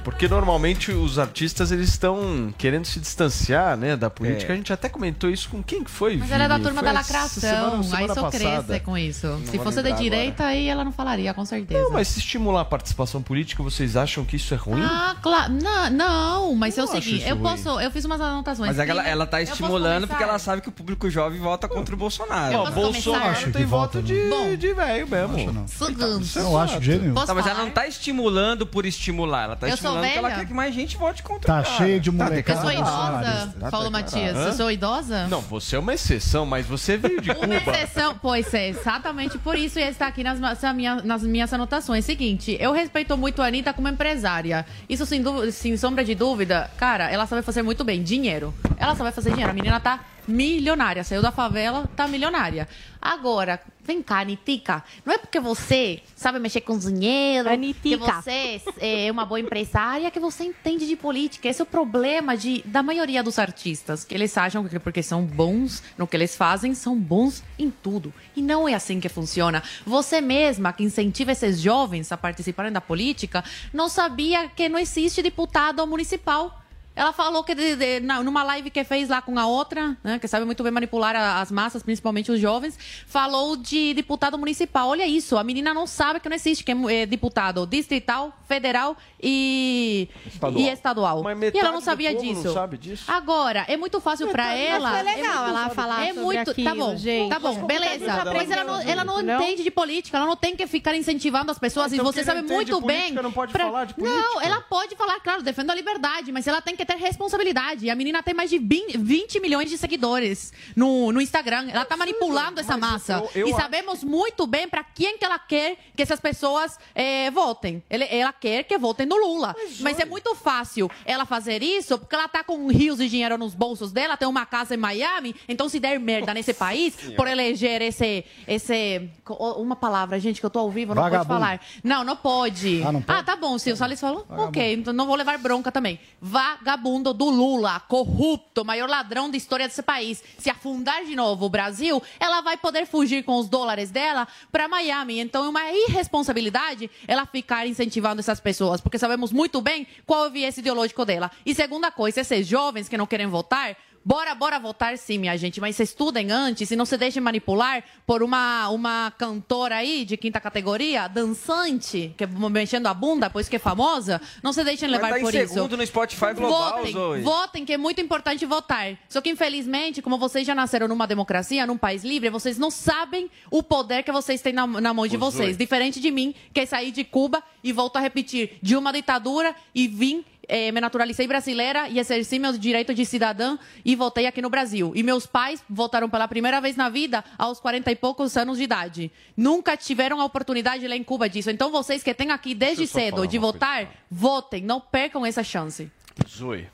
[0.05, 4.53] Porque normalmente os artistas eles estão querendo se distanciar, né, da política.
[4.53, 4.55] É.
[4.55, 6.17] A gente até comentou isso com quem que foi?
[6.17, 6.67] Mas ela é da Vini?
[6.67, 7.41] turma Foi da lacração.
[7.41, 8.63] semana- aí semana só passada.
[8.65, 9.27] cresce com isso.
[9.27, 11.83] Não Se fosse de lembrar direita, aí ela não falaria, com certeza.
[11.83, 14.83] Não, mas se estimular a participação política, vocês acham que isso é ruim?
[14.83, 15.53] Ah, claro.
[15.53, 17.43] Não, não, mas é o acho seguinte, eu ruim.
[17.45, 17.81] posso.
[17.81, 18.69] Eu fiz umas anotações.
[18.69, 21.95] Mas é ela, ela tá estimulando porque ela sabe que o público jovem vota contra
[21.95, 22.55] o Bolsonaro.
[22.55, 23.53] Eu posso começar?
[23.53, 25.65] tem voto de, de velho mesmo.
[25.69, 26.25] Segundo.
[26.37, 27.15] Não acho de jeito nenhum.
[27.15, 30.29] Tá, mas ela não tá estimulando por estimular, ela tá Eu sou estimulando porque ela
[30.29, 30.41] velha?
[30.41, 31.77] quer que mais gente vote contra Tá o cara.
[31.77, 32.61] cheio de Eu molecada.
[32.61, 33.91] sou idosa, Tá Paulo.
[33.91, 34.37] Matias.
[34.37, 34.45] Hã?
[34.47, 35.27] Eu sou idosa?
[35.29, 37.55] Não, você é uma exceção, mas você veio de Uma Cuba.
[37.57, 41.53] exceção, pois é, exatamente por isso e está aqui nas, ma- na minha- nas minhas
[41.53, 42.05] anotações.
[42.05, 44.65] Seguinte, eu respeito muito a Anitta como empresária.
[44.89, 48.03] Isso sem, dú- sem sombra de dúvida, cara, ela sabe fazer muito bem.
[48.03, 48.55] Dinheiro.
[48.77, 49.51] Ela sabe fazer dinheiro.
[49.51, 51.03] A menina tá milionária.
[51.05, 52.69] Saiu da favela, tá milionária.
[53.01, 53.59] Agora,
[53.89, 54.85] vem cá, Anitica.
[55.03, 58.21] Não é porque você sabe mexer com dinheiro, que Anitica.
[58.21, 61.49] você é uma boa empresária, que você entende de política.
[61.49, 64.05] Esse é o problema de, da maioria dos artistas.
[64.05, 68.13] Que eles acham que porque são bons no que eles fazem, são bons em tudo.
[68.37, 69.63] E não é assim que funciona.
[69.87, 75.23] Você mesma, que incentiva esses jovens a participarem da política, não sabia que não existe
[75.23, 76.63] deputado municipal.
[76.99, 80.19] Ela falou que de- de- na- numa live que fez lá com a outra, né,
[80.19, 82.77] que sabe muito bem manipular a- as massas, principalmente os jovens,
[83.07, 84.89] falou de deputado municipal.
[84.89, 88.97] Olha isso, a menina não sabe que não existe que é, é deputado distrital, federal
[89.23, 90.61] e Estadual.
[90.65, 91.23] e estadual.
[91.23, 92.53] Mas E ela não sabia povo não disso.
[92.53, 93.05] sabe disso.
[93.07, 94.91] Agora, é muito fácil pra ela.
[94.91, 97.29] Mas foi legal é muito- ela falar É sobre muito, tá aquilo, bom, gente.
[97.31, 98.07] tá bom, beleza.
[98.07, 99.41] tá Mas ela não, ela não Não?
[99.41, 101.93] entende de política, ela não tem que ficar incentivando as pessoas.
[101.93, 102.97] Então e você sabe não muito de bem.
[102.99, 104.45] política não pode falar de Não, política?
[104.45, 107.85] ela pode falar, claro, defendo a liberdade, mas ela tem que ter responsabilidade.
[107.87, 111.69] E a menina tem mais de 20, 20 milhões de seguidores no, no Instagram.
[111.71, 113.23] Ela tá manipulando essa massa.
[113.35, 117.31] eu- eu e sabemos muito bem pra quem que ela quer que essas pessoas eh,
[117.31, 117.83] votem.
[117.91, 119.55] Ele- ela quer que votem no Lula.
[119.81, 123.55] Mas, é muito fácil ela fazer isso porque ela tá com rios de dinheiro nos
[123.55, 125.35] bolsos dela, tem uma casa em Miami.
[125.49, 128.25] Então, se der merda nesse país, por eleger esse.
[128.47, 131.41] esse uma palavra, gente, que eu tô ao vivo, não pode Vagabundo.
[131.41, 131.61] falar.
[131.85, 132.83] Não, não pode.
[132.83, 133.25] Ah, não pode?
[133.25, 136.01] tá bom, se o Salles falou, ok, então não vou levar bronca também.
[136.21, 140.23] Vagabundo do Lula, corrupto, maior ladrão da história desse país.
[140.39, 144.69] Se afundar de novo o Brasil, ela vai poder fugir com os dólares dela para
[144.69, 145.19] Miami.
[145.19, 150.29] Então é uma irresponsabilidade ela ficar incentivando essas pessoas, porque sabemos muito bem qual é
[150.29, 151.31] o viés ideológico dela.
[151.45, 153.77] E segunda coisa, esses jovens que não querem votar,
[154.09, 158.23] Bora, bora votar sim, minha gente, mas estudem antes e não se deixem manipular por
[158.23, 163.57] uma, uma cantora aí de quinta categoria, dançante, que é mexendo a bunda, pois que
[163.57, 164.19] é famosa.
[164.43, 165.53] Não se deixem levar tá por isso.
[165.53, 167.21] segundo no Spotify Global, votem, Zoe.
[167.21, 168.99] votem, que é muito importante votar.
[169.11, 173.31] Só que, infelizmente, como vocês já nasceram numa democracia, num país livre, vocês não sabem
[173.51, 175.51] o poder que vocês têm na, na mão de Ô, vocês.
[175.51, 175.57] Zoe.
[175.59, 179.87] Diferente de mim, que saí de Cuba e volto a repetir, de uma ditadura e
[179.87, 184.51] vim eh, me naturalizei brasileira e exerci meu direito de cidadã e voltei aqui no
[184.51, 184.93] Brasil.
[184.95, 188.65] E meus pais votaram pela primeira vez na vida aos 40 e poucos anos de
[188.65, 189.13] idade.
[189.37, 191.51] Nunca tiveram a oportunidade lá em Cuba disso.
[191.51, 195.91] Então vocês que têm aqui desde cedo de votar, votem, não percam essa chance.
[196.27, 196.67] Zoe,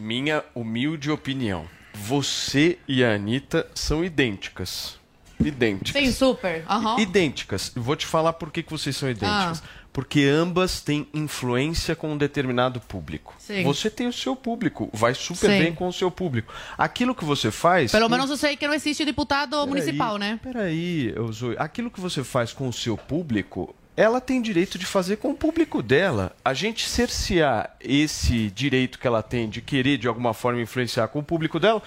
[0.00, 1.66] minha humilde opinião.
[1.94, 4.98] Você e a Anitta são idênticas.
[5.44, 6.02] Idênticas.
[6.02, 6.64] Sim, super.
[6.68, 6.98] Aham.
[6.98, 7.72] Idênticas.
[7.74, 9.62] Vou te falar por que, que vocês são idênticas.
[9.62, 9.87] Ah.
[9.98, 13.34] Porque ambas têm influência com um determinado público.
[13.36, 13.64] Sim.
[13.64, 15.58] Você tem o seu público, vai super Sim.
[15.58, 16.54] bem com o seu público.
[16.78, 17.90] Aquilo que você faz.
[17.90, 20.38] Pelo com- menos eu sei que não existe deputado municipal, né?
[20.40, 25.16] Peraí, Zoe, aquilo que você faz com o seu público, ela tem direito de fazer
[25.16, 26.30] com o público dela.
[26.44, 31.18] A gente cercear esse direito que ela tem de querer, de alguma forma, influenciar com
[31.18, 31.82] o público dela,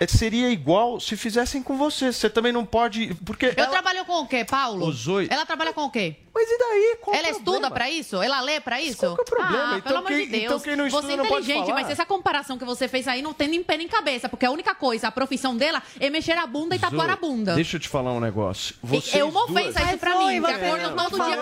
[0.00, 2.12] é- seria igual se fizessem com você.
[2.12, 3.14] Você também não pode.
[3.24, 3.46] Porque.
[3.56, 4.86] Eu trabalho com o quê, Paulo?
[4.86, 6.16] Ô, Zoe- Ela trabalha com o quê?
[6.34, 6.98] Mas e daí?
[7.00, 8.20] Qual Ela o estuda pra isso?
[8.20, 8.96] Ela lê pra isso?
[8.98, 9.64] Qual que é o problema?
[9.74, 10.44] Ah, Então pelo amor quem- de Deus.
[10.44, 11.80] então quem não estuda Você é não pode inteligente, falar.
[11.82, 14.50] mas essa comparação que você fez aí não tem nem pé nem cabeça, porque a
[14.50, 17.54] única coisa, a profissão dela é mexer a bunda e tatuar a bunda.
[17.54, 18.74] Deixa eu te falar um negócio.
[18.82, 21.36] Vocês é uma ofensa duas- isso pra mim, que acordam todo dia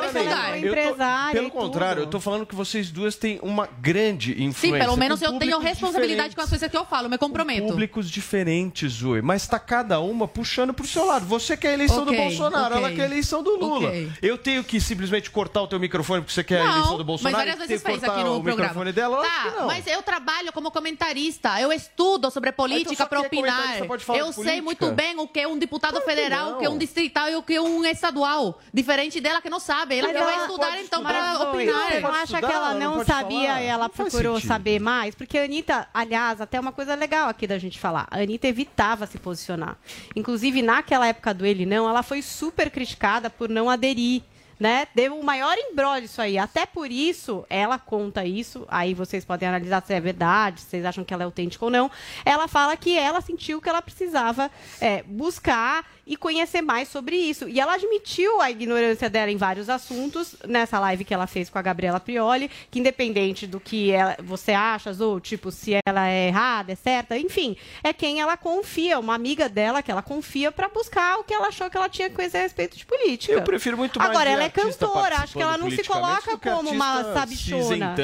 [0.62, 4.78] Eu tô- pelo contrário, eu tô falando que vocês duas têm uma grande Sim, influência.
[4.80, 7.66] pelo menos com eu tenho responsabilidade com as coisas que eu falo, me comprometo.
[7.68, 11.26] públicos diferentes, Zoe, mas tá cada uma puxando pro seu lado.
[11.26, 12.78] Você quer a eleição Ok, do Bolsonaro, ok.
[12.78, 13.88] ela quer a eleição do Lula.
[13.88, 14.12] Ok.
[14.22, 17.04] Eu tenho que simplesmente cortar o teu microfone porque você quer a Não, eleição do
[17.04, 17.36] Bolsonaro?
[17.36, 18.62] mas várias vezes fez cortar aqui no o programa.
[18.62, 19.22] microfone dela?
[19.22, 19.66] Tá, não.
[19.66, 23.76] mas eu trabalho como comentarista, eu estudo sobre política Então é opinar.
[24.16, 27.28] Eu sei muito bem o que é um deputado federal, o que é um distrital
[27.30, 28.60] e o que é um estadual.
[28.72, 29.91] Diferente dela que não sabe.
[29.98, 32.00] Ela Mas vai ela estudar então para opinar.
[32.00, 35.14] Não acha que ela não, sabia e ela procurou saber mais?
[35.14, 38.06] Porque a Anitta, aliás, até uma coisa legal aqui da gente falar.
[38.10, 39.76] A Anitta evitava se posicionar.
[40.14, 44.22] Inclusive, naquela época do Ele Não, ela foi super criticada por não aderir.
[44.60, 44.86] Né?
[44.94, 46.38] Deu um maior embrólio isso aí.
[46.38, 48.64] Até por isso, ela conta isso.
[48.68, 51.70] Aí vocês podem analisar se é verdade, se vocês acham que ela é autêntica ou
[51.70, 51.90] não.
[52.24, 54.48] Ela fala que ela sentiu que ela precisava
[54.80, 57.48] é, buscar e conhecer mais sobre isso.
[57.48, 61.58] E ela admitiu a ignorância dela em vários assuntos nessa live que ela fez com
[61.58, 66.28] a Gabriela Prioli, que independente do que ela- você acha, ou tipo, se ela é
[66.28, 70.68] errada, é certa, enfim, é quem ela confia, uma amiga dela que ela confia para
[70.68, 73.32] buscar o que ela achou que ela tinha que conhecer a respeito de política.
[73.32, 76.70] Eu prefiro muito mais Agora, ela é cantora, acho que ela não se coloca como
[76.76, 77.94] uma sabichona.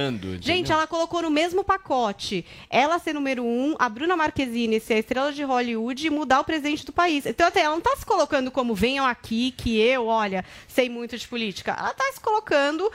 [0.47, 4.99] Gente, ela colocou no mesmo pacote ela ser número um, a Bruna Marquezine ser a
[4.99, 7.27] estrela de Hollywood e mudar o presidente do país.
[7.27, 11.19] Então, até ela não tá se colocando como venham aqui, que eu, olha, sei muito
[11.19, 11.77] de política.
[11.79, 12.91] Ela tá se colocando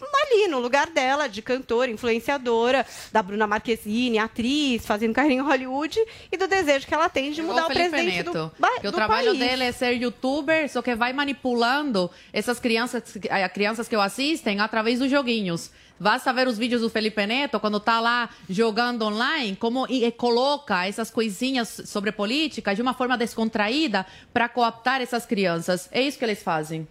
[0.00, 5.98] ali no lugar dela, de cantora, influenciadora, da Bruna Marquezine, atriz, fazendo carreira em Hollywood,
[6.30, 8.80] e do desejo que ela tem de mudar Igual o Felipe presidente Neto, do, ba-
[8.80, 9.38] que o trabalho país.
[9.38, 14.60] dele é ser youtuber, só que vai manipulando essas crianças, eh, crianças que o assistem
[14.60, 15.70] através dos joguinhos.
[15.98, 20.12] Basta ver os vídeos do Felipe Neto, quando tá lá jogando online, como e, e
[20.12, 25.88] coloca essas coisinhas sobre política de uma forma descontraída para cooptar essas crianças.
[25.90, 26.86] É isso que eles fazem.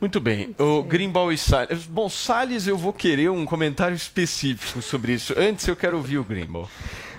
[0.00, 0.54] Muito bem.
[0.58, 1.84] O Greenball e Salles.
[1.86, 5.34] Bom, Salles, eu vou querer um comentário específico sobre isso.
[5.36, 6.68] Antes, eu quero ouvir o Greenball.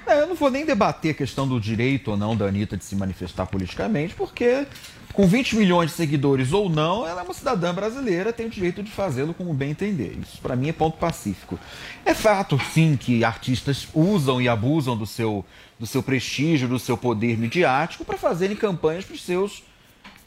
[0.06, 2.86] É, eu não vou nem debater a questão do direito ou não da Anitta de
[2.86, 4.66] se manifestar politicamente, porque
[5.12, 8.82] com 20 milhões de seguidores ou não, ela é uma cidadã brasileira, tem o direito
[8.82, 10.18] de fazê-lo como bem entender.
[10.22, 11.60] Isso para mim é ponto pacífico.
[12.06, 15.44] É fato, sim, que artistas usam e abusam do seu,
[15.78, 19.64] do seu prestígio, do seu poder midiático para fazerem campanhas para os seus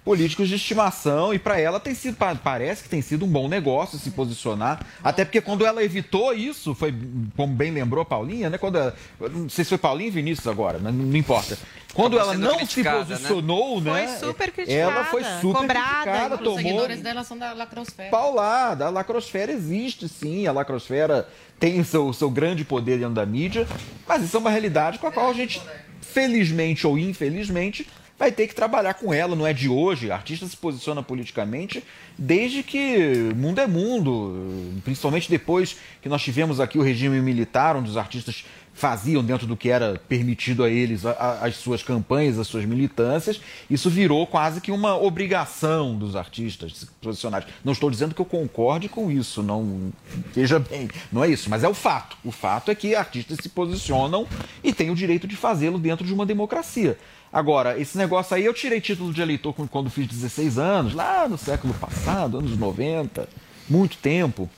[0.05, 3.49] políticos de estimação e para ela tem sido pa- parece que tem sido um bom
[3.49, 6.95] negócio se posicionar até porque quando ela evitou isso foi
[7.37, 10.47] como bem lembrou a Paulinha né quando ela, não sei se foi Paulinha e Vinícius
[10.49, 10.91] agora né?
[10.91, 11.59] não, não importa
[11.93, 12.91] quando Acabou ela não se né?
[12.99, 17.37] posicionou né, Foi super criticada, ela foi super cobrada, criticada Os tomou seguidores dela são
[17.37, 18.11] da lacrosfera.
[18.11, 18.87] paulada.
[18.87, 20.47] A lacrosfera existe, sim.
[20.47, 21.29] A lacrosfera
[21.59, 23.67] tem o seu, o seu grande poder dentro da mídia,
[24.07, 25.61] mas isso é uma realidade com a qual a gente,
[26.01, 27.85] felizmente ou infelizmente,
[28.21, 29.35] vai ter que trabalhar com ela.
[29.35, 30.11] Não é de hoje.
[30.11, 31.83] Artista se posiciona politicamente
[32.19, 34.37] desde que mundo é mundo,
[34.85, 38.45] principalmente depois que nós tivemos aqui o regime militar, onde os artistas
[38.75, 43.91] faziam dentro do que era permitido a eles as suas campanhas, as suas militâncias, isso
[43.91, 47.49] virou quase que uma obrigação dos artistas se posicionarem.
[47.65, 49.93] Não estou dizendo que eu concorde com isso, não
[50.33, 52.17] veja bem, não é isso, mas é o fato.
[52.25, 54.27] O fato é que artistas se posicionam
[54.63, 56.97] e têm o direito de fazê-lo dentro de uma democracia.
[57.33, 61.39] Agora, esse negócio aí, eu tirei título de eleitor quando- fiz 16 anos, lá no
[61.39, 63.29] século passado, anos 90,
[63.69, 64.51] muito tempo.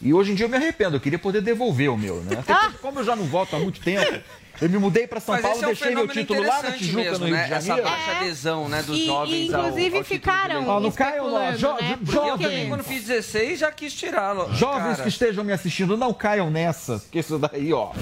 [0.00, 2.36] E hoje em dia eu me arrependo, eu queria poder devolver o meu, né?
[2.38, 4.20] Até porque, como eu já não voto há muito tempo,
[4.60, 7.04] Eu me mudei para São Mas Paulo, é um deixei meu título lá na Tijuca,
[7.04, 7.46] mesmo, no Rio né?
[7.46, 7.88] de Essa Janeiro.
[7.88, 10.66] baixa adesão né, dos E- jovens e, ao- ao inclusive de ficaram.
[10.68, 11.88] Ó, não caiam, especulando, jo- né?
[12.02, 14.52] jo- Porque- Eu também, quando fiz 16, já quis tirá-lo.
[14.56, 15.02] Jovens cara.
[15.04, 17.92] que estejam me assistindo, não caiam nessa, porque isso daí, ó.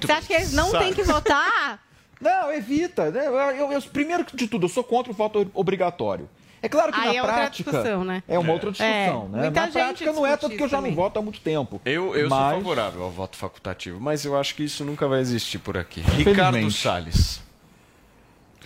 [0.00, 1.78] Você acha que eles não têm que votar?
[2.20, 3.10] Não, evita.
[3.10, 3.26] Né?
[3.26, 6.28] Eu, eu- eu- primeiro de tudo, eu sou contra o voto obrigatório.
[6.62, 8.22] É claro que Aí na é outra prática discussão, né?
[8.28, 9.42] é uma outra discussão, É, né?
[9.44, 11.80] muita Na prática não é tanto que eu já isso não voto há muito tempo.
[11.86, 15.20] Eu, eu Mas- sou favorável ao voto facultativo, mas eu acho que isso nunca vai
[15.20, 16.02] existir por aqui.
[16.02, 17.38] Ricardo Salles.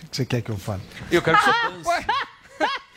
[0.03, 0.81] O que você quer que eu fale?
[1.09, 2.05] Eu quero que você dance.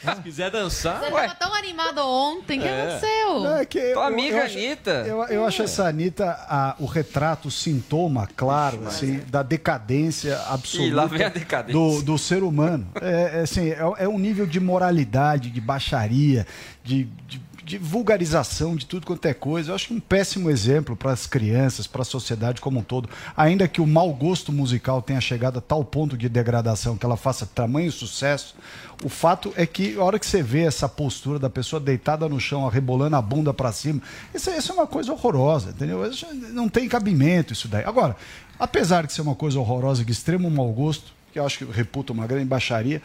[0.00, 1.00] Se quiser dançar.
[1.00, 2.82] Você tava tão animado ontem, o que É.
[2.82, 3.40] aconteceu?
[3.40, 4.90] Não, é que eu- Tua amiga eu acho- Anitta.
[5.06, 10.88] Eu, eu acho essa Anitta a- o retrato, o sintoma, claro, assim, da decadência absoluta
[10.88, 11.72] Ih, lá vem a decadência.
[11.80, 12.86] Do, do ser humano.
[13.02, 16.46] É, é, assim, é, é um nível de moralidade, de baixaria,
[16.84, 19.70] de, de- de vulgarização de tudo quanto é coisa.
[19.70, 23.10] Eu acho um péssimo exemplo para as crianças, para a sociedade como um todo.
[23.36, 27.16] Ainda que o mau gosto musical tenha chegado a tal ponto de degradação que ela
[27.16, 28.56] faça tamanho sucesso,
[29.04, 32.40] o fato é que a hora que você vê essa postura da pessoa deitada no
[32.40, 34.00] chão, rebolando a bunda para cima,
[34.34, 36.10] isso, isso é uma coisa horrorosa, entendeu?
[36.10, 37.84] Isso não tem cabimento isso daí.
[37.84, 38.16] Agora,
[38.58, 42.14] apesar de ser uma coisa horrorosa, de extremo mau gosto, que eu acho que reputa
[42.14, 43.02] uma grande baixaria,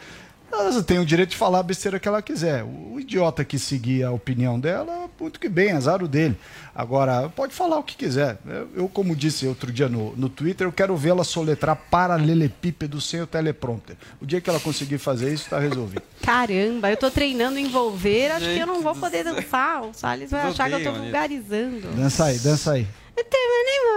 [0.60, 2.64] ela tem o direito de falar a besteira que ela quiser.
[2.64, 6.36] O idiota que seguir a opinião dela, muito que bem, azar o dele.
[6.74, 8.38] Agora, pode falar o que quiser.
[8.74, 13.26] Eu, como disse outro dia no, no Twitter, eu quero vê-la soletrar paralelepípedo sem o
[13.26, 13.96] teleprompter.
[14.20, 16.02] O dia que ela conseguir fazer isso, está resolvido.
[16.22, 19.82] Caramba, eu tô treinando envolver, acho que eu Gente não vou poder dançar.
[19.82, 21.88] O Salles vai achar que eu tô Odeio, vulgarizando.
[21.94, 22.86] Dança aí, dança aí.
[23.16, 23.44] Eu tenho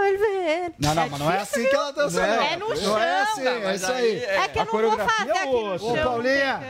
[0.08, 0.74] envolver.
[0.80, 2.44] Não, não, mas não é assim que ela dança, Não não.
[2.44, 3.00] é no Não chão.
[3.00, 4.18] é assim, é isso aí.
[4.24, 5.88] É que A eu não vou fazer é aqui no chão.
[5.90, 6.62] Ô, não Paulinha.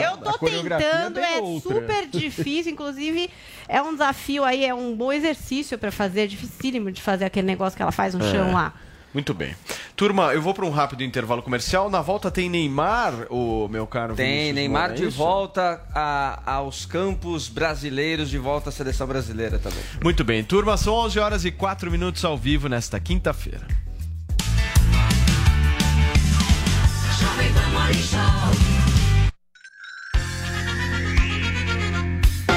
[0.00, 2.72] Eu tô tentando, é é super difícil.
[2.72, 3.30] Inclusive,
[3.68, 6.22] é um desafio aí, é um bom exercício pra fazer.
[6.22, 8.30] É dificílimo de fazer aquele negócio que ela faz no É.
[8.30, 8.72] chão lá.
[9.14, 9.54] Muito bem.
[9.94, 11.90] Turma, eu vou para um rápido intervalo comercial.
[11.90, 15.16] Na volta tem Neymar, o meu caro Tem Vinícius Neymar Moura, é de isso?
[15.18, 19.80] volta a- aos campos brasileiros, de volta à seleção brasileira também.
[20.02, 20.42] Muito bem.
[20.42, 23.66] Turma, são 11 horas e 4 minutos ao vivo nesta quinta-feira.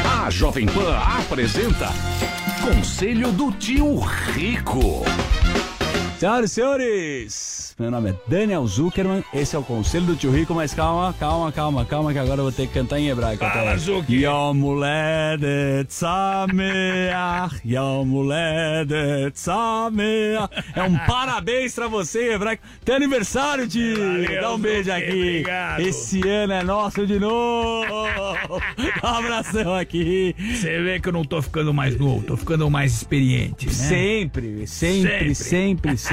[0.03, 1.89] A Jovem Pan apresenta
[2.61, 5.03] Conselho do Tio Rico.
[6.19, 10.55] Senhoras e senhores, meu nome é Daniel Zuckerman, esse é o Conselho do Tio Rico,
[10.55, 13.43] mas calma, calma, calma, calma, que agora eu vou ter que cantar em hebraico.
[13.43, 13.77] Fala, até.
[13.77, 14.23] Zuki.
[14.23, 20.49] Yom Uledet Sameach, Yom Uledet Sameach.
[20.73, 22.63] É um parabéns pra você, em hebraico.
[22.85, 23.97] Tem aniversário, tio.
[23.97, 25.09] Valeu, Dá um beijo aqui.
[25.11, 25.79] obrigado.
[25.81, 27.85] Esse ano é nosso de novo.
[29.01, 30.33] Dá um abração aqui.
[30.39, 33.73] Você vê que eu não tô ficando mais novo, tô ficando mais experiente, né?
[33.73, 36.04] Sempre, sempre, sempre, sempre.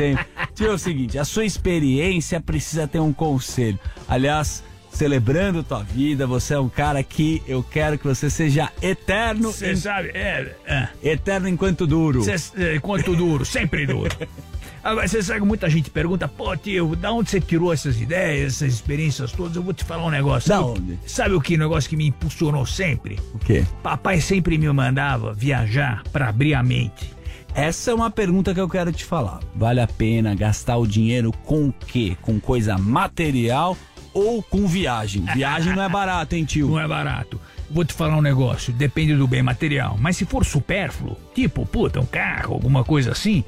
[0.55, 3.79] Tio, é o seguinte, a sua experiência precisa ter um conselho.
[4.09, 9.53] Aliás, celebrando tua vida, você é um cara que eu quero que você seja eterno.
[9.53, 10.89] Você sabe, é, é.
[11.03, 12.23] Eterno enquanto duro.
[12.23, 14.15] Cê, é, quanto duro, sempre duro.
[14.85, 18.55] Agora, você sabe que muita gente pergunta, pô, tio, da onde você tirou essas ideias,
[18.55, 19.55] essas experiências todas?
[19.55, 20.49] Eu vou te falar um negócio.
[20.49, 20.99] Da Sabe- onde?
[21.07, 23.17] Sabe o que negócio que me impulsionou sempre?
[23.33, 23.65] O quê?
[23.81, 27.15] Papai sempre me mandava viajar pra abrir a mente.
[27.55, 29.41] Essa é uma pergunta que eu quero te falar.
[29.55, 32.17] Vale a pena gastar o dinheiro com o quê?
[32.23, 33.77] Com coisa material
[34.15, 35.23] ou com viagem?
[35.35, 36.69] Viagem não é barato, hein, tio?
[36.69, 37.39] Não é barato.
[37.71, 39.99] Vou te falar um negócio, depende do bem material.
[40.01, 43.45] Mas se for supérfluo, tipo, puta, um carro, alguma coisa assim,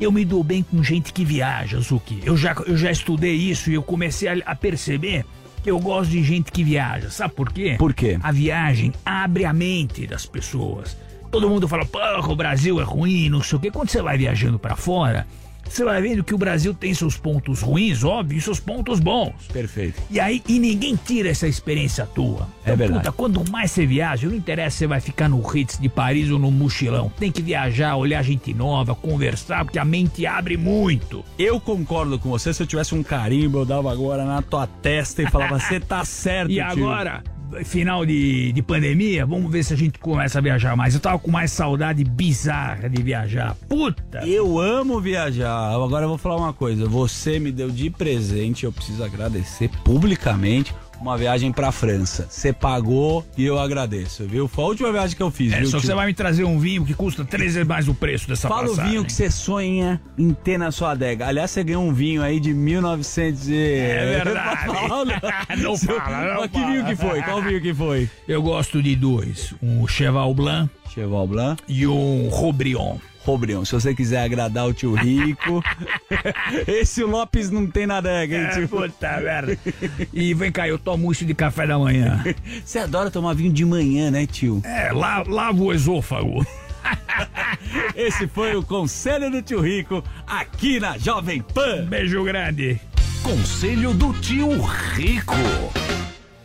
[0.00, 2.20] eu me dou bem com gente que viaja, Zuki.
[2.24, 5.26] Eu já, eu já estudei isso e eu comecei a, a perceber
[5.62, 7.10] que eu gosto de gente que viaja.
[7.10, 7.76] Sabe por quê?
[7.78, 8.18] Por quê?
[8.22, 10.96] A viagem abre a mente das pessoas.
[11.32, 13.70] Todo mundo fala, porra, o Brasil é ruim, não sei o quê.
[13.70, 15.26] Quando você vai viajando pra fora,
[15.66, 19.32] você vai vendo que o Brasil tem seus pontos ruins, óbvio, e seus pontos bons.
[19.50, 20.02] Perfeito.
[20.10, 22.46] E aí, e ninguém tira essa experiência tua.
[22.66, 23.00] É verdade.
[23.00, 26.30] Puta, quanto mais você viaja, não interessa se você vai ficar no Ritz de Paris
[26.30, 27.10] ou no mochilão.
[27.18, 31.24] Tem que viajar, olhar gente nova, conversar, porque a mente abre muito.
[31.38, 32.52] Eu concordo com você.
[32.52, 36.04] Se eu tivesse um carimbo, eu dava agora na tua testa e falava: você tá
[36.04, 37.22] certo, E tio." agora,
[37.64, 40.94] final de, de pandemia, vamos ver se a gente começa a viajar mais.
[40.94, 43.54] Eu tava com mais saudade bizarra de viajar.
[43.68, 44.26] Puta!
[44.26, 45.72] Eu amo viajar.
[45.72, 46.86] Agora eu vou falar uma coisa.
[46.86, 52.26] Você me deu de presente, eu preciso agradecer publicamente uma viagem pra França.
[52.30, 54.46] Você pagou e eu agradeço, viu?
[54.48, 55.68] Foi a última viagem que eu fiz, É, viu?
[55.68, 58.28] só que você vai me trazer um vinho que custa três vezes mais o preço
[58.28, 58.90] dessa Fala o passagem.
[58.92, 61.26] vinho que você sonha em ter na sua adega.
[61.26, 63.54] Aliás, você ganhou um vinho aí de 1900 e...
[63.56, 64.62] É verdade.
[64.88, 65.04] Não?
[65.04, 66.70] não fala, não Mas que fala.
[66.72, 67.22] vinho que foi?
[67.22, 68.10] Qual vinho que foi?
[68.28, 69.54] Eu gosto de dois.
[69.62, 71.62] Um Cheval Blanc Cheval Blanc.
[71.68, 72.96] E um Robrion.
[73.24, 75.62] Robrion, se você quiser agradar o tio Rico.
[76.66, 78.68] Esse Lopes não tem nada, hein, É, tio?
[78.68, 79.56] puta merda.
[80.12, 82.22] E vem cá, eu tomo isso de café da manhã.
[82.64, 84.60] Você adora tomar vinho de manhã, né, tio?
[84.64, 86.44] É, la, lava o esôfago.
[87.94, 91.84] Esse foi o Conselho do Tio Rico aqui na Jovem Pan.
[91.86, 92.80] Beijo grande.
[93.22, 95.36] Conselho do Tio Rico.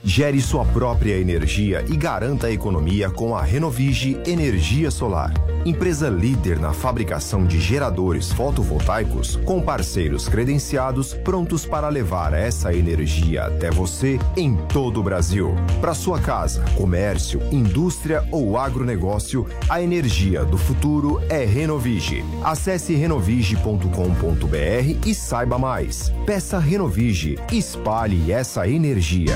[0.07, 5.33] Gere sua própria energia e garanta a economia com a Renovige Energia Solar.
[5.65, 13.47] Empresa líder na fabricação de geradores fotovoltaicos com parceiros credenciados prontos para levar essa energia
[13.47, 15.53] até você em todo o Brasil.
[15.81, 22.23] Para sua casa, comércio, indústria ou agronegócio, a energia do futuro é Renovige.
[22.45, 26.13] Acesse renovige.com.br e saiba mais.
[26.25, 27.37] Peça Renovige.
[27.51, 29.35] Espalhe essa energia.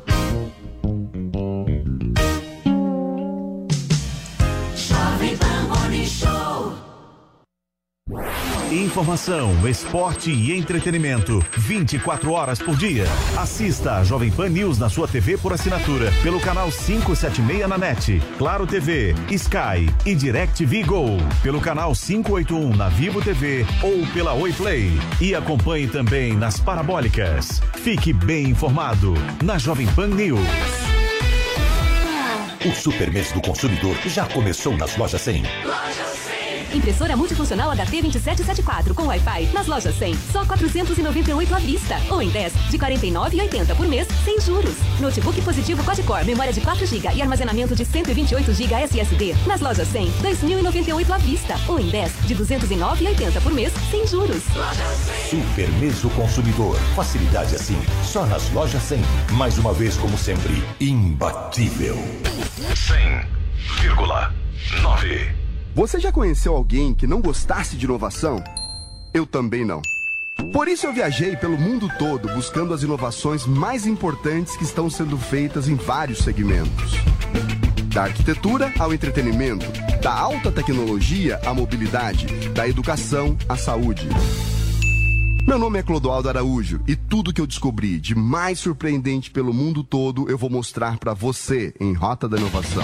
[8.71, 11.45] Informação, esporte e entretenimento.
[11.57, 13.03] 24 horas por dia.
[13.37, 16.09] Assista a Jovem Pan News na sua TV por assinatura.
[16.23, 18.21] Pelo canal 576 na NET.
[18.37, 21.17] Claro TV, Sky e DirecTV Go.
[21.43, 24.89] Pelo canal 581 na Vivo TV ou pela Oi Play.
[25.19, 27.61] E acompanhe também nas parabólicas.
[27.83, 30.39] Fique bem informado na Jovem Pan News.
[32.65, 35.43] O Super Mês do Consumidor já começou nas lojas 100.
[36.73, 41.97] Impressora multifuncional HT2774 com Wi-Fi nas lojas 100, só 498 à vista.
[42.09, 44.75] Ou em 10, de 49,80 por mês, sem juros.
[44.99, 49.35] Notebook positivo quad-core, memória de 4 GB e armazenamento de 128 GB SSD.
[49.45, 51.55] Nas lojas 100, 2.098 à vista.
[51.67, 54.43] Ou em 10, de 209,80 por mês, sem juros.
[55.29, 56.77] Super Mês do Consumidor.
[56.95, 59.01] Facilidade assim, só nas lojas 100.
[59.31, 61.97] Mais uma vez, como sempre, imbatível.
[62.73, 65.40] 100,9.
[65.73, 68.43] Você já conheceu alguém que não gostasse de inovação?
[69.13, 69.81] Eu também não.
[70.51, 75.17] Por isso eu viajei pelo mundo todo buscando as inovações mais importantes que estão sendo
[75.17, 76.91] feitas em vários segmentos.
[77.93, 79.65] Da arquitetura ao entretenimento,
[80.01, 84.09] da alta tecnologia à mobilidade, da educação à saúde.
[85.47, 89.83] Meu nome é Clodoaldo Araújo e tudo que eu descobri de mais surpreendente pelo mundo
[89.85, 92.83] todo eu vou mostrar para você em Rota da Inovação.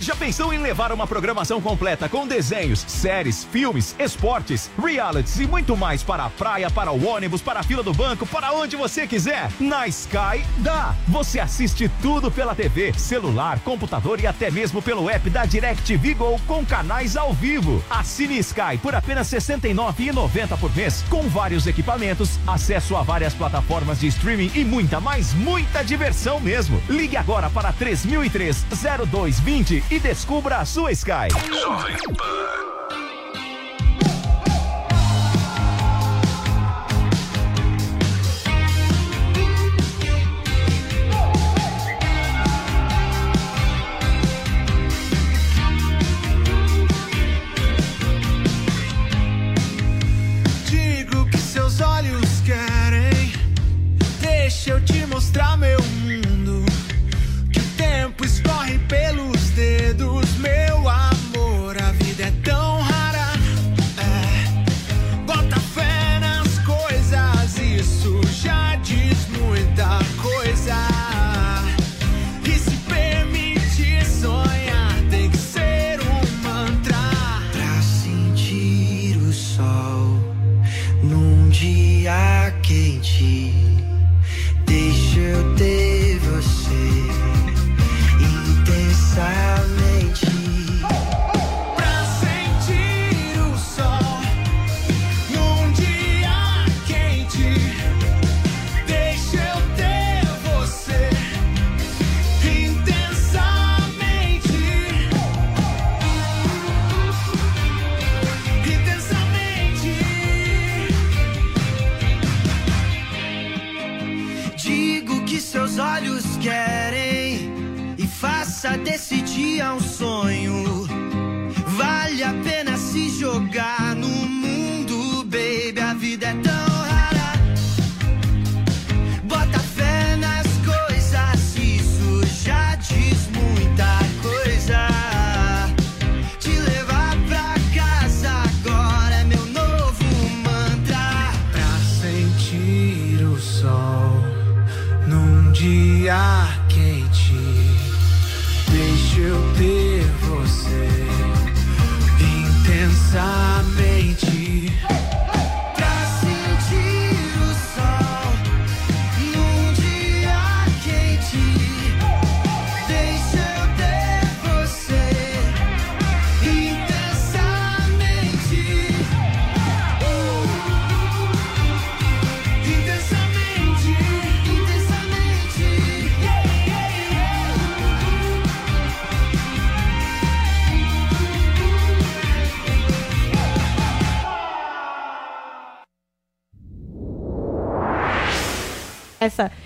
[0.00, 5.76] Já pensou em levar uma programação completa com desenhos, séries, filmes, esportes, realities e muito
[5.76, 9.06] mais para a praia, para o ônibus, para a fila do banco, para onde você
[9.06, 9.50] quiser?
[9.60, 10.94] Na Sky dá!
[11.08, 16.40] Você assiste tudo pela TV, celular, computador e até mesmo pelo app da DirecTV Go
[16.46, 17.82] com canais ao vivo.
[17.88, 24.00] Assine Sky por apenas R$ 69,90 por mês, com vários equipamentos, acesso a várias plataformas
[24.00, 26.82] de streaming e muita, mais muita diversão mesmo.
[26.88, 28.66] Ligue agora para 3003
[29.10, 31.28] 0220 e descubra a sua Sky.
[31.52, 32.73] Jovem Pan.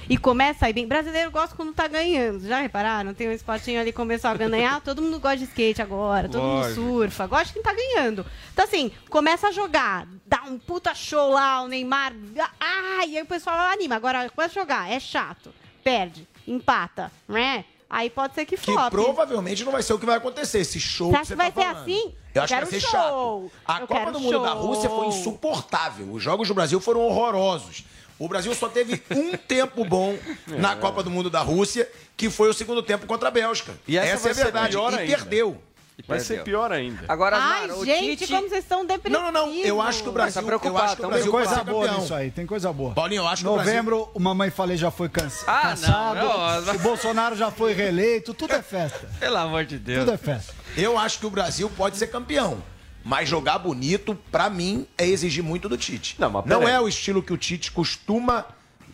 [0.09, 0.87] E começa aí bem.
[0.87, 2.41] Brasileiro gosta quando tá ganhando.
[2.47, 3.13] Já repararam?
[3.15, 4.81] Tem um spotinho ali começou a ganhar.
[4.81, 6.29] Todo mundo gosta de skate agora.
[6.29, 6.81] Todo Lógico.
[6.81, 7.27] mundo surfa.
[7.27, 8.25] Gosta de quem tá ganhando.
[8.53, 10.07] Então, assim, começa a jogar.
[10.27, 12.13] Dá um puta show lá, o Neymar.
[12.59, 13.97] Ah, e aí o pessoal anima.
[13.97, 14.91] Agora, começa a jogar.
[14.91, 15.53] É chato.
[15.85, 16.27] Perde.
[16.47, 17.13] Empata.
[17.29, 17.65] Né?
[17.91, 18.91] Aí pode ser que Que flop.
[18.91, 21.37] provavelmente não vai ser o que vai acontecer, esse show Você que acha você que
[21.39, 21.83] vai tá ser falando.
[21.83, 22.15] assim?
[22.35, 22.91] Eu acho que vai ser show.
[22.91, 23.53] chato.
[23.67, 24.61] A Eu Copa do Mundo da show.
[24.61, 26.13] Rússia foi insuportável.
[26.13, 27.85] Os jogos do Brasil foram horrorosos.
[28.19, 30.17] O Brasil só teve um tempo bom
[30.47, 33.75] na Copa do Mundo da Rússia, que foi o segundo tempo contra a Bélgica.
[33.87, 34.77] E essa essa é ser verdade.
[34.77, 34.99] e ainda.
[34.99, 35.63] perdeu.
[36.07, 37.05] Vai ser pior ainda.
[37.09, 38.33] Agora, Ai, Asmar, o gente, Tite...
[38.33, 39.25] como vocês estão depressivos.
[39.25, 39.55] Não, não, não.
[39.65, 41.87] Eu acho que o Brasil, Tá preocupado, eu acho que o Brasil Tem coisa boa
[41.87, 42.01] campeão.
[42.01, 42.95] nisso aí, tem coisa boa.
[42.95, 46.65] Paulinho, eu acho que o Novembro, o Mamãe Falei já foi cansa Ah, não, cansado.
[46.67, 48.33] não, O Bolsonaro já foi reeleito.
[48.33, 49.09] Tudo é festa.
[49.19, 50.05] Pelo amor de Deus.
[50.05, 50.55] Tudo é festa.
[50.77, 52.63] Eu acho que o Brasil pode ser campeão.
[53.09, 56.15] Mas jogar bonito, pra mim, é exigir muito do Tite.
[56.19, 58.45] Não, mas Não é o estilo que o Tite costuma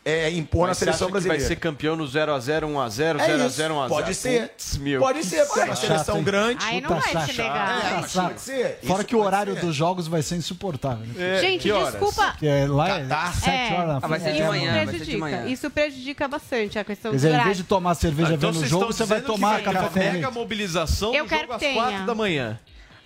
[0.04, 1.40] é, impor na Mas você seleção que brasileira.
[1.42, 3.62] vai ser campeão no 0x0, 1x0, É 0x0, isso.
[3.62, 3.88] 1x0.
[3.88, 4.48] Pode ser.
[4.50, 5.00] Putz, meu.
[5.00, 6.22] Pode ser, porque é uma Chato, seleção hein?
[6.22, 6.64] grande.
[6.64, 7.26] Aí não Puta vai chato.
[7.34, 7.66] ser legal.
[7.66, 8.78] É, pode ser.
[8.84, 9.60] Fora Isso que o pode horário ser.
[9.62, 11.06] dos jogos vai ser insuportável.
[11.06, 11.14] né?
[11.38, 12.26] É, Gente, que desculpa.
[12.32, 13.34] Porque lá é Catar.
[13.34, 13.72] 7 É.
[13.74, 14.48] horas na Ah, vai ser de frente.
[14.48, 15.46] manhã, ser prejudica.
[15.48, 18.62] Isso prejudica bastante a questão Quer do dizer, em vez de tomar cerveja Então vendo
[18.62, 22.06] o jogo, você vai que tomar café mega mobilização Eu jogo às que 4 tenha.
[22.06, 22.60] da manhã.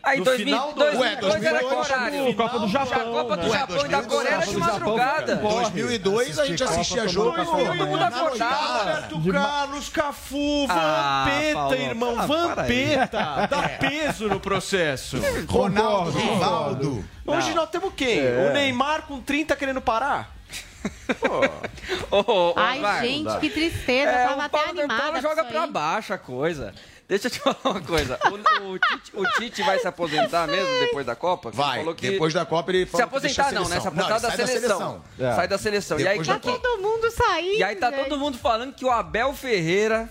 [0.08, 2.34] Aí, No 2000, final do- 2002 Ué, era que 2002 horário?
[2.34, 3.58] Copa do Japão, A Copa do né?
[3.58, 5.36] Japão e da Coreia era de madrugada.
[5.36, 8.78] 2002 a gente assistia jogo Todo mundo acordava.
[8.78, 12.14] Roberto Carlos, Cafu, Vampeta, irmão.
[12.18, 12.26] Ah, aí.
[12.28, 13.46] Vampeta.
[13.50, 15.18] Dá peso no processo.
[15.48, 17.04] Ronaldo, Rivaldo.
[17.26, 18.20] Hoje nós temos quem?
[18.20, 20.34] O Neymar com 30 querendo parar?
[22.10, 24.10] Ô, ô, ô, Ai, Asmar, gente, que tristeza.
[24.10, 25.12] É, tava o até o animada.
[25.12, 26.72] Com joga pra baixo a coisa.
[27.08, 28.18] Deixa eu te falar uma coisa.
[28.30, 31.50] O, o Tite, o Tite vai se aposentar mesmo depois da Copa?
[31.50, 31.78] Vai.
[31.78, 33.80] falou que- Depois da Copa ele Se falou que deixa a aposentar não, né?
[33.80, 35.04] Se aposentar da sai seleção.
[35.18, 35.34] É.
[35.34, 35.98] Sai da seleção.
[35.98, 37.54] E aí, Depois da que- Tá todo mundo saindo.
[37.58, 38.04] e aí tá gente.
[38.04, 40.10] todo mundo falando que o Abel Ferreira,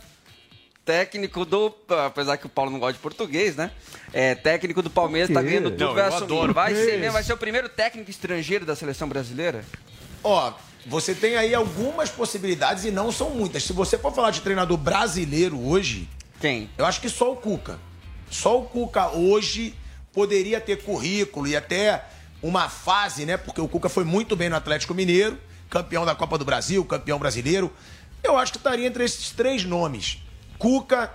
[0.84, 1.74] técnico do.
[2.06, 3.72] Apesar que o Paulo não gosta de português, né?
[4.14, 6.24] É, técnico do Palmeiras, tá ganhando tudo, Não, vai eu assumir.
[6.24, 9.64] adoro Vai ser mesmo, vai ser o primeiro técnico estrangeiro da seleção brasileira?
[10.24, 10.52] Ó,
[10.86, 13.64] você tem aí algumas possibilidades e não são muitas.
[13.64, 16.69] Se você for falar de treinador brasileiro hoje, Quem?
[16.77, 17.80] eu acho que só o Cuca.
[18.30, 19.73] Só o Cuca hoje
[20.14, 22.03] poderia ter currículo e até
[22.41, 23.38] uma fase, né?
[23.38, 25.38] Porque o Cuca foi muito bem no Atlético Mineiro,
[25.69, 27.72] campeão da Copa do Brasil, campeão brasileiro.
[28.23, 30.19] Eu acho que estaria entre esses três nomes:
[30.57, 31.11] Cuca,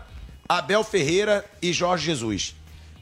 [0.48, 2.54] Abel Ferreira e Jorge Jesus.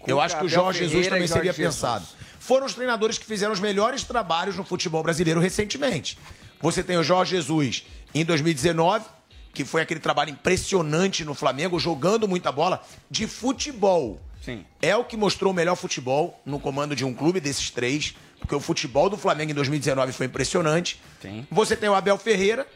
[0.07, 1.77] eu Cuca, acho que o Abel Jorge Jesus Ferreira também e Jorge seria Jesus.
[1.77, 2.07] pensado.
[2.39, 6.19] Foram os treinadores que fizeram os melhores trabalhos no futebol brasileiro recentemente.
[6.61, 7.85] Você tem o Jorge Jesus
[8.15, 9.05] em 2019,
[9.53, 14.21] que foi aquele trabalho impressionante no Flamengo, jogando muita bola de futebol.
[14.43, 14.65] Sim.
[14.81, 18.55] É o que mostrou o melhor futebol no comando de um clube desses três, porque
[18.55, 21.01] o futebol do Flamengo em 2019 foi impressionante.
[21.21, 21.47] Sim.
[21.51, 22.67] Você tem o Abel Ferreira,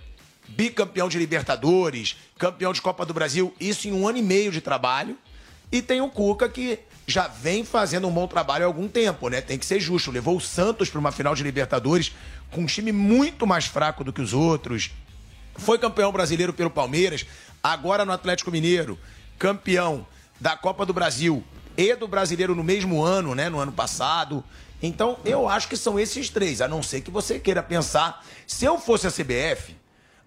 [0.49, 4.61] bicampeão de Libertadores, campeão de Copa do Brasil, isso em um ano e meio de
[4.61, 5.17] trabalho.
[5.73, 9.41] E tem o Cuca, que já vem fazendo um bom trabalho há algum tempo, né?
[9.41, 10.11] Tem que ser justo.
[10.11, 12.13] Levou o Santos para uma final de Libertadores
[12.51, 14.91] com um time muito mais fraco do que os outros.
[15.57, 17.25] Foi campeão brasileiro pelo Palmeiras,
[17.63, 18.99] agora no Atlético Mineiro,
[19.39, 20.07] campeão
[20.41, 21.43] da Copa do Brasil
[21.77, 23.49] e do Brasileiro no mesmo ano, né?
[23.49, 24.43] No ano passado.
[24.83, 28.25] Então, eu acho que são esses três, a não ser que você queira pensar.
[28.47, 29.75] Se eu fosse a CBF,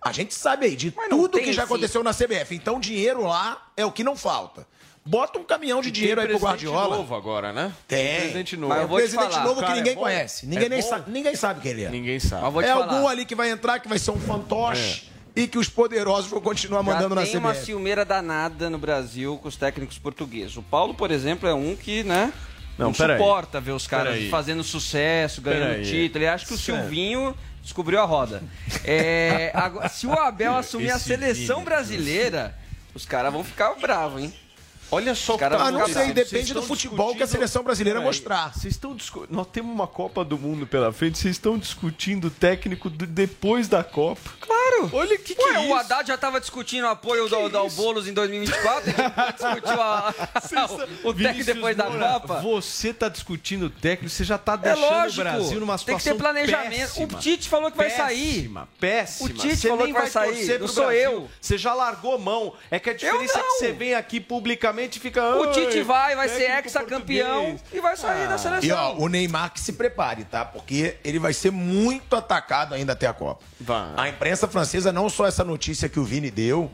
[0.02, 2.56] a gente sabe aí de tudo tem que já esse- aconteceu na CBF.
[2.56, 4.66] Então, dinheiro lá é o que não falta.
[5.06, 6.98] Bota um caminhão de E tem dinheiro aí pro presidente Guardiola.
[6.98, 7.72] novo agora, né?
[7.88, 8.20] Tem.
[8.22, 8.70] Presidente novo.
[8.70, 10.46] Mas É eu vou te presidente falar, novo que ninguém é conhece.
[10.46, 11.90] Ninguém, É nem sabe, ninguém sabe quem ele é.
[11.90, 12.42] Ninguém sabe.
[12.46, 12.94] É falar.
[12.94, 16.42] algum ali que vai entrar que vai ser um fantoche e que os poderosos vão
[16.42, 17.66] continuar mandando Já na tem uma CBF.
[17.66, 20.58] ciumeira danada no Brasil com os técnicos portugueses.
[20.58, 22.34] O Paulo, por exemplo, é um que, né?
[22.78, 24.30] Não, Não, suporta ver os caras Peraí.
[24.30, 25.86] fazendo sucesso, ganhando Peraí.
[25.86, 26.24] título.
[26.24, 26.82] Ele acha que o Sério.
[26.82, 28.44] Silvinho descobriu a roda.
[28.84, 32.56] É, agora, se o Abel assumir a Esse seleção Vini, brasileira,
[32.94, 34.34] os caras vão ficar bravos, hein?
[34.92, 38.08] Olha só Os caras Ah, não sei, depende do futebol que a seleção brasileira Peraí,
[38.08, 38.54] mostrar.
[38.54, 42.32] Vocês estão discu- Nós temos uma Copa do Mundo pela frente, vocês estão discutindo o
[42.32, 44.22] técnico do- depois da Copa.
[44.40, 44.90] Claro!
[44.94, 45.74] Olha o que, que Ué, é o isso.
[45.74, 51.10] Haddad já tava discutindo o apoio do, do Boulos em 2024, ele discutiu a- o,
[51.10, 52.42] o técnico Vinícius depois da Moura, Copa.
[52.42, 55.96] Você tá discutindo o técnico, você já tá É deixando lógico, o Brasil numa tem
[55.96, 56.70] que situação ter planejamento.
[56.80, 57.06] péssima.
[57.06, 58.34] O Tite falou que vai sair.
[58.36, 59.30] Péssima, péssima.
[59.30, 61.02] O Tite Você falou nem que vai sair, torcer não pro sou Brasil.
[61.12, 61.30] eu.
[61.42, 62.54] Você já largou mão.
[62.70, 63.58] É que a diferença é que não.
[63.60, 65.36] você vem aqui publicamente e fica...
[65.38, 68.78] O Tite "Ai, vai, vai ser ex-campeão português." e vai sair da E seleção.
[68.78, 70.46] ó, o Neymar que se prepare, tá?
[70.46, 73.44] Porque ele vai ser muito atacado ainda até a Copa.
[73.60, 73.94] Vai.
[73.98, 76.72] A imprensa francesa, não só essa notícia que o Vini deu,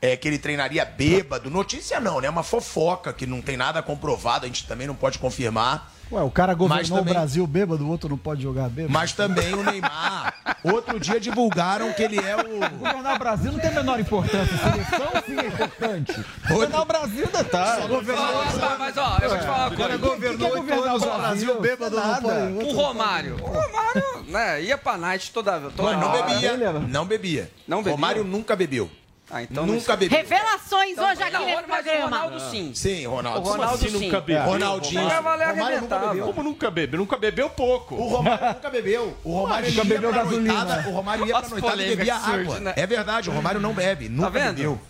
[0.00, 1.48] é que ele treinaria bêbado.
[1.50, 2.28] Notícia não, né?
[2.28, 5.92] Uma fofoca que não tem nada comprovado, a gente também não pode confirmar.
[6.12, 8.92] Ué, o cara governou também- o Brasil bêbado, o outro não pode jogar bêbado.
[8.92, 10.34] Mas também o Neymar.
[10.62, 12.78] Outro dia divulgaram que ele é o.
[12.78, 14.56] Governar o Brasil não tem a menor importância.
[14.58, 16.24] Seleção sim é importante.
[16.48, 17.78] Governar o Brasil ainda tá.
[17.82, 19.96] Ah, mas ó, eu vou te falar uma coisa.
[19.98, 22.52] governou que é governar o Brasil bêbado não pode.
[22.52, 23.36] O Romário.
[23.36, 26.22] O Romário, né, ia pra night toda, toda Mas não hora.
[26.24, 26.52] bebia.
[26.88, 27.50] Não bebia.
[27.66, 27.92] Não bebia?
[27.92, 28.90] Romário nunca bebeu.
[29.34, 30.18] Ah, então nunca bebeu.
[30.18, 32.04] Revelações Então, hoje aqui não, nesse mas o programa.
[32.18, 32.72] Ronaldo sim.
[32.74, 33.40] Sim, Ronaldo.
[33.40, 34.04] O Ronaldo assim sim.
[34.04, 34.42] nunca bebeu?
[34.42, 35.06] Ronaldinho.
[35.06, 36.24] O Cavaleiro Romário nunca bebeu.
[36.26, 36.98] Como nunca bebeu?
[37.00, 37.94] Nunca bebeu pouco.
[37.94, 39.16] O Romário nunca bebeu.
[39.24, 40.52] O Romário Nunca ia bebeu pra gasolina.
[40.64, 42.60] noitada, O Romário ia pra noitada e bebia água.
[42.60, 42.72] né?
[42.76, 44.08] É verdade, o Romário não bebe.
[44.10, 44.54] Nunca vendo?
[44.56, 44.80] bebeu.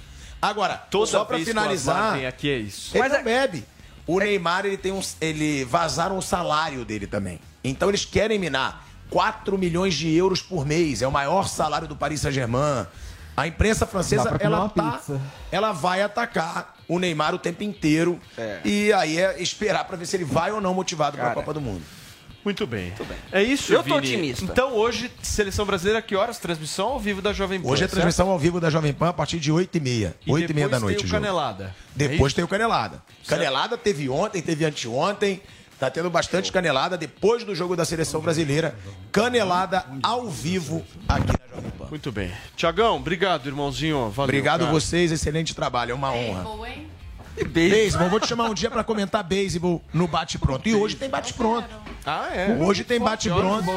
[0.41, 2.91] Agora, Toda só Osmar finalizar, aqui é isso.
[2.97, 3.65] ele Mas não é- bebe.
[4.09, 5.01] O Neymar, ele tem um.
[5.21, 7.39] Ele vazaram o salário dele também.
[7.63, 11.01] Então eles querem minar 4 milhões de euros por mês.
[11.01, 12.85] É o maior salário do Paris Saint-Germain.
[13.37, 15.01] A imprensa francesa, ela tá.
[15.51, 18.21] Ela vai atacar o Neymar o tempo inteiro.
[18.65, 21.35] E aí é esperar pra ver se ele vai ou não motivado pra Cara.
[21.37, 21.83] Copa do Mundo.
[22.45, 22.93] Muito bem.
[23.31, 23.99] É isso, Eu tô Vini.
[23.99, 24.45] otimista.
[24.45, 26.39] Então hoje, Seleção Brasileira, que horas?
[26.39, 27.69] Transmissão ao vivo da Jovem Pan.
[27.69, 27.93] Hoje é certo?
[27.93, 30.13] transmissão ao vivo da Jovem Pan a partir de 8h30.
[30.27, 30.97] E 8h30 da depois noite.
[30.97, 31.23] tem o o jogo.
[31.23, 31.75] Canelada.
[31.95, 33.01] Depois É tem o Canelada.
[33.29, 35.41] Canelada teve ontem, teve anteontem.
[35.83, 38.73] Tá tendo bastante canelada depois do jogo da seleção brasileira.
[39.11, 41.87] Canelada ao vivo aqui na Jovem Pan.
[41.91, 42.31] Muito bem.
[42.55, 44.09] Tiagão, obrigado, irmãozinho.
[44.11, 44.71] Valeu, Obrigado cara.
[44.71, 46.47] vocês, excelente trabalho, é uma honra.
[47.37, 47.75] E beijo.
[47.75, 50.69] Beisebol, vou te chamar um dia pra comentar beisebol no bate-pronto.
[50.69, 51.69] E hoje tem bate-pronto.
[52.07, 52.57] Ah, é?
[52.61, 53.69] Hoje tem bate-pronto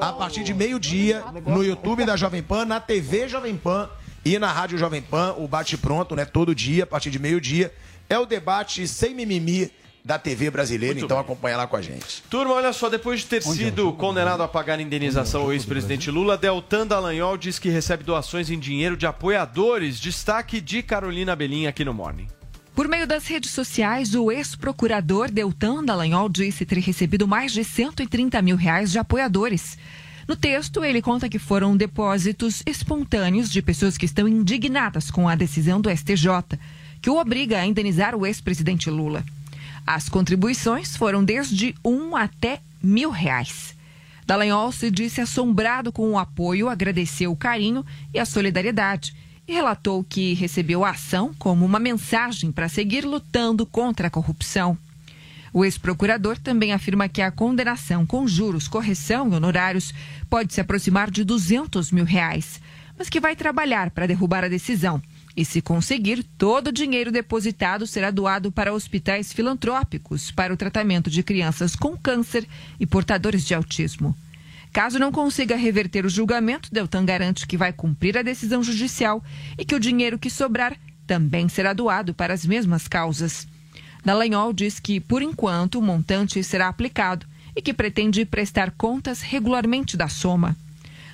[0.00, 3.88] a partir de meio-dia no YouTube da Jovem Pan, na TV Jovem Pan
[4.24, 6.24] e na Rádio Jovem Pan, o bate-pronto, né?
[6.24, 7.72] Todo dia, a partir de meio-dia.
[8.10, 9.70] É o debate sem mimimi
[10.04, 12.22] da TV brasileira, então acompanha lá com a gente.
[12.28, 16.36] Turma, olha só, depois de ter é sido condenado a pagar indenização ao ex-presidente Lula,
[16.36, 20.00] Deltan Dallagnol diz que recebe doações em dinheiro de apoiadores.
[20.00, 22.26] Destaque de Carolina Belim aqui no Morning.
[22.74, 28.40] Por meio das redes sociais, o ex-procurador Deltan Dallagnol disse ter recebido mais de 130
[28.42, 29.78] mil reais de apoiadores.
[30.26, 35.34] No texto, ele conta que foram depósitos espontâneos de pessoas que estão indignadas com a
[35.34, 36.58] decisão do STJ,
[37.00, 39.22] que o obriga a indenizar o ex-presidente Lula.
[39.86, 43.76] As contribuições foram desde um até mil reais.
[44.26, 47.84] Dallagnol se disse assombrado com o apoio, agradeceu o carinho
[48.14, 49.14] e a solidariedade
[49.46, 54.78] e relatou que recebeu a ação como uma mensagem para seguir lutando contra a corrupção.
[55.52, 59.92] O ex-procurador também afirma que a condenação com juros, correção e honorários
[60.30, 62.60] pode se aproximar de 200 mil reais,
[62.96, 65.02] mas que vai trabalhar para derrubar a decisão.
[65.36, 71.10] E, se conseguir, todo o dinheiro depositado será doado para hospitais filantrópicos para o tratamento
[71.10, 72.46] de crianças com câncer
[72.78, 74.16] e portadores de autismo.
[74.72, 79.22] Caso não consiga reverter o julgamento, Deltan garante que vai cumprir a decisão judicial
[79.58, 80.76] e que o dinheiro que sobrar
[81.06, 83.46] também será doado para as mesmas causas.
[84.04, 89.96] Dallagnol diz que, por enquanto, o montante será aplicado e que pretende prestar contas regularmente
[89.96, 90.56] da soma.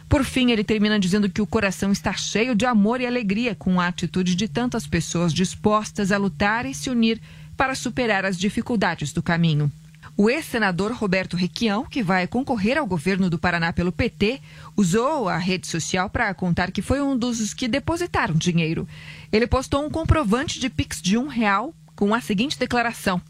[0.08, 3.78] Por fim, ele termina dizendo que o coração está cheio de amor e alegria com
[3.78, 7.20] a atitude de tantas pessoas dispostas a lutar e se unir
[7.56, 9.70] para superar as dificuldades do caminho.
[10.16, 14.40] O ex-senador Roberto Requião, que vai concorrer ao governo do Paraná pelo PT,
[14.76, 18.88] usou a rede social para contar que foi um dos que depositaram dinheiro.
[19.30, 23.20] Ele postou um comprovante de Pix de um real com a seguinte declaração: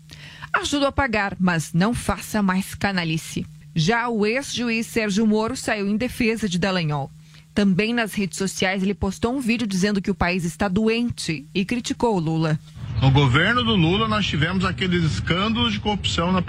[0.53, 3.45] Ajudo a pagar, mas não faça mais canalice.
[3.79, 7.13] Já o ex-juiz Sérgio Moro saiu em defesa de Dallagnol.
[7.55, 11.65] Também nas redes sociais ele postou um vídeo dizendo que o país está doente e
[11.65, 12.59] criticou o Lula.
[13.01, 16.43] No governo do Lula, nós tivemos aqueles escândalos de corrupção na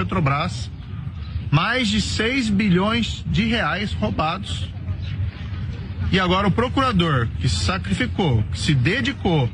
[6.12, 9.48] E agora o procurador que se sacrificou, que se dedicou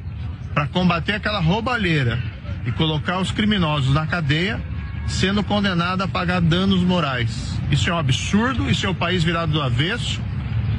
[0.53, 2.23] para combater aquela roubalheira
[2.65, 4.63] e colocar os criminosos na cadeia,
[5.07, 7.53] sendo condenado a pagar danos morais.
[7.71, 10.21] Isso é um absurdo, isso é o país virado do avesso,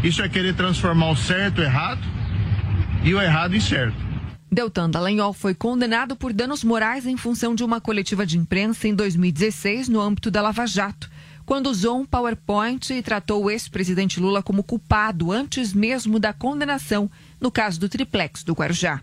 [0.02, 2.00] isso é querer transformar o certo errado
[3.04, 4.06] e o errado em certo.
[4.50, 8.94] Deltan Dallagnol foi condenado por danos morais em função de uma coletiva de imprensa em
[8.94, 11.10] 2016 no âmbito da Lava Jato,
[11.44, 17.10] quando usou um PowerPoint e tratou o ex-presidente Lula como culpado antes mesmo da condenação
[17.40, 19.00] no caso do triplex do Guarujá.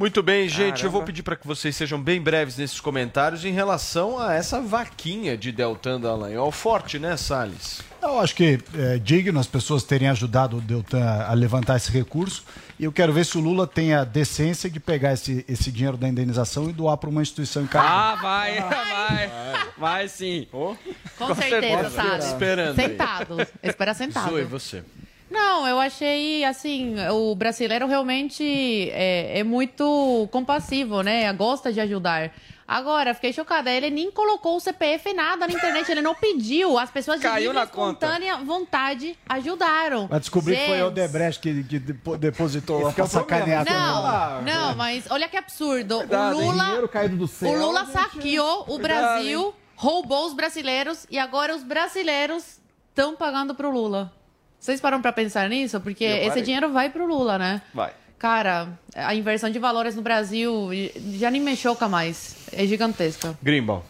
[0.00, 0.82] Muito bem, gente.
[0.82, 1.06] Eu vou Caramba.
[1.08, 5.52] pedir para que vocês sejam bem breves nesses comentários em relação a essa vaquinha de
[5.52, 6.50] Deltan Dallagnol.
[6.50, 7.82] Forte, né, Salles?
[8.00, 12.42] Eu acho que é digno as pessoas terem ajudado o Deltan a levantar esse recurso.
[12.78, 15.98] E eu quero ver se o Lula tem a decência de pegar esse, esse dinheiro
[15.98, 18.00] da indenização e doar para uma instituição encarregada.
[18.00, 19.30] Ah, vai, vai.
[19.76, 20.48] Vai sim.
[20.50, 22.24] Com certeza, sabe?
[22.24, 22.88] Esperando aí.
[22.88, 23.36] Sentado.
[23.62, 24.30] Espera sentado.
[24.30, 24.82] Zoe, você.
[25.30, 31.32] Não, eu achei, assim, o brasileiro realmente é, é muito compassivo, né?
[31.32, 32.32] Gosta de ajudar.
[32.66, 33.68] Agora, fiquei chocada.
[33.70, 35.90] Ele nem colocou o CPF nada na internet.
[35.90, 36.78] Ele não pediu.
[36.78, 38.06] As pessoas de Caiu livre na conta.
[38.06, 40.06] espontânea vontade ajudaram.
[40.06, 40.86] Vai descobrir que foi o Gente.
[40.86, 43.40] Odebrecht que, que depo- depositou lá é pra o problema.
[43.40, 43.64] sacanear.
[43.64, 45.98] Não, não, mas olha que absurdo.
[45.98, 47.92] Verdade, o Lula, dinheiro caído do céu, o Lula gente.
[47.92, 54.12] saqueou o Brasil, roubou os brasileiros e agora os brasileiros estão pagando pro Lula.
[54.60, 55.80] Vocês param pra pensar nisso?
[55.80, 57.62] Porque esse dinheiro vai pro Lula, né?
[57.74, 57.92] Vai.
[58.18, 60.68] Cara, a inversão de valores no Brasil
[61.14, 62.36] já nem me choca mais.
[62.52, 63.34] É gigantesca.
[63.42, 63.82] Grimbal.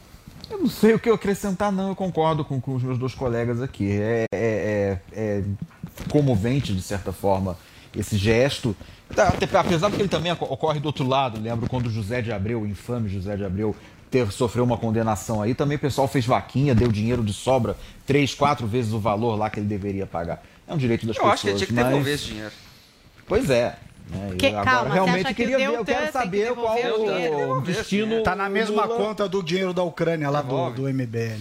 [0.49, 1.89] Eu não sei o que eu acrescentar, não.
[1.89, 3.91] Eu concordo com, com os meus dois colegas aqui.
[3.91, 5.43] É, é- é- é
[6.09, 7.57] comovente, de certa forma,
[7.97, 8.77] esse gesto.
[9.15, 11.41] Tá, Apesar de que ele também oco- ocorre do outro lado.
[11.41, 13.75] Lembro quando o José de Abreu, o infame José de Abreu,
[14.11, 15.55] teve, sofreu uma condenação aí.
[15.55, 17.77] Também o pessoal fez vaquinha, deu dinheiro de sobra,
[18.07, 20.43] três, quatro vezes o valor lá que ele deveria pagar.
[20.71, 21.35] É um direito das Eu pessoas.
[21.35, 22.53] acho que ele tinha que mas- devolver esse dinheiro.
[23.27, 23.77] Pois é.
[24.09, 24.35] né?
[24.39, 28.23] Que- Eu agora calma, realmente que queria ver, eu quero saber qual o o destino.
[28.23, 31.41] Tá na mesma Lula- conta do dinheiro da Ucrânia lá do, do MBL.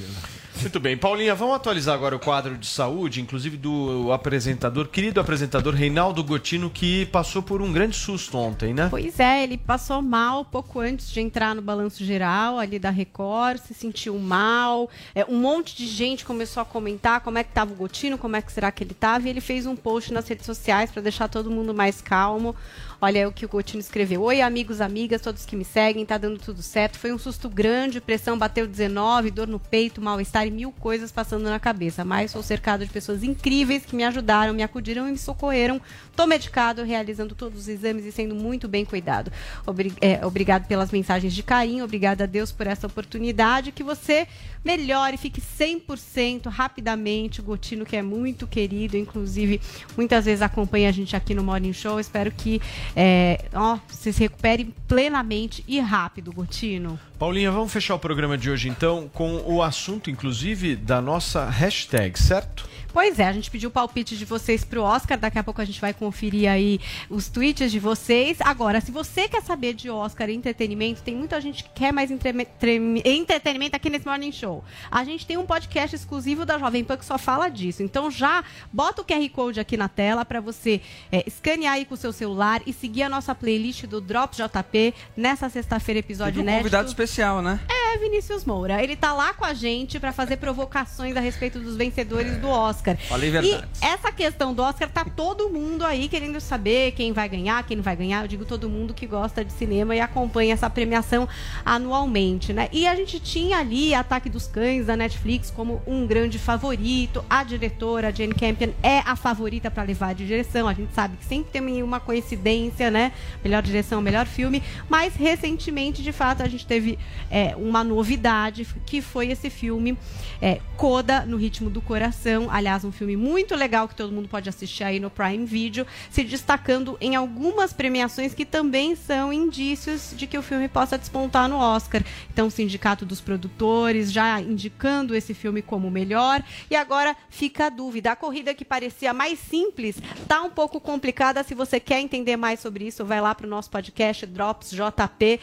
[0.61, 0.98] Muito bem.
[0.98, 6.69] Paulinha, vamos atualizar agora o quadro de saúde, inclusive do apresentador, querido apresentador Reinaldo Gotino,
[6.69, 8.88] que passou por um grande susto ontem, né?
[8.90, 13.60] Pois é, ele passou mal pouco antes de entrar no balanço geral ali da Record,
[13.60, 14.90] se sentiu mal.
[15.15, 18.36] É, um monte de gente começou a comentar como é que estava o Gotino, como
[18.36, 21.02] é que será que ele estava, e ele fez um post nas redes sociais para
[21.02, 22.53] deixar todo mundo mais calmo.
[23.01, 24.21] Olha o que o Gotino escreveu.
[24.23, 26.99] Oi, amigos, amigas, todos que me seguem, tá dando tudo certo.
[26.99, 31.43] Foi um susto grande, pressão bateu 19, dor no peito, mal-estar e mil coisas passando
[31.45, 32.03] na cabeça.
[32.03, 35.81] Mas sou cercado de pessoas incríveis que me ajudaram, me acudiram e me socorreram.
[36.13, 39.31] Tô medicado, realizando todos os exames e sendo muito bem cuidado.
[39.65, 43.71] Obri- é, obrigado pelas mensagens de carinho, obrigado a Deus por essa oportunidade.
[43.71, 44.27] Que você
[44.64, 47.40] melhore, fique 100% rapidamente.
[47.40, 49.61] O Gotino, que é muito querido, inclusive
[49.95, 51.99] muitas vezes acompanha a gente aqui no Morning Show.
[51.99, 52.61] Espero que
[52.95, 56.99] é, ó, você se recupere plenamente e rápido, Gotino.
[57.19, 62.17] Paulinha, vamos fechar o programa de hoje então com o assunto, inclusive, da nossa hashtag,
[62.17, 62.65] certo?
[62.91, 65.17] Pois é, a gente pediu o palpite de vocês pro Oscar.
[65.17, 68.39] Daqui a pouco a gente vai conferir aí os tweets de vocês.
[68.41, 72.09] Agora, se você quer saber de Oscar e entretenimento, tem muita gente que quer mais
[72.09, 74.63] entretenimento aqui nesse Morning Show.
[74.89, 77.83] A gente tem um podcast exclusivo da Jovem Pan que só fala disso.
[77.83, 78.43] Então já
[78.73, 80.81] bota o QR Code aqui na tela para você
[81.11, 84.95] é, escanear aí com o seu celular e seguir a nossa playlist do Drops JP
[85.15, 86.63] nessa sexta-feira, episódio Teve um inédito.
[86.63, 87.09] convidado especial,
[87.41, 87.60] né?
[87.69, 88.83] É, Vinícius Moura.
[88.83, 92.97] Ele tá lá com a gente para fazer provocações a respeito dos vencedores do Oscar.
[92.97, 93.79] Falei verdades.
[93.81, 97.77] E essa questão do Oscar tá todo mundo aí querendo saber quem vai ganhar, quem
[97.77, 98.23] não vai ganhar.
[98.23, 101.27] Eu digo todo mundo que gosta de cinema e acompanha essa premiação
[101.65, 102.69] anualmente, né?
[102.71, 107.23] E a gente tinha ali Ataque dos Cães da Netflix como um grande favorito.
[107.29, 110.67] A diretora Jane Campion é a favorita para levar de direção.
[110.67, 113.11] A gente sabe que sempre tem uma coincidência, né?
[113.43, 114.63] Melhor direção, melhor filme.
[114.87, 116.97] Mas recentemente, de fato, a gente teve
[117.29, 119.97] é, uma novidade que foi esse filme
[120.41, 122.47] é, Coda no Ritmo do Coração.
[122.49, 126.23] Aliás, um filme muito legal que todo mundo pode assistir aí no Prime Video, se
[126.23, 131.57] destacando em algumas premiações que também são indícios de que o filme possa despontar no
[131.57, 132.03] Oscar.
[132.31, 136.43] Então, o Sindicato dos Produtores já indicando esse filme como melhor.
[136.69, 138.11] E agora fica a dúvida.
[138.11, 139.97] A corrida que parecia mais simples
[140.27, 141.43] tá um pouco complicada.
[141.43, 145.39] Se você quer entender mais sobre isso, vai lá para o nosso podcast Drops JP.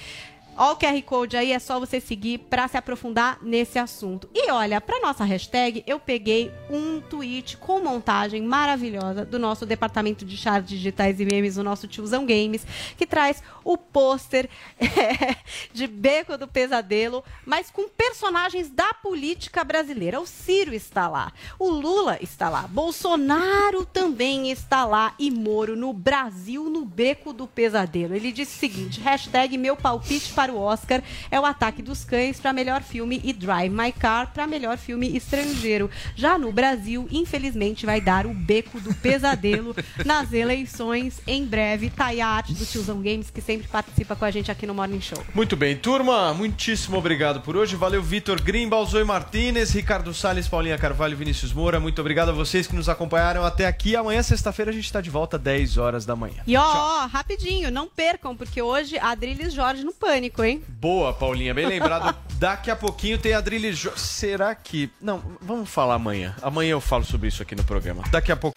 [0.57, 4.28] Ó o QR Code aí, é só você seguir para se aprofundar nesse assunto.
[4.35, 10.24] E olha, para nossa hashtag, eu peguei um tweet com montagem maravilhosa do nosso departamento
[10.24, 12.66] de charts digitais e memes, o nosso tiozão Games,
[12.97, 14.49] que traz o pôster
[14.79, 15.37] é,
[15.73, 20.21] de Beco do Pesadelo, mas com personagens da política brasileira.
[20.21, 25.93] O Ciro está lá, o Lula está lá, Bolsonaro também está lá e Moro no
[25.93, 28.15] Brasil no Beco do Pesadelo.
[28.15, 32.39] Ele disse o seguinte: hashtag meu palpite para o Oscar é o Ataque dos Cães
[32.39, 35.91] para melhor filme e Drive My Car para melhor filme estrangeiro.
[36.15, 39.75] Já no Brasil, infelizmente, vai dar o Beco do Pesadelo
[40.07, 41.91] nas eleições em breve.
[41.91, 44.74] Tá aí a arte do Tiozão Games, que sempre participa com a gente aqui no
[44.74, 45.23] Morning Show.
[45.35, 47.77] Muito bem, turma, muitíssimo obrigado por hoje.
[47.77, 51.81] Valeu, Vitor Grimbal, Zoe Martinez, Ricardo Salles, Paulinha Carvalho, Vinícius Moura.
[51.81, 53.97] Muito obrigado a vocês que nos acompanharam até aqui.
[53.97, 56.43] Amanhã, sexta-feira, a gente está de volta, 10 horas da manhã.
[56.47, 60.62] E ó, ó, rapidinho, não percam, porque hoje Adriles Jorge no Pânico, hein?
[60.69, 62.16] Boa, Paulinha, bem lembrado.
[62.39, 63.97] Daqui a pouquinho tem a Adrilha Jo...
[63.97, 64.91] Será que.
[65.01, 66.37] Não, vamos falar amanhã.
[66.43, 68.03] Amanhã eu falo sobre isso aqui no programa.
[68.11, 68.55] Daqui a pouco.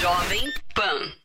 [0.00, 1.21] Jovem Pan.